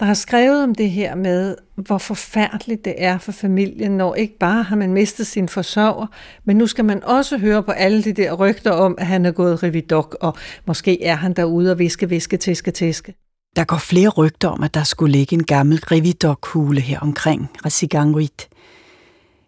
der 0.00 0.04
har 0.06 0.14
skrevet 0.14 0.62
om 0.62 0.74
det 0.74 0.90
her 0.90 1.14
med, 1.14 1.56
hvor 1.74 1.98
forfærdeligt 1.98 2.84
det 2.84 2.94
er 2.98 3.18
for 3.18 3.32
familien, 3.32 3.96
når 3.96 4.14
ikke 4.14 4.38
bare 4.38 4.62
har 4.62 4.76
man 4.76 4.92
mistet 4.92 5.26
sin 5.26 5.48
forsørger, 5.48 6.06
men 6.44 6.56
nu 6.56 6.66
skal 6.66 6.84
man 6.84 7.04
også 7.04 7.38
høre 7.38 7.62
på 7.62 7.70
alle 7.70 8.04
de 8.04 8.12
der 8.12 8.32
rygter 8.32 8.70
om, 8.70 8.94
at 8.98 9.06
han 9.06 9.26
er 9.26 9.30
gået 9.30 9.62
revidok, 9.62 10.16
og 10.20 10.36
måske 10.66 11.02
er 11.02 11.14
han 11.14 11.32
derude 11.32 11.70
og 11.70 11.78
viske, 11.78 12.08
viske, 12.08 12.36
tiske, 12.36 12.70
tiske. 12.70 13.14
Der 13.56 13.64
går 13.64 13.76
flere 13.76 14.08
rygter 14.08 14.48
om, 14.48 14.62
at 14.62 14.74
der 14.74 14.82
skulle 14.82 15.12
ligge 15.12 15.34
en 15.34 15.44
gammel 15.44 15.78
revidok-hule 15.78 16.80
her 16.80 17.00
omkring 17.00 17.50
Rasiganguit. 17.64 18.48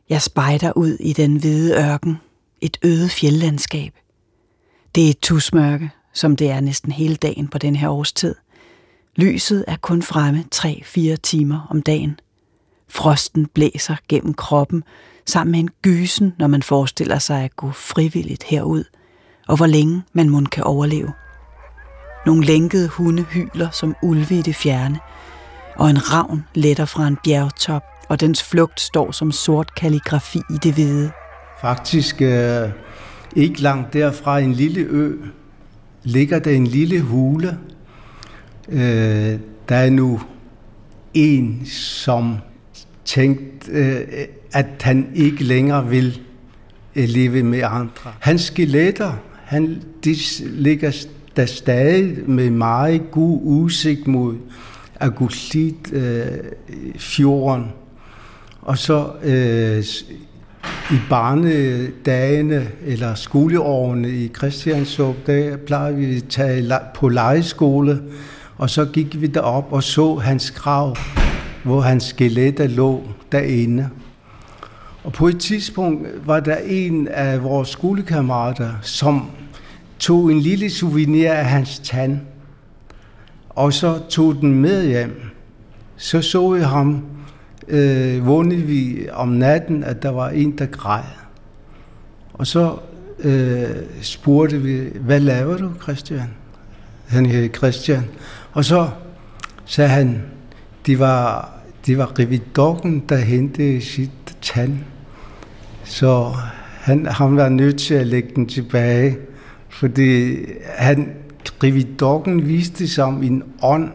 Jeg 0.09 0.23
spejder 0.23 0.73
ud 0.77 0.97
i 1.01 1.13
den 1.13 1.37
hvide 1.37 1.75
ørken, 1.91 2.17
et 2.61 2.77
øde 2.85 3.09
fjeldlandskab. 3.09 3.93
Det 4.97 5.07
er 5.07 5.11
et 5.11 5.19
tusmørke, 5.19 5.91
som 6.13 6.37
det 6.37 6.51
er 6.51 6.61
næsten 6.61 6.93
hele 6.93 7.17
dagen 7.17 7.49
på 7.49 7.59
den 7.59 7.77
her 7.77 7.89
årstid. 7.89 8.35
Lyset 9.17 9.65
er 9.69 9.77
kun 9.77 10.03
fremme 10.03 10.45
3-4 10.55 11.17
timer 11.23 11.67
om 11.71 11.83
dagen. 11.83 12.21
Frosten 12.89 13.47
blæser 13.47 13.97
gennem 14.09 14.35
kroppen, 14.35 14.85
sammen 15.27 15.53
med 15.53 15.61
en 15.61 15.71
gysen, 15.83 16.35
når 16.39 16.47
man 16.47 16.63
forestiller 16.63 17.19
sig 17.19 17.45
at 17.45 17.57
gå 17.57 17.71
frivilligt 17.71 18.43
herud, 18.43 18.85
og 19.49 19.57
hvor 19.57 19.67
længe 19.67 20.03
man 20.13 20.31
mund 20.31 20.47
kan 20.47 20.65
overleve. 20.65 21.13
Nogle 22.27 22.45
lænkede 22.45 22.89
hunde 22.89 23.23
hyler 23.23 23.71
som 23.71 23.95
ulve 24.03 24.35
i 24.39 24.43
det 24.43 24.57
fjerne, 24.57 24.99
og 25.75 25.91
en 25.91 26.13
ravn 26.13 26.45
letter 26.55 26.85
fra 26.85 27.07
en 27.07 27.19
bjergtop, 27.25 27.83
og 28.09 28.21
dens 28.21 28.43
flugt 28.43 28.81
står 28.81 29.13
som 29.13 29.33
sort 29.33 29.75
kalligrafi 29.75 30.41
i 30.51 30.59
det 30.63 30.75
hvide. 30.75 31.11
Faktisk 31.61 32.23
øh, 32.23 32.71
ikke 33.37 33.62
langt 33.62 33.93
derfra 33.93 34.39
en 34.39 34.53
lille 34.53 34.80
ø, 34.80 35.16
ligger 36.05 36.39
der 36.39 36.51
en 36.51 36.66
lille 36.66 37.01
hule. 37.01 37.59
Øh, 38.68 39.39
der 39.68 39.76
er 39.76 39.91
nu 39.91 40.20
en, 41.14 41.62
som 41.66 42.37
tænkt, 43.05 43.68
øh, 43.68 44.01
at 44.53 44.66
han 44.80 45.09
ikke 45.14 45.45
længere 45.45 45.89
vil 45.89 46.20
øh, 46.97 47.09
leve 47.09 47.43
med 47.43 47.62
andre. 47.64 48.12
Hans 48.20 48.43
skeletter, 48.43 49.12
han, 49.45 49.82
de 50.05 50.14
ligger 50.41 51.07
der 51.37 51.47
stadig 51.47 52.30
med 52.30 52.51
meget 52.51 53.11
god 53.11 53.41
udsigt 53.43 54.07
mod 54.07 54.37
Augustit 55.01 55.93
øh, 55.93 56.26
fjorden. 56.99 57.64
Og 58.62 58.78
så 58.78 59.11
øh, 59.24 59.84
i 60.91 60.99
barnedagene 61.11 62.69
eller 62.85 63.14
skoleårene 63.14 64.11
i 64.11 64.29
Christiansåb, 64.37 65.17
der 65.27 65.57
plejede 65.57 65.97
vi 65.97 66.17
at 66.17 66.25
tage 66.29 66.73
på 66.95 67.09
legeskole, 67.09 68.03
og 68.57 68.71
så 68.71 68.85
gik 68.85 69.21
vi 69.21 69.27
derop 69.27 69.73
og 69.73 69.83
så 69.83 70.14
hans 70.14 70.51
grav, 70.51 70.97
hvor 71.64 71.81
hans 71.81 72.05
skeletter 72.05 72.67
lå 72.67 73.03
derinde. 73.33 73.89
Og 75.05 75.12
på 75.12 75.29
et 75.29 75.39
tidspunkt 75.39 76.09
var 76.27 76.41
der 76.41 76.57
en 76.57 77.09
af 77.09 77.43
vores 77.43 77.69
skolekammerater, 77.69 78.71
som 78.83 79.31
tog 79.99 80.33
en 80.33 80.41
lille 80.41 80.71
souvenir 80.71 81.33
af 81.33 81.45
hans 81.45 81.79
tand, 81.79 82.19
og 83.51 83.73
så 83.73 83.99
tog 84.09 84.35
den 84.41 84.55
med 84.55 84.87
hjem. 84.87 85.21
Så 85.97 86.23
så 86.23 86.55
jeg 86.55 86.69
ham 86.69 87.05
øh, 87.69 88.27
vågnede 88.27 88.62
vi 88.62 89.09
om 89.12 89.29
natten, 89.29 89.85
at 89.85 90.03
der 90.03 90.11
var 90.11 90.29
en, 90.29 90.59
der 90.59 90.67
græd. 90.67 91.03
Og 92.33 92.47
så 92.47 92.77
øh, 93.19 93.69
spurgte 94.01 94.62
vi, 94.62 94.89
hvad 95.01 95.21
laver 95.21 95.57
du, 95.57 95.71
Christian? 95.83 96.31
Han 97.07 97.27
hed 97.27 97.49
Christian. 97.57 98.05
Og 98.53 98.64
så 98.64 98.89
sagde 99.64 99.91
han, 99.91 100.23
det 100.87 100.99
var, 100.99 101.53
det 101.87 101.99
var 101.99 102.19
revidokken, 102.19 103.05
der 103.09 103.17
hentede 103.17 103.81
sit 103.81 104.11
tand. 104.43 104.79
Så 105.85 106.33
han, 106.81 107.07
han 107.07 107.37
var 107.37 107.49
nødt 107.49 107.79
til 107.79 107.95
at 107.95 108.07
lægge 108.07 108.29
den 108.37 108.47
tilbage, 108.47 109.17
fordi 109.69 110.37
han, 110.64 111.12
revidokken 111.64 112.49
viste 112.49 112.79
sig 112.79 112.89
som 112.89 113.23
en 113.23 113.43
ånd, 113.62 113.91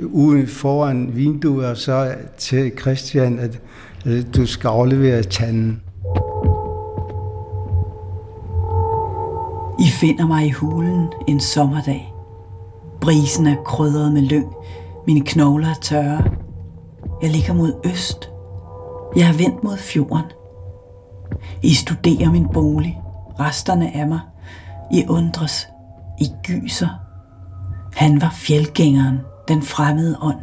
ude 0.00 0.46
foran 0.46 1.16
vinduet 1.16 1.66
og 1.66 1.76
så 1.76 2.14
til 2.38 2.72
Christian, 2.80 3.38
at, 3.38 3.60
at 4.04 4.26
du 4.36 4.46
skal 4.46 4.68
aflevere 4.68 5.22
tanden. 5.22 5.82
I 9.80 9.88
finder 9.90 10.26
mig 10.26 10.46
i 10.46 10.50
hulen 10.50 11.12
en 11.28 11.40
sommerdag. 11.40 12.14
Brisen 13.00 13.46
er 13.46 13.56
krydret 13.64 14.12
med 14.12 14.22
lyng. 14.22 14.46
Mine 15.06 15.20
knogler 15.20 15.68
er 15.68 15.80
tørre. 15.82 16.24
Jeg 17.22 17.30
ligger 17.30 17.52
mod 17.52 17.72
øst. 17.84 18.30
Jeg 19.16 19.28
er 19.28 19.32
vendt 19.32 19.64
mod 19.64 19.76
fjorden. 19.76 20.24
I 21.62 21.74
studerer 21.74 22.30
min 22.30 22.46
bolig. 22.52 23.00
Resterne 23.40 23.96
af 23.96 24.08
mig. 24.08 24.20
I 24.92 25.04
undres. 25.08 25.68
I 26.20 26.26
gyser. 26.46 26.88
Han 27.92 28.20
var 28.20 28.30
fjeldgængeren, 28.32 29.18
den 29.48 29.62
fremmede 29.62 30.18
ånd, 30.20 30.40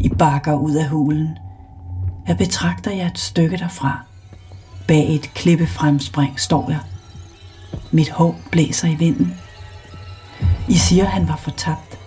i 0.00 0.08
bakker 0.08 0.54
ud 0.54 0.74
af 0.74 0.88
hulen. 0.88 1.38
Jeg 2.28 2.38
betragter 2.38 2.90
jeg 2.90 3.06
et 3.06 3.18
stykke 3.18 3.56
derfra. 3.56 4.00
Bag 4.88 5.14
et 5.14 5.30
klippefremspring 5.34 6.40
står 6.40 6.70
jeg. 6.70 6.80
Mit 7.90 8.10
hår 8.10 8.36
blæser 8.50 8.88
i 8.88 8.94
vinden. 8.94 9.34
I 10.68 10.74
siger, 10.74 11.04
han 11.04 11.28
var 11.28 11.36
fortabt. 11.36 11.98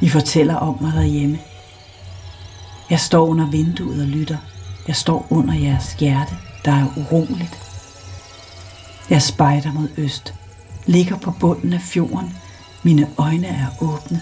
I 0.00 0.08
fortæller 0.08 0.54
om 0.54 0.78
mig 0.80 0.92
derhjemme. 0.92 1.38
Jeg 2.90 3.00
står 3.00 3.26
under 3.26 3.50
vinduet 3.50 4.02
og 4.02 4.08
lytter. 4.08 4.38
Jeg 4.88 4.96
står 4.96 5.26
under 5.30 5.54
jeres 5.54 5.92
hjerte, 5.92 6.34
der 6.64 6.72
er 6.72 6.86
uroligt. 6.96 7.58
Jeg 9.10 9.22
spejder 9.22 9.72
mod 9.72 9.88
øst. 9.96 10.34
Ligger 10.86 11.18
på 11.18 11.30
bunden 11.30 11.72
af 11.72 11.80
fjorden. 11.80 12.36
Mine 12.82 13.08
øjne 13.18 13.46
er 13.46 13.66
åbne. 13.80 14.20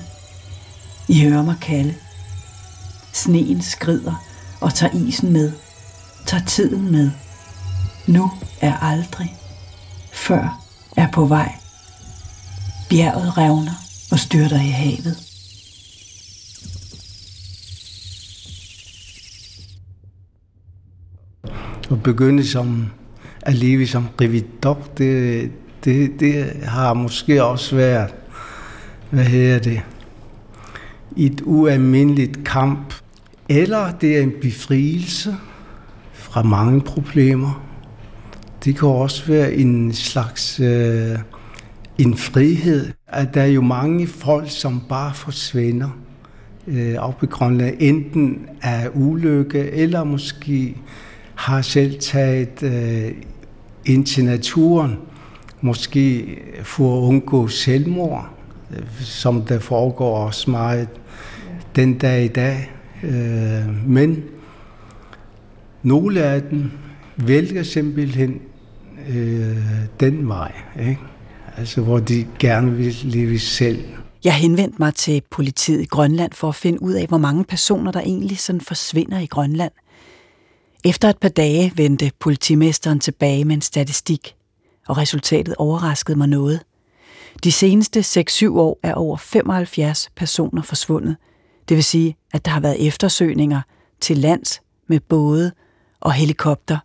I 1.11 1.25
hører 1.25 1.43
mig 1.43 1.57
kalde. 1.63 1.95
Sneen 3.13 3.63
skrider 3.63 4.25
og 4.61 4.75
tager 4.75 4.95
isen 4.95 5.33
med, 5.33 5.53
tager 6.27 6.45
tiden 6.45 6.93
med. 6.93 7.11
Nu 8.09 8.31
er 8.61 8.77
aldrig, 8.77 9.37
før 10.13 10.63
er 10.97 11.11
på 11.13 11.25
vej. 11.25 11.53
Bjerget 12.91 13.39
revner, 13.39 13.73
og 14.13 14.19
styrter 14.19 14.57
i 14.57 14.71
havet. 14.71 15.17
At 21.91 22.03
begynde 22.03 22.47
som 22.47 22.91
at 23.43 23.55
leve 23.55 23.87
som 23.87 24.09
rividok, 24.21 24.99
det, 24.99 25.51
det, 25.85 26.21
det 26.21 26.63
har 26.65 26.95
måske 26.95 27.45
også 27.45 27.77
været, 27.77 28.15
hvad 29.11 29.25
hedder 29.25 29.59
det, 29.59 29.83
et 31.17 31.43
ualmindeligt 31.45 32.45
kamp. 32.45 32.95
Eller 33.49 33.93
det 33.93 34.17
er 34.17 34.23
en 34.23 34.33
befrielse 34.43 35.37
fra 36.13 36.43
mange 36.43 36.81
problemer. 36.81 37.65
Det 38.65 38.79
kan 38.79 38.89
også 38.89 39.27
være 39.27 39.55
en 39.55 39.93
slags 39.93 40.61
øh, 40.61 41.19
en 41.99 42.17
frihed, 42.17 42.93
at 43.07 43.35
der 43.35 43.43
er 43.43 43.47
jo 43.47 43.61
mange 43.61 44.07
folk, 44.07 44.51
som 44.51 44.83
bare 44.89 45.15
forsvinder 45.15 45.89
øh, 46.67 46.95
op 46.99 47.23
i 47.23 47.27
Grønland, 47.27 47.77
enten 47.79 48.47
af 48.63 48.89
ulykke, 48.95 49.71
eller 49.71 50.05
måske 50.05 50.77
har 51.35 51.63
selv 51.63 52.01
taget 52.01 52.63
øh, 52.63 53.13
ind 53.87 54.07
til 54.07 54.25
naturen, 54.25 54.97
måske 55.61 56.37
for 56.63 56.99
at 56.99 57.09
undgå 57.09 57.49
selvmord, 57.49 58.40
som 59.01 59.43
der 59.43 59.59
foregår 59.59 60.17
også 60.27 60.51
meget 60.51 60.89
den 61.77 61.99
dag 61.99 62.25
i 62.25 62.29
dag. 62.29 62.71
Øh, 63.03 63.89
men 63.89 64.25
nogle 65.83 66.23
af 66.23 66.43
dem 66.43 66.71
vælger 67.17 67.63
simpelthen 67.63 68.41
øh, 69.09 69.57
den 70.01 70.29
vej, 70.29 70.53
ikke? 70.81 70.99
altså 71.57 71.81
hvor 71.81 71.99
de 71.99 72.27
gerne 72.39 72.73
vil 72.73 72.97
leve 73.03 73.39
selv. 73.39 73.85
Jeg 74.25 74.35
henvendte 74.35 74.77
mig 74.79 74.95
til 74.95 75.23
politiet 75.31 75.81
i 75.81 75.85
Grønland 75.85 76.33
for 76.33 76.49
at 76.49 76.55
finde 76.55 76.83
ud 76.83 76.93
af, 76.93 77.07
hvor 77.07 77.19
mange 77.19 77.45
personer, 77.45 77.93
der 77.93 78.01
egentlig 78.01 78.39
sådan 78.39 78.61
forsvinder 78.61 79.19
i 79.19 79.27
Grønland. 79.27 79.73
Efter 80.85 81.09
et 81.09 81.19
par 81.19 81.29
dage 81.29 81.73
vendte 81.77 82.11
politimesteren 82.21 83.01
tilbage 83.01 83.45
med 83.45 83.55
en 83.55 83.61
statistik, 83.61 84.35
og 84.89 84.99
resultatet 84.99 85.55
overraskede 85.59 86.19
mig 86.19 86.29
noget. 86.29 86.61
De 87.45 87.53
seneste 87.53 88.01
6-7 88.01 88.49
år 88.49 88.79
er 88.83 88.95
over 88.95 89.17
75 89.17 90.11
personer 90.17 90.63
forsvundet. 90.63 91.17
Det 91.69 91.75
vil 91.75 91.85
sige, 91.85 92.17
at 92.33 92.45
der 92.45 92.51
har 92.51 92.61
været 92.61 92.87
eftersøgninger 92.87 93.61
til 94.01 94.19
lands 94.19 94.63
med 94.87 95.01
både 95.01 95.53
og 96.01 96.13
helikopter. 96.13 96.79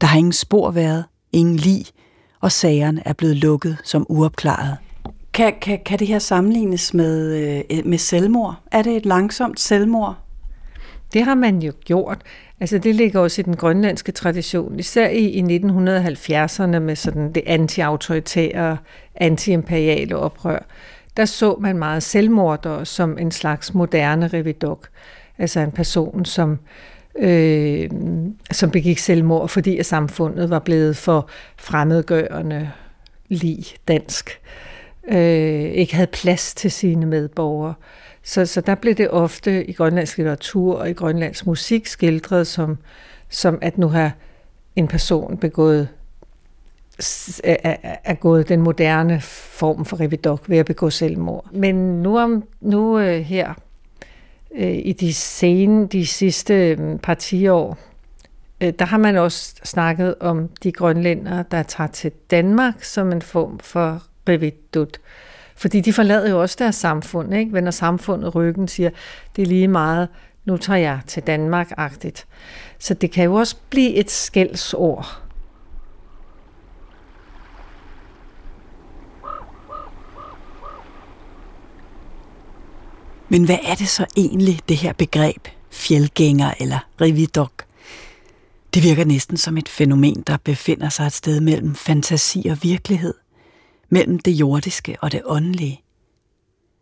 Der 0.00 0.06
har 0.06 0.18
ingen 0.18 0.32
spor 0.32 0.70
været, 0.70 1.04
ingen 1.32 1.56
lig, 1.56 1.86
og 2.40 2.52
sagerne 2.52 3.02
er 3.04 3.12
blevet 3.12 3.36
lukket 3.36 3.76
som 3.84 4.06
uopklaret. 4.08 4.76
Kan, 5.32 5.54
kan, 5.62 5.78
kan 5.86 5.98
det 5.98 6.06
her 6.06 6.18
sammenlignes 6.18 6.94
med, 6.94 7.34
øh, 7.70 7.86
med 7.86 7.98
selvmord? 7.98 8.54
Er 8.72 8.82
det 8.82 8.96
et 8.96 9.06
langsomt 9.06 9.60
selvmord? 9.60 10.16
Det 11.12 11.24
har 11.24 11.34
man 11.34 11.62
jo 11.62 11.72
gjort. 11.84 12.22
Altså 12.60 12.78
det 12.78 12.94
ligger 12.94 13.20
også 13.20 13.40
i 13.40 13.44
den 13.44 13.56
grønlandske 13.56 14.12
tradition, 14.12 14.78
især 14.78 15.08
i, 15.08 15.24
i 15.24 15.42
1970'erne 15.42 16.78
med 16.78 16.96
sådan 16.96 17.32
det 17.32 17.42
anti-autoritære, 17.46 18.76
anti-imperiale 19.14 20.16
oprør. 20.16 20.58
Der 21.16 21.24
så 21.24 21.56
man 21.60 21.78
meget 21.78 22.02
selvmordere 22.02 22.86
som 22.86 23.18
en 23.18 23.30
slags 23.30 23.74
moderne 23.74 24.28
revidok. 24.28 24.88
Altså 25.38 25.60
en 25.60 25.72
person, 25.72 26.24
som 26.24 26.58
øh, 27.18 27.90
som 28.52 28.70
begik 28.70 28.98
selvmord, 28.98 29.48
fordi 29.48 29.78
at 29.78 29.86
samfundet 29.86 30.50
var 30.50 30.58
blevet 30.58 30.96
for 30.96 31.28
fremmedgørende, 31.56 32.70
lige 33.28 33.64
dansk, 33.88 34.40
øh, 35.08 35.64
ikke 35.64 35.94
havde 35.94 36.10
plads 36.12 36.54
til 36.54 36.70
sine 36.70 37.06
medborgere. 37.06 37.74
Så, 38.26 38.46
så 38.46 38.60
der 38.60 38.74
blev 38.74 38.94
det 38.94 39.10
ofte 39.10 39.64
i 39.64 39.72
grønlandsk 39.72 40.16
litteratur 40.16 40.74
og 40.74 40.90
i 40.90 40.92
grønlandsk 40.92 41.46
musik 41.46 41.86
skildret 41.86 42.46
som, 42.46 42.78
som 43.28 43.58
at 43.62 43.78
nu 43.78 43.88
har 43.88 44.12
en 44.76 44.88
person 44.88 45.36
begået 45.38 45.88
er, 47.44 47.76
er 48.04 48.14
gået 48.14 48.48
den 48.48 48.60
moderne 48.60 49.20
form 49.20 49.84
for 49.84 50.00
revidok 50.00 50.48
ved 50.48 50.58
at 50.58 50.66
begå 50.66 50.90
selvmord. 50.90 51.46
Men 51.52 52.02
nu, 52.02 52.18
om, 52.18 52.44
nu 52.60 52.98
øh, 52.98 53.20
her 53.20 53.54
øh, 54.54 54.78
i 54.84 54.92
de 54.92 55.14
sene, 55.14 55.86
de 55.86 56.06
sidste 56.06 56.54
øh, 56.54 56.98
par 56.98 57.16
år, 57.50 57.78
øh, 58.60 58.72
der 58.78 58.84
har 58.84 58.98
man 58.98 59.16
også 59.16 59.54
snakket 59.64 60.14
om 60.20 60.48
de 60.62 60.72
grønlændere, 60.72 61.44
der 61.50 61.62
tager 61.62 61.88
til 61.88 62.12
Danmark 62.30 62.82
som 62.82 63.12
en 63.12 63.22
form 63.22 63.58
for 63.58 64.02
revidut. 64.28 64.98
Fordi 65.56 65.80
de 65.80 65.92
forlader 65.92 66.30
jo 66.30 66.40
også 66.40 66.56
deres 66.58 66.74
samfund, 66.74 67.34
ikke? 67.34 67.52
Vender 67.52 67.70
samfundet 67.70 68.34
ryggen, 68.34 68.68
siger, 68.68 68.90
det 69.36 69.42
er 69.42 69.46
lige 69.46 69.68
meget, 69.68 70.08
nu 70.44 70.56
tager 70.56 70.78
jeg 70.78 71.00
til 71.06 71.22
Danmark-agtigt. 71.22 72.26
Så 72.78 72.94
det 72.94 73.10
kan 73.10 73.24
jo 73.24 73.34
også 73.34 73.56
blive 73.70 73.94
et 73.94 74.10
skældsord. 74.10 75.22
Men 83.28 83.44
hvad 83.44 83.58
er 83.64 83.74
det 83.74 83.88
så 83.88 84.06
egentlig, 84.16 84.60
det 84.68 84.76
her 84.76 84.92
begreb, 84.92 85.48
fjeldgænger 85.70 86.54
eller 86.60 86.78
rividok? 87.00 87.64
Det 88.74 88.82
virker 88.82 89.04
næsten 89.04 89.36
som 89.36 89.56
et 89.56 89.68
fænomen, 89.68 90.22
der 90.26 90.36
befinder 90.44 90.88
sig 90.88 91.06
et 91.06 91.12
sted 91.12 91.40
mellem 91.40 91.74
fantasi 91.74 92.46
og 92.50 92.58
virkelighed, 92.62 93.14
mellem 93.88 94.18
det 94.18 94.30
jordiske 94.30 94.96
og 95.00 95.12
det 95.12 95.22
åndelige. 95.24 95.82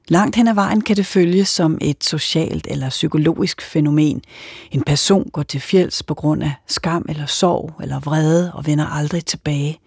Langt 0.09 0.37
hen 0.37 0.49
ad 0.49 0.55
vejen 0.55 0.81
kan 0.81 0.97
det 0.97 1.07
følges 1.07 1.49
som 1.49 1.79
et 1.81 2.05
socialt 2.05 2.67
eller 2.71 2.89
psykologisk 2.89 3.63
fænomen. 3.63 4.23
En 4.71 4.83
person 4.83 5.31
går 5.33 5.43
til 5.43 5.61
fjels 5.61 6.03
på 6.03 6.15
grund 6.15 6.43
af 6.43 6.53
skam 6.67 7.07
eller 7.09 7.27
sorg 7.27 7.73
eller 7.83 8.01
vrede 8.01 8.53
og 8.55 8.67
vender 8.67 8.87
aldrig 8.87 9.25
tilbage. 9.25 9.79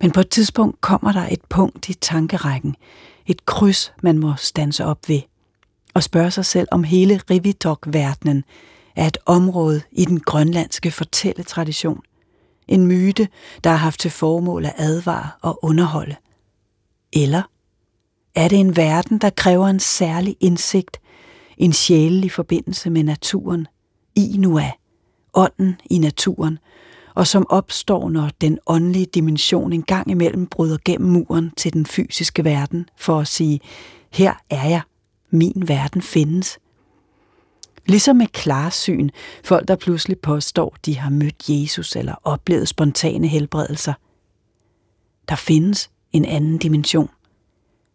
Men 0.00 0.10
på 0.10 0.20
et 0.20 0.28
tidspunkt 0.28 0.80
kommer 0.80 1.12
der 1.12 1.28
et 1.30 1.44
punkt 1.48 1.88
i 1.88 1.94
tankerækken, 1.94 2.76
et 3.26 3.46
kryds, 3.46 3.92
man 4.02 4.18
må 4.18 4.34
stanse 4.36 4.84
op 4.84 5.08
ved– 5.08 5.20
og 5.98 6.02
spørge 6.02 6.30
sig 6.30 6.44
selv, 6.44 6.68
om 6.70 6.84
hele 6.84 7.20
Rividok-verdenen 7.30 8.44
er 8.96 9.06
et 9.06 9.18
område 9.26 9.82
i 9.92 10.04
den 10.04 10.20
grønlandske 10.20 10.90
fortælletradition. 10.90 12.00
En 12.68 12.86
myte, 12.86 13.28
der 13.64 13.70
har 13.70 13.76
haft 13.76 14.00
til 14.00 14.10
formål 14.10 14.64
at 14.64 14.74
advare 14.76 15.28
og 15.42 15.64
underholde. 15.64 16.16
Eller 17.12 17.42
er 18.34 18.48
det 18.48 18.60
en 18.60 18.76
verden, 18.76 19.18
der 19.18 19.30
kræver 19.30 19.66
en 19.66 19.80
særlig 19.80 20.36
indsigt, 20.40 21.00
en 21.58 21.72
sjælelig 21.72 22.32
forbindelse 22.32 22.90
med 22.90 23.02
naturen, 23.02 23.66
i 24.14 24.36
nu 24.38 24.60
ånden 25.34 25.76
i 25.90 25.98
naturen, 25.98 26.58
og 27.14 27.26
som 27.26 27.46
opstår, 27.48 28.10
når 28.10 28.30
den 28.40 28.58
åndelige 28.66 29.06
dimension 29.14 29.72
en 29.72 29.82
gang 29.82 30.10
imellem 30.10 30.46
bryder 30.46 30.78
gennem 30.84 31.10
muren 31.10 31.52
til 31.56 31.72
den 31.72 31.86
fysiske 31.86 32.44
verden, 32.44 32.88
for 32.96 33.20
at 33.20 33.28
sige, 33.28 33.60
her 34.12 34.34
er 34.50 34.68
jeg, 34.68 34.80
min 35.30 35.64
verden 35.66 36.02
findes. 36.02 36.58
Ligesom 37.88 38.16
med 38.16 38.26
klarsyn, 38.26 39.08
folk 39.44 39.68
der 39.68 39.76
pludselig 39.76 40.18
påstår, 40.18 40.76
de 40.86 40.98
har 40.98 41.10
mødt 41.10 41.48
Jesus 41.48 41.96
eller 41.96 42.14
oplevet 42.24 42.68
spontane 42.68 43.26
helbredelser. 43.26 43.92
Der 45.28 45.36
findes 45.36 45.90
en 46.12 46.24
anden 46.24 46.58
dimension. 46.58 47.10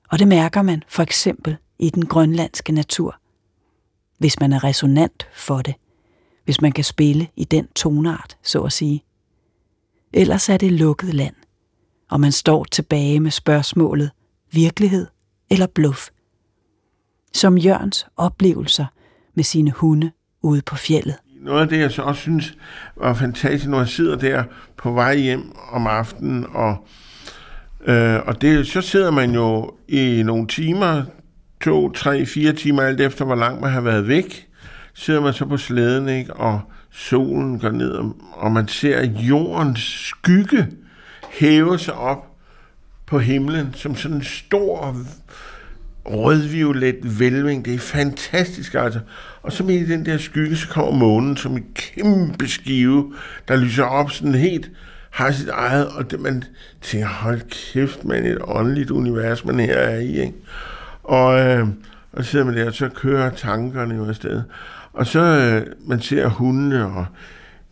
Og 0.10 0.20
det 0.20 0.28
mærker 0.28 0.62
man 0.62 0.84
for 0.88 1.04
eksempel 1.04 1.58
i 1.80 1.90
den 1.90 2.06
grønlandske 2.06 2.72
natur. 2.72 3.16
Hvis 4.18 4.40
man 4.40 4.54
er 4.54 4.64
resonant 4.64 5.28
for 5.34 5.62
det. 5.62 5.76
Hvis 6.46 6.62
man 6.62 6.72
kan 6.72 6.84
spille 6.84 7.28
i 7.36 7.44
den 7.44 7.68
tonart, 7.76 8.38
så 8.44 8.62
at 8.62 8.74
sige. 8.74 9.04
Ellers 10.14 10.50
er 10.50 10.58
det 10.58 10.72
lukket 10.72 11.14
land, 11.14 11.36
og 12.10 12.20
man 12.20 12.32
står 12.32 12.64
tilbage 12.64 13.20
med 13.20 13.32
spørgsmålet 13.32 14.12
virkelighed 14.52 15.08
eller 15.50 15.68
bluff 15.68 16.10
som 17.34 17.58
Jørgens 17.58 18.06
oplevelser 18.18 18.86
med 19.36 19.44
sine 19.44 19.72
hunde 19.72 20.12
ude 20.42 20.62
på 20.62 20.76
fjellet. 20.76 21.16
Noget 21.42 21.62
af 21.62 21.68
det, 21.68 21.80
jeg 21.80 21.92
så 21.92 22.02
også 22.02 22.22
synes 22.22 22.58
var 22.98 23.14
fantastisk, 23.14 23.68
når 23.68 23.78
jeg 23.78 23.88
sidder 23.88 24.16
der 24.16 24.44
på 24.78 24.92
vej 24.92 25.16
hjem 25.16 25.56
om 25.72 25.88
aftenen, 25.88 26.46
og, 26.54 26.88
øh, 27.86 28.20
og 28.26 28.42
det, 28.42 28.68
så 28.68 28.82
sidder 28.82 29.12
man 29.12 29.32
jo 29.32 29.72
i 29.88 30.24
nogle 30.26 30.48
timer, 30.48 31.04
to, 31.62 31.92
tre, 31.92 32.26
fire 32.26 32.54
timer, 32.54 32.82
alt 32.82 33.02
efter 33.02 33.26
hvor 33.26 33.36
langt 33.36 33.62
man 33.62 33.72
har 33.72 33.82
været 33.82 34.08
væk, 34.08 34.48
sidder 34.94 35.22
man 35.22 35.34
så 35.34 35.46
på 35.46 35.58
slæden, 35.58 36.10
ikke, 36.10 36.34
og 36.34 36.62
solen 36.92 37.60
går 37.60 37.70
ned, 37.70 38.00
og 38.34 38.52
man 38.52 38.68
ser 38.68 39.06
jordens 39.06 39.80
skygge 39.80 40.68
hæve 41.34 41.80
sig 41.80 41.94
op 41.94 42.28
på 43.06 43.20
himlen 43.20 43.74
som 43.74 43.96
sådan 43.96 44.18
en 44.18 44.24
stor 44.24 44.96
rødviolet 46.06 47.20
vælving. 47.20 47.66
Det 47.66 47.74
er 47.74 47.80
fantastisk, 47.80 48.74
altså. 48.74 49.00
Og 49.42 49.52
så 49.52 49.64
midt 49.64 49.90
i 49.90 49.92
den 49.92 50.06
der 50.06 50.18
skygge, 50.18 50.56
så 50.56 50.68
kommer 50.68 50.92
månen 50.92 51.38
som 51.38 51.58
en 51.58 51.66
kæmpe 51.76 52.48
skive, 52.48 53.14
der 53.48 53.56
lyser 53.56 53.84
op 53.84 54.12
sådan 54.12 54.36
helt 54.36 54.72
har 55.14 55.32
sit 55.32 55.50
eget, 55.50 55.88
og 55.88 56.12
det, 56.12 56.20
man 56.20 56.44
tænker, 56.82 57.08
hold 57.08 57.42
kæft, 57.50 58.06
man 58.06 58.26
et 58.26 58.38
åndeligt 58.42 58.92
univers, 58.92 59.46
man 59.46 59.60
her 59.60 59.78
er 59.78 59.98
i, 59.98 60.22
ikke? 60.22 60.34
Og, 61.04 61.40
øh, 61.40 61.68
og 62.14 62.24
så 62.24 62.32
sidder 62.32 62.46
man 62.46 62.58
der, 62.58 62.66
og 62.66 62.74
så 62.74 62.90
kører 62.90 63.30
tankerne 63.30 63.96
jo 63.96 64.08
afsted. 64.08 64.42
Og 64.94 65.08
så 65.08 65.20
øh, 65.20 65.68
man 65.88 66.02
ser 66.02 66.28
hundene, 66.28 66.86
og 66.86 67.06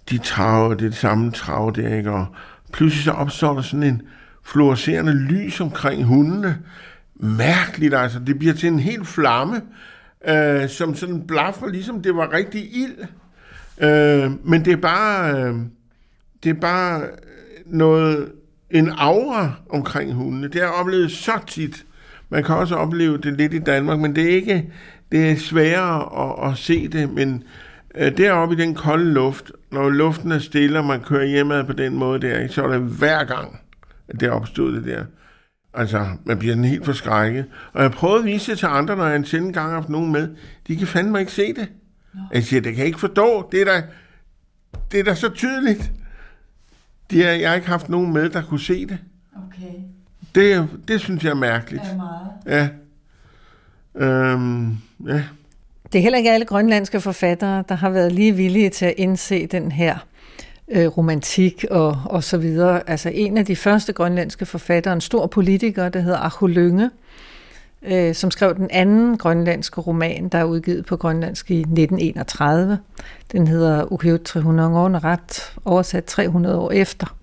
de 0.09 0.17
traver, 0.17 0.73
det 0.73 0.85
er 0.85 0.89
det 0.89 0.97
samme 0.97 1.31
trav 1.31 1.73
der, 1.75 1.95
ikke? 1.95 2.11
Og 2.11 2.25
pludselig 2.73 3.03
så 3.03 3.11
opstår 3.11 3.53
der 3.53 3.61
sådan 3.61 3.83
en 3.83 4.01
fluorescerende 4.43 5.13
lys 5.13 5.61
omkring 5.61 6.03
hundene. 6.03 6.57
Mærkeligt 7.23 7.93
altså, 7.93 8.19
det 8.19 8.39
bliver 8.39 8.53
til 8.53 8.69
en 8.69 8.79
helt 8.79 9.07
flamme, 9.07 9.61
øh, 10.27 10.69
som 10.69 10.95
sådan 10.95 11.27
blaffer, 11.27 11.67
ligesom 11.67 12.01
det 12.01 12.15
var 12.15 12.33
rigtig 12.33 12.75
ild. 12.75 12.97
Øh, 13.81 14.31
men 14.43 14.65
det 14.65 14.73
er 14.73 14.77
bare, 14.77 15.35
øh, 15.35 15.55
det 16.43 16.49
er 16.49 16.59
bare 16.61 17.03
noget, 17.65 18.31
en 18.69 18.89
aura 18.97 19.51
omkring 19.69 20.13
hundene. 20.13 20.47
Det 20.47 20.55
har 20.55 20.61
jeg 20.61 20.71
oplevet 20.71 21.11
så 21.11 21.31
tit. 21.47 21.85
Man 22.29 22.43
kan 22.43 22.55
også 22.55 22.75
opleve 22.75 23.17
det 23.17 23.33
lidt 23.33 23.53
i 23.53 23.59
Danmark, 23.59 23.99
men 23.99 24.15
det 24.15 24.23
er 24.23 24.35
ikke, 24.35 24.71
det 25.11 25.31
er 25.31 25.35
sværere 25.35 26.23
at, 26.23 26.51
at 26.51 26.57
se 26.57 26.87
det, 26.87 27.09
men 27.09 27.43
øh, 27.95 28.17
deroppe 28.17 28.55
i 28.55 28.57
den 28.57 28.75
kolde 28.75 29.13
luft, 29.13 29.51
når 29.71 29.89
luften 29.89 30.31
er 30.31 30.39
stille, 30.39 30.79
og 30.79 30.85
man 30.85 31.01
kører 31.01 31.25
hjemad 31.25 31.63
på 31.63 31.73
den 31.73 31.95
måde 31.95 32.21
der, 32.21 32.47
så 32.47 32.63
er 32.63 32.67
det 32.67 32.81
hver 32.81 33.23
gang, 33.23 33.59
at 34.07 34.19
det 34.19 34.29
opstod 34.29 34.75
det 34.75 34.85
der. 34.85 35.03
Altså, 35.73 36.07
man 36.23 36.39
bliver 36.39 36.55
den 36.55 36.63
helt 36.63 36.85
forskrækket. 36.85 37.45
Og 37.73 37.83
jeg 37.83 37.91
prøvede 37.91 38.19
at 38.19 38.25
vise 38.25 38.51
det 38.51 38.59
til 38.59 38.65
andre, 38.65 38.95
når 38.95 39.05
jeg 39.05 39.15
en 39.15 39.25
sjældent 39.25 39.53
gang 39.53 39.67
har 39.67 39.75
haft 39.75 39.89
nogen 39.89 40.11
med. 40.11 40.29
De 40.67 40.75
kan 40.75 40.87
fandme 40.87 41.19
ikke 41.19 41.31
se 41.31 41.53
det. 41.53 41.67
No. 42.13 42.21
Jeg 42.33 42.43
siger, 42.43 42.61
det 42.61 42.71
kan 42.71 42.79
jeg 42.79 42.87
ikke 42.87 42.99
forstå. 42.99 43.49
Det 43.51 43.61
er 43.61 43.65
da, 43.65 43.83
det 44.91 44.99
er 44.99 45.03
da 45.03 45.15
så 45.15 45.29
tydeligt. 45.29 45.91
De 47.11 47.23
er, 47.23 47.33
jeg 47.33 47.49
har 47.49 47.55
ikke 47.55 47.67
haft 47.67 47.89
nogen 47.89 48.13
med, 48.13 48.29
der 48.29 48.41
kunne 48.41 48.59
se 48.59 48.85
det. 48.85 48.97
Okay. 49.35 49.73
Det, 50.35 50.69
det 50.87 50.99
synes 51.01 51.23
jeg 51.23 51.29
er 51.29 51.35
mærkeligt. 51.35 51.83
Er 51.83 51.95
meget. 51.95 52.29
Ja. 52.45 52.69
Øhm, 53.95 54.77
ja. 55.07 55.23
Det 55.91 55.99
er 55.99 56.03
heller 56.03 56.17
ikke 56.17 56.31
alle 56.31 56.45
grønlandske 56.45 57.01
forfattere, 57.01 57.63
der 57.69 57.75
har 57.75 57.89
været 57.89 58.11
lige 58.11 58.35
villige 58.35 58.69
til 58.69 58.85
at 58.85 58.93
indse 58.97 59.45
den 59.47 59.71
her 59.71 59.97
øh, 60.71 60.87
romantik 60.87 61.65
og, 61.71 61.97
og 62.05 62.23
så 62.23 62.37
videre. 62.37 62.89
Altså 62.89 63.09
en 63.09 63.37
af 63.37 63.45
de 63.45 63.55
første 63.55 63.93
grønlandske 63.93 64.45
forfattere, 64.45 64.93
en 64.93 65.01
stor 65.01 65.27
politiker, 65.27 65.89
der 65.89 65.99
hedder 65.99 66.17
Aho 66.17 66.47
Lønge, 66.47 66.89
øh, 67.81 68.15
som 68.15 68.31
skrev 68.31 68.55
den 68.55 68.67
anden 68.71 69.17
grønlandske 69.17 69.81
roman, 69.81 70.29
der 70.29 70.37
er 70.37 70.43
udgivet 70.43 70.85
på 70.85 70.97
grønlandsk 70.97 71.51
i 71.51 71.59
1931. 71.59 72.79
Den 73.31 73.47
hedder 73.47 73.91
Ukiut 73.91 74.21
300 74.21 74.69
år, 74.69 75.03
ret 75.03 75.53
oversat 75.65 76.05
300 76.05 76.57
år 76.57 76.71
efter. 76.71 77.15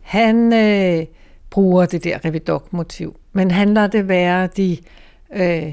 Han 0.00 0.52
øh, 0.52 1.06
bruger 1.50 1.86
det 1.86 2.04
der 2.04 2.24
revidok-motiv, 2.24 3.16
men 3.32 3.50
han 3.50 3.74
lader 3.74 3.86
det 3.86 4.08
være 4.08 4.46
de 4.46 4.78
øh, 5.36 5.72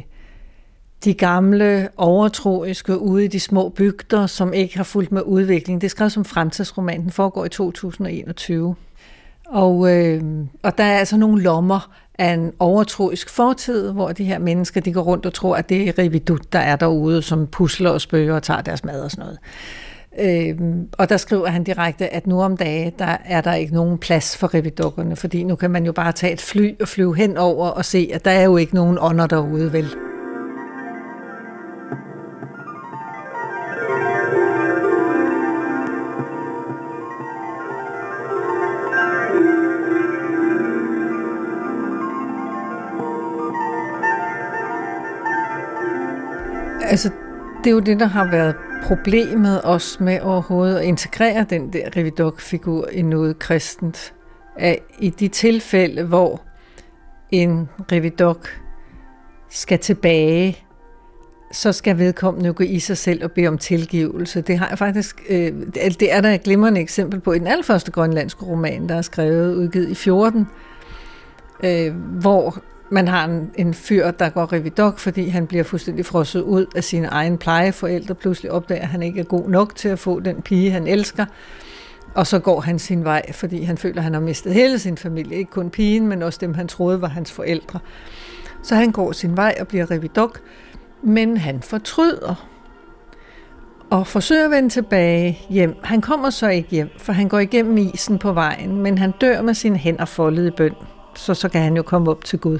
de 1.03 1.13
gamle 1.13 1.89
overtroiske 1.97 2.99
ude 2.99 3.25
i 3.25 3.27
de 3.27 3.39
små 3.39 3.69
bygder, 3.69 4.27
som 4.27 4.53
ikke 4.53 4.77
har 4.77 4.83
fulgt 4.83 5.11
med 5.11 5.21
udviklingen. 5.21 5.81
Det 5.81 5.87
er 5.87 5.89
skrevet 5.89 6.11
som 6.11 6.25
fremtidsroman. 6.25 7.01
Den 7.01 7.11
foregår 7.11 7.45
i 7.45 7.49
2021. 7.49 8.75
Og, 9.47 9.97
øh, 9.97 10.23
og 10.63 10.77
der 10.77 10.83
er 10.83 10.97
altså 10.97 11.17
nogle 11.17 11.41
lommer 11.41 11.91
af 12.19 12.33
en 12.33 12.51
overtroisk 12.59 13.29
fortid, 13.29 13.91
hvor 13.91 14.11
de 14.11 14.23
her 14.23 14.39
mennesker 14.39 14.81
de 14.81 14.93
går 14.93 15.01
rundt 15.01 15.25
og 15.25 15.33
tror, 15.33 15.55
at 15.55 15.69
det 15.69 15.89
er 15.89 15.97
Rividut, 15.97 16.53
der 16.53 16.59
er 16.59 16.75
derude, 16.75 17.21
som 17.21 17.47
pusler 17.47 17.89
og 17.89 18.01
spøger 18.01 18.35
og 18.35 18.43
tager 18.43 18.61
deres 18.61 18.83
mad 18.83 19.01
og 19.01 19.11
sådan 19.11 19.25
noget. 19.25 19.39
Øh, 20.19 20.57
og 20.97 21.09
der 21.09 21.17
skriver 21.17 21.47
han 21.47 21.63
direkte, 21.63 22.13
at 22.13 22.27
nu 22.27 22.41
om 22.41 22.57
dage, 22.57 22.93
der 22.99 23.17
er 23.25 23.41
der 23.41 23.53
ikke 23.53 23.73
nogen 23.73 23.97
plads 23.97 24.37
for 24.37 24.53
revidukkerne, 24.53 25.15
fordi 25.15 25.43
nu 25.43 25.55
kan 25.55 25.71
man 25.71 25.85
jo 25.85 25.91
bare 25.91 26.11
tage 26.11 26.33
et 26.33 26.41
fly 26.41 26.81
og 26.81 26.87
flyve 26.87 27.15
henover 27.15 27.67
og 27.67 27.85
se, 27.85 28.09
at 28.13 28.25
der 28.25 28.31
er 28.31 28.43
jo 28.43 28.57
ikke 28.57 28.75
nogen 28.75 28.97
ånder 29.01 29.27
derude, 29.27 29.73
vel? 29.73 29.87
Altså, 46.91 47.09
det 47.63 47.69
er 47.69 47.71
jo 47.71 47.79
det, 47.79 47.99
der 47.99 48.05
har 48.05 48.31
været 48.31 48.55
problemet 48.83 49.61
også 49.61 50.03
med 50.03 50.19
overhovedet 50.21 50.77
at 50.77 50.85
integrere 50.85 51.45
den 51.49 51.73
der 51.73 51.97
Revidok-figur 51.97 52.87
i 52.87 53.01
noget 53.01 53.39
kristent. 53.39 54.13
At 54.57 54.79
I 54.99 55.09
de 55.09 55.27
tilfælde, 55.27 56.03
hvor 56.03 56.41
en 57.29 57.69
Revidok 57.91 58.61
skal 59.49 59.79
tilbage, 59.79 60.57
så 61.51 61.71
skal 61.71 61.97
vedkommende 61.97 62.47
jo 62.47 62.53
gå 62.57 62.63
i 62.63 62.79
sig 62.79 62.97
selv 62.97 63.23
og 63.23 63.31
bede 63.31 63.47
om 63.47 63.57
tilgivelse. 63.57 64.41
Det 64.41 64.59
har 64.59 64.69
jeg 64.69 64.77
faktisk, 64.77 65.21
øh, 65.29 65.53
det 65.75 66.13
er 66.13 66.21
der 66.21 66.29
et 66.29 66.43
glimrende 66.43 66.81
eksempel 66.81 67.19
på 67.19 67.33
i 67.33 67.39
den 67.39 67.47
allerførste 67.47 67.91
grønlandske 67.91 68.45
roman, 68.45 68.89
der 68.89 68.95
er 68.95 69.01
skrevet 69.01 69.55
udgivet 69.55 69.89
i 69.89 69.95
14, 69.95 70.47
øh, 71.63 71.95
hvor 71.95 72.63
man 72.91 73.07
har 73.07 73.25
en, 73.25 73.51
en 73.55 73.73
fyr, 73.73 74.11
der 74.11 74.29
går 74.29 74.53
revidok, 74.53 74.99
fordi 74.99 75.27
han 75.27 75.47
bliver 75.47 75.63
fuldstændig 75.63 76.05
frosset 76.05 76.41
ud 76.41 76.65
af 76.75 76.83
sine 76.83 77.07
egne 77.07 77.37
plejeforældre. 77.37 78.15
Pludselig 78.15 78.51
opdager, 78.51 78.81
at 78.81 78.87
han 78.87 79.03
ikke 79.03 79.19
er 79.19 79.23
god 79.23 79.49
nok 79.49 79.75
til 79.75 79.89
at 79.89 79.99
få 79.99 80.19
den 80.19 80.41
pige, 80.41 80.71
han 80.71 80.87
elsker. 80.87 81.25
Og 82.15 82.27
så 82.27 82.39
går 82.39 82.59
han 82.59 82.79
sin 82.79 83.03
vej, 83.03 83.31
fordi 83.31 83.63
han 83.63 83.77
føler, 83.77 83.97
at 83.97 84.03
han 84.03 84.13
har 84.13 84.21
mistet 84.21 84.53
hele 84.53 84.79
sin 84.79 84.97
familie. 84.97 85.37
Ikke 85.37 85.51
kun 85.51 85.69
pigen, 85.69 86.07
men 86.07 86.21
også 86.23 86.39
dem, 86.41 86.53
han 86.53 86.67
troede 86.67 87.01
var 87.01 87.07
hans 87.07 87.31
forældre. 87.31 87.79
Så 88.63 88.75
han 88.75 88.91
går 88.91 89.11
sin 89.11 89.37
vej 89.37 89.55
og 89.59 89.67
bliver 89.67 89.91
revidok, 89.91 90.39
men 91.03 91.37
han 91.37 91.61
fortryder 91.61 92.47
og 93.89 94.07
forsøger 94.07 94.45
at 94.45 94.51
vende 94.51 94.69
tilbage 94.69 95.39
hjem. 95.49 95.75
Han 95.83 96.01
kommer 96.01 96.29
så 96.29 96.47
ikke 96.47 96.69
hjem, 96.69 96.89
for 96.97 97.13
han 97.13 97.27
går 97.27 97.39
igennem 97.39 97.77
isen 97.77 98.19
på 98.19 98.33
vejen, 98.33 98.77
men 98.77 98.97
han 98.97 99.11
dør 99.21 99.41
med 99.41 99.53
sine 99.53 99.77
hænder 99.77 100.05
foldet 100.05 100.47
i 100.47 100.51
bøn. 100.51 100.75
Så, 101.15 101.33
så 101.33 101.49
kan 101.49 101.61
han 101.61 101.75
jo 101.75 101.83
komme 101.83 102.11
op 102.11 102.25
til 102.25 102.39
Gud. 102.39 102.59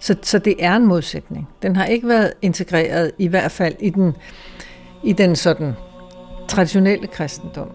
Så, 0.00 0.16
så 0.22 0.38
det 0.38 0.64
er 0.64 0.76
en 0.76 0.86
modsætning. 0.86 1.48
Den 1.62 1.76
har 1.76 1.84
ikke 1.84 2.08
været 2.08 2.32
integreret, 2.42 3.12
i 3.18 3.26
hvert 3.26 3.50
fald 3.50 3.74
i 3.80 3.90
den, 3.90 4.16
i 5.04 5.12
den 5.12 5.36
sådan 5.36 5.72
traditionelle 6.48 7.06
kristendom. 7.06 7.70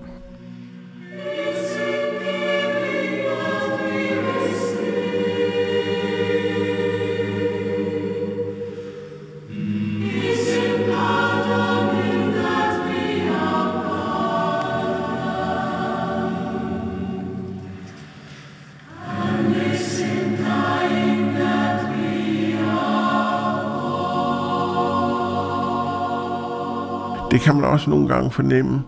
Kan 27.45 27.55
man 27.55 27.63
også 27.63 27.89
nogle 27.89 28.07
gange 28.07 28.31
fornemme, 28.31 28.81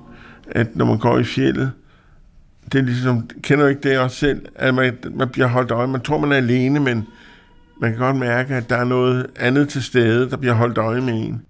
at 0.51 0.75
når 0.75 0.85
man 0.85 0.97
går 0.97 1.19
i 1.19 1.23
fjellet, 1.23 1.71
det 2.71 2.79
er 2.79 2.83
ligesom, 2.83 3.29
kender 3.41 3.63
du 3.63 3.69
ikke 3.69 3.89
det 3.89 3.99
også 3.99 4.17
selv, 4.17 4.45
at 4.55 4.73
man, 4.73 4.97
man 5.15 5.29
bliver 5.29 5.47
holdt 5.47 5.71
øje. 5.71 5.87
Man 5.87 6.01
tror, 6.01 6.17
man 6.17 6.31
er 6.31 6.35
alene, 6.35 6.79
men 6.79 7.07
man 7.81 7.91
kan 7.91 7.99
godt 7.99 8.15
mærke, 8.15 8.55
at 8.55 8.69
der 8.69 8.75
er 8.75 8.83
noget 8.83 9.27
andet 9.39 9.69
til 9.69 9.83
stede, 9.83 10.29
der 10.29 10.37
bliver 10.37 10.53
holdt 10.53 10.77
øje 10.77 11.01
med 11.01 11.13
en. 11.13 11.41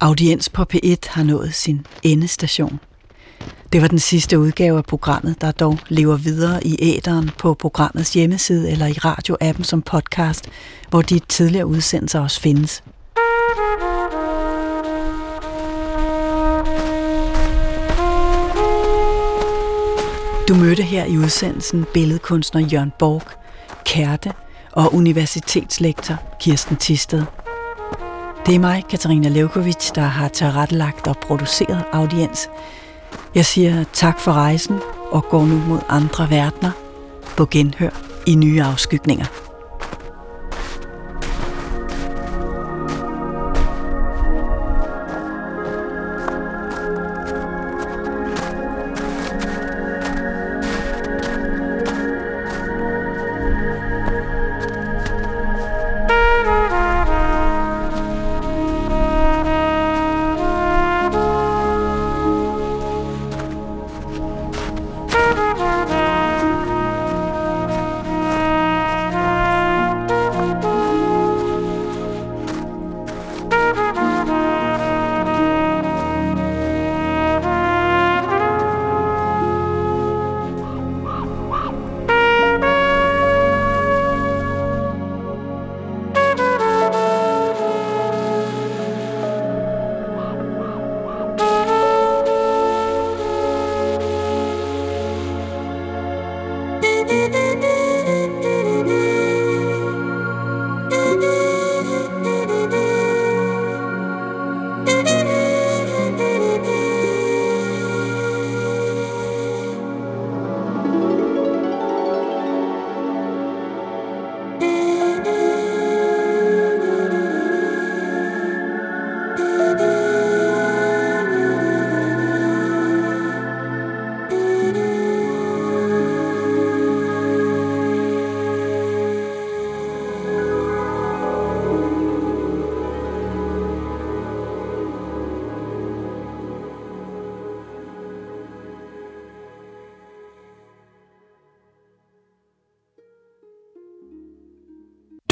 Audiens 0.00 0.48
på 0.48 0.64
P1 0.74 0.96
har 1.06 1.22
nået 1.22 1.54
sin 1.54 1.86
endestation. 2.02 2.80
Det 3.72 3.82
var 3.82 3.88
den 3.88 3.98
sidste 3.98 4.38
udgave 4.38 4.78
af 4.78 4.84
programmet, 4.84 5.40
der 5.40 5.50
dog 5.50 5.78
lever 5.88 6.16
videre 6.16 6.66
i 6.66 6.76
æderen 6.80 7.30
på 7.38 7.54
programmets 7.54 8.14
hjemmeside 8.14 8.70
eller 8.70 8.86
i 8.86 8.92
radioappen 8.92 9.64
som 9.64 9.82
podcast, 9.82 10.48
hvor 10.90 11.02
de 11.02 11.18
tidligere 11.18 11.66
udsendelser 11.66 12.20
også 12.20 12.40
findes. 12.40 12.82
Du 20.48 20.54
mødte 20.54 20.82
her 20.82 21.04
i 21.04 21.18
udsendelsen 21.18 21.86
billedkunstner 21.94 22.60
Jørgen 22.60 22.92
Borg, 22.98 23.22
Kærte 23.84 24.32
og 24.72 24.94
universitetslektor 24.94 26.14
Kirsten 26.40 26.76
Tisted. 26.76 27.22
Det 28.46 28.54
er 28.54 28.58
mig, 28.58 28.84
Katarina 28.90 29.28
Levkovic, 29.28 29.90
der 29.94 30.02
har 30.02 30.28
tilrettelagt 30.28 31.06
og 31.06 31.16
produceret 31.16 31.84
audiens. 31.92 32.48
Jeg 33.34 33.46
siger 33.46 33.84
tak 33.92 34.20
for 34.20 34.32
rejsen 34.32 34.78
og 35.10 35.24
går 35.24 35.46
nu 35.46 35.58
mod 35.58 35.78
andre 35.88 36.30
verdener 36.30 36.70
på 37.36 37.46
genhør 37.46 37.90
i 38.26 38.34
nye 38.34 38.62
afskygninger. 38.62 39.47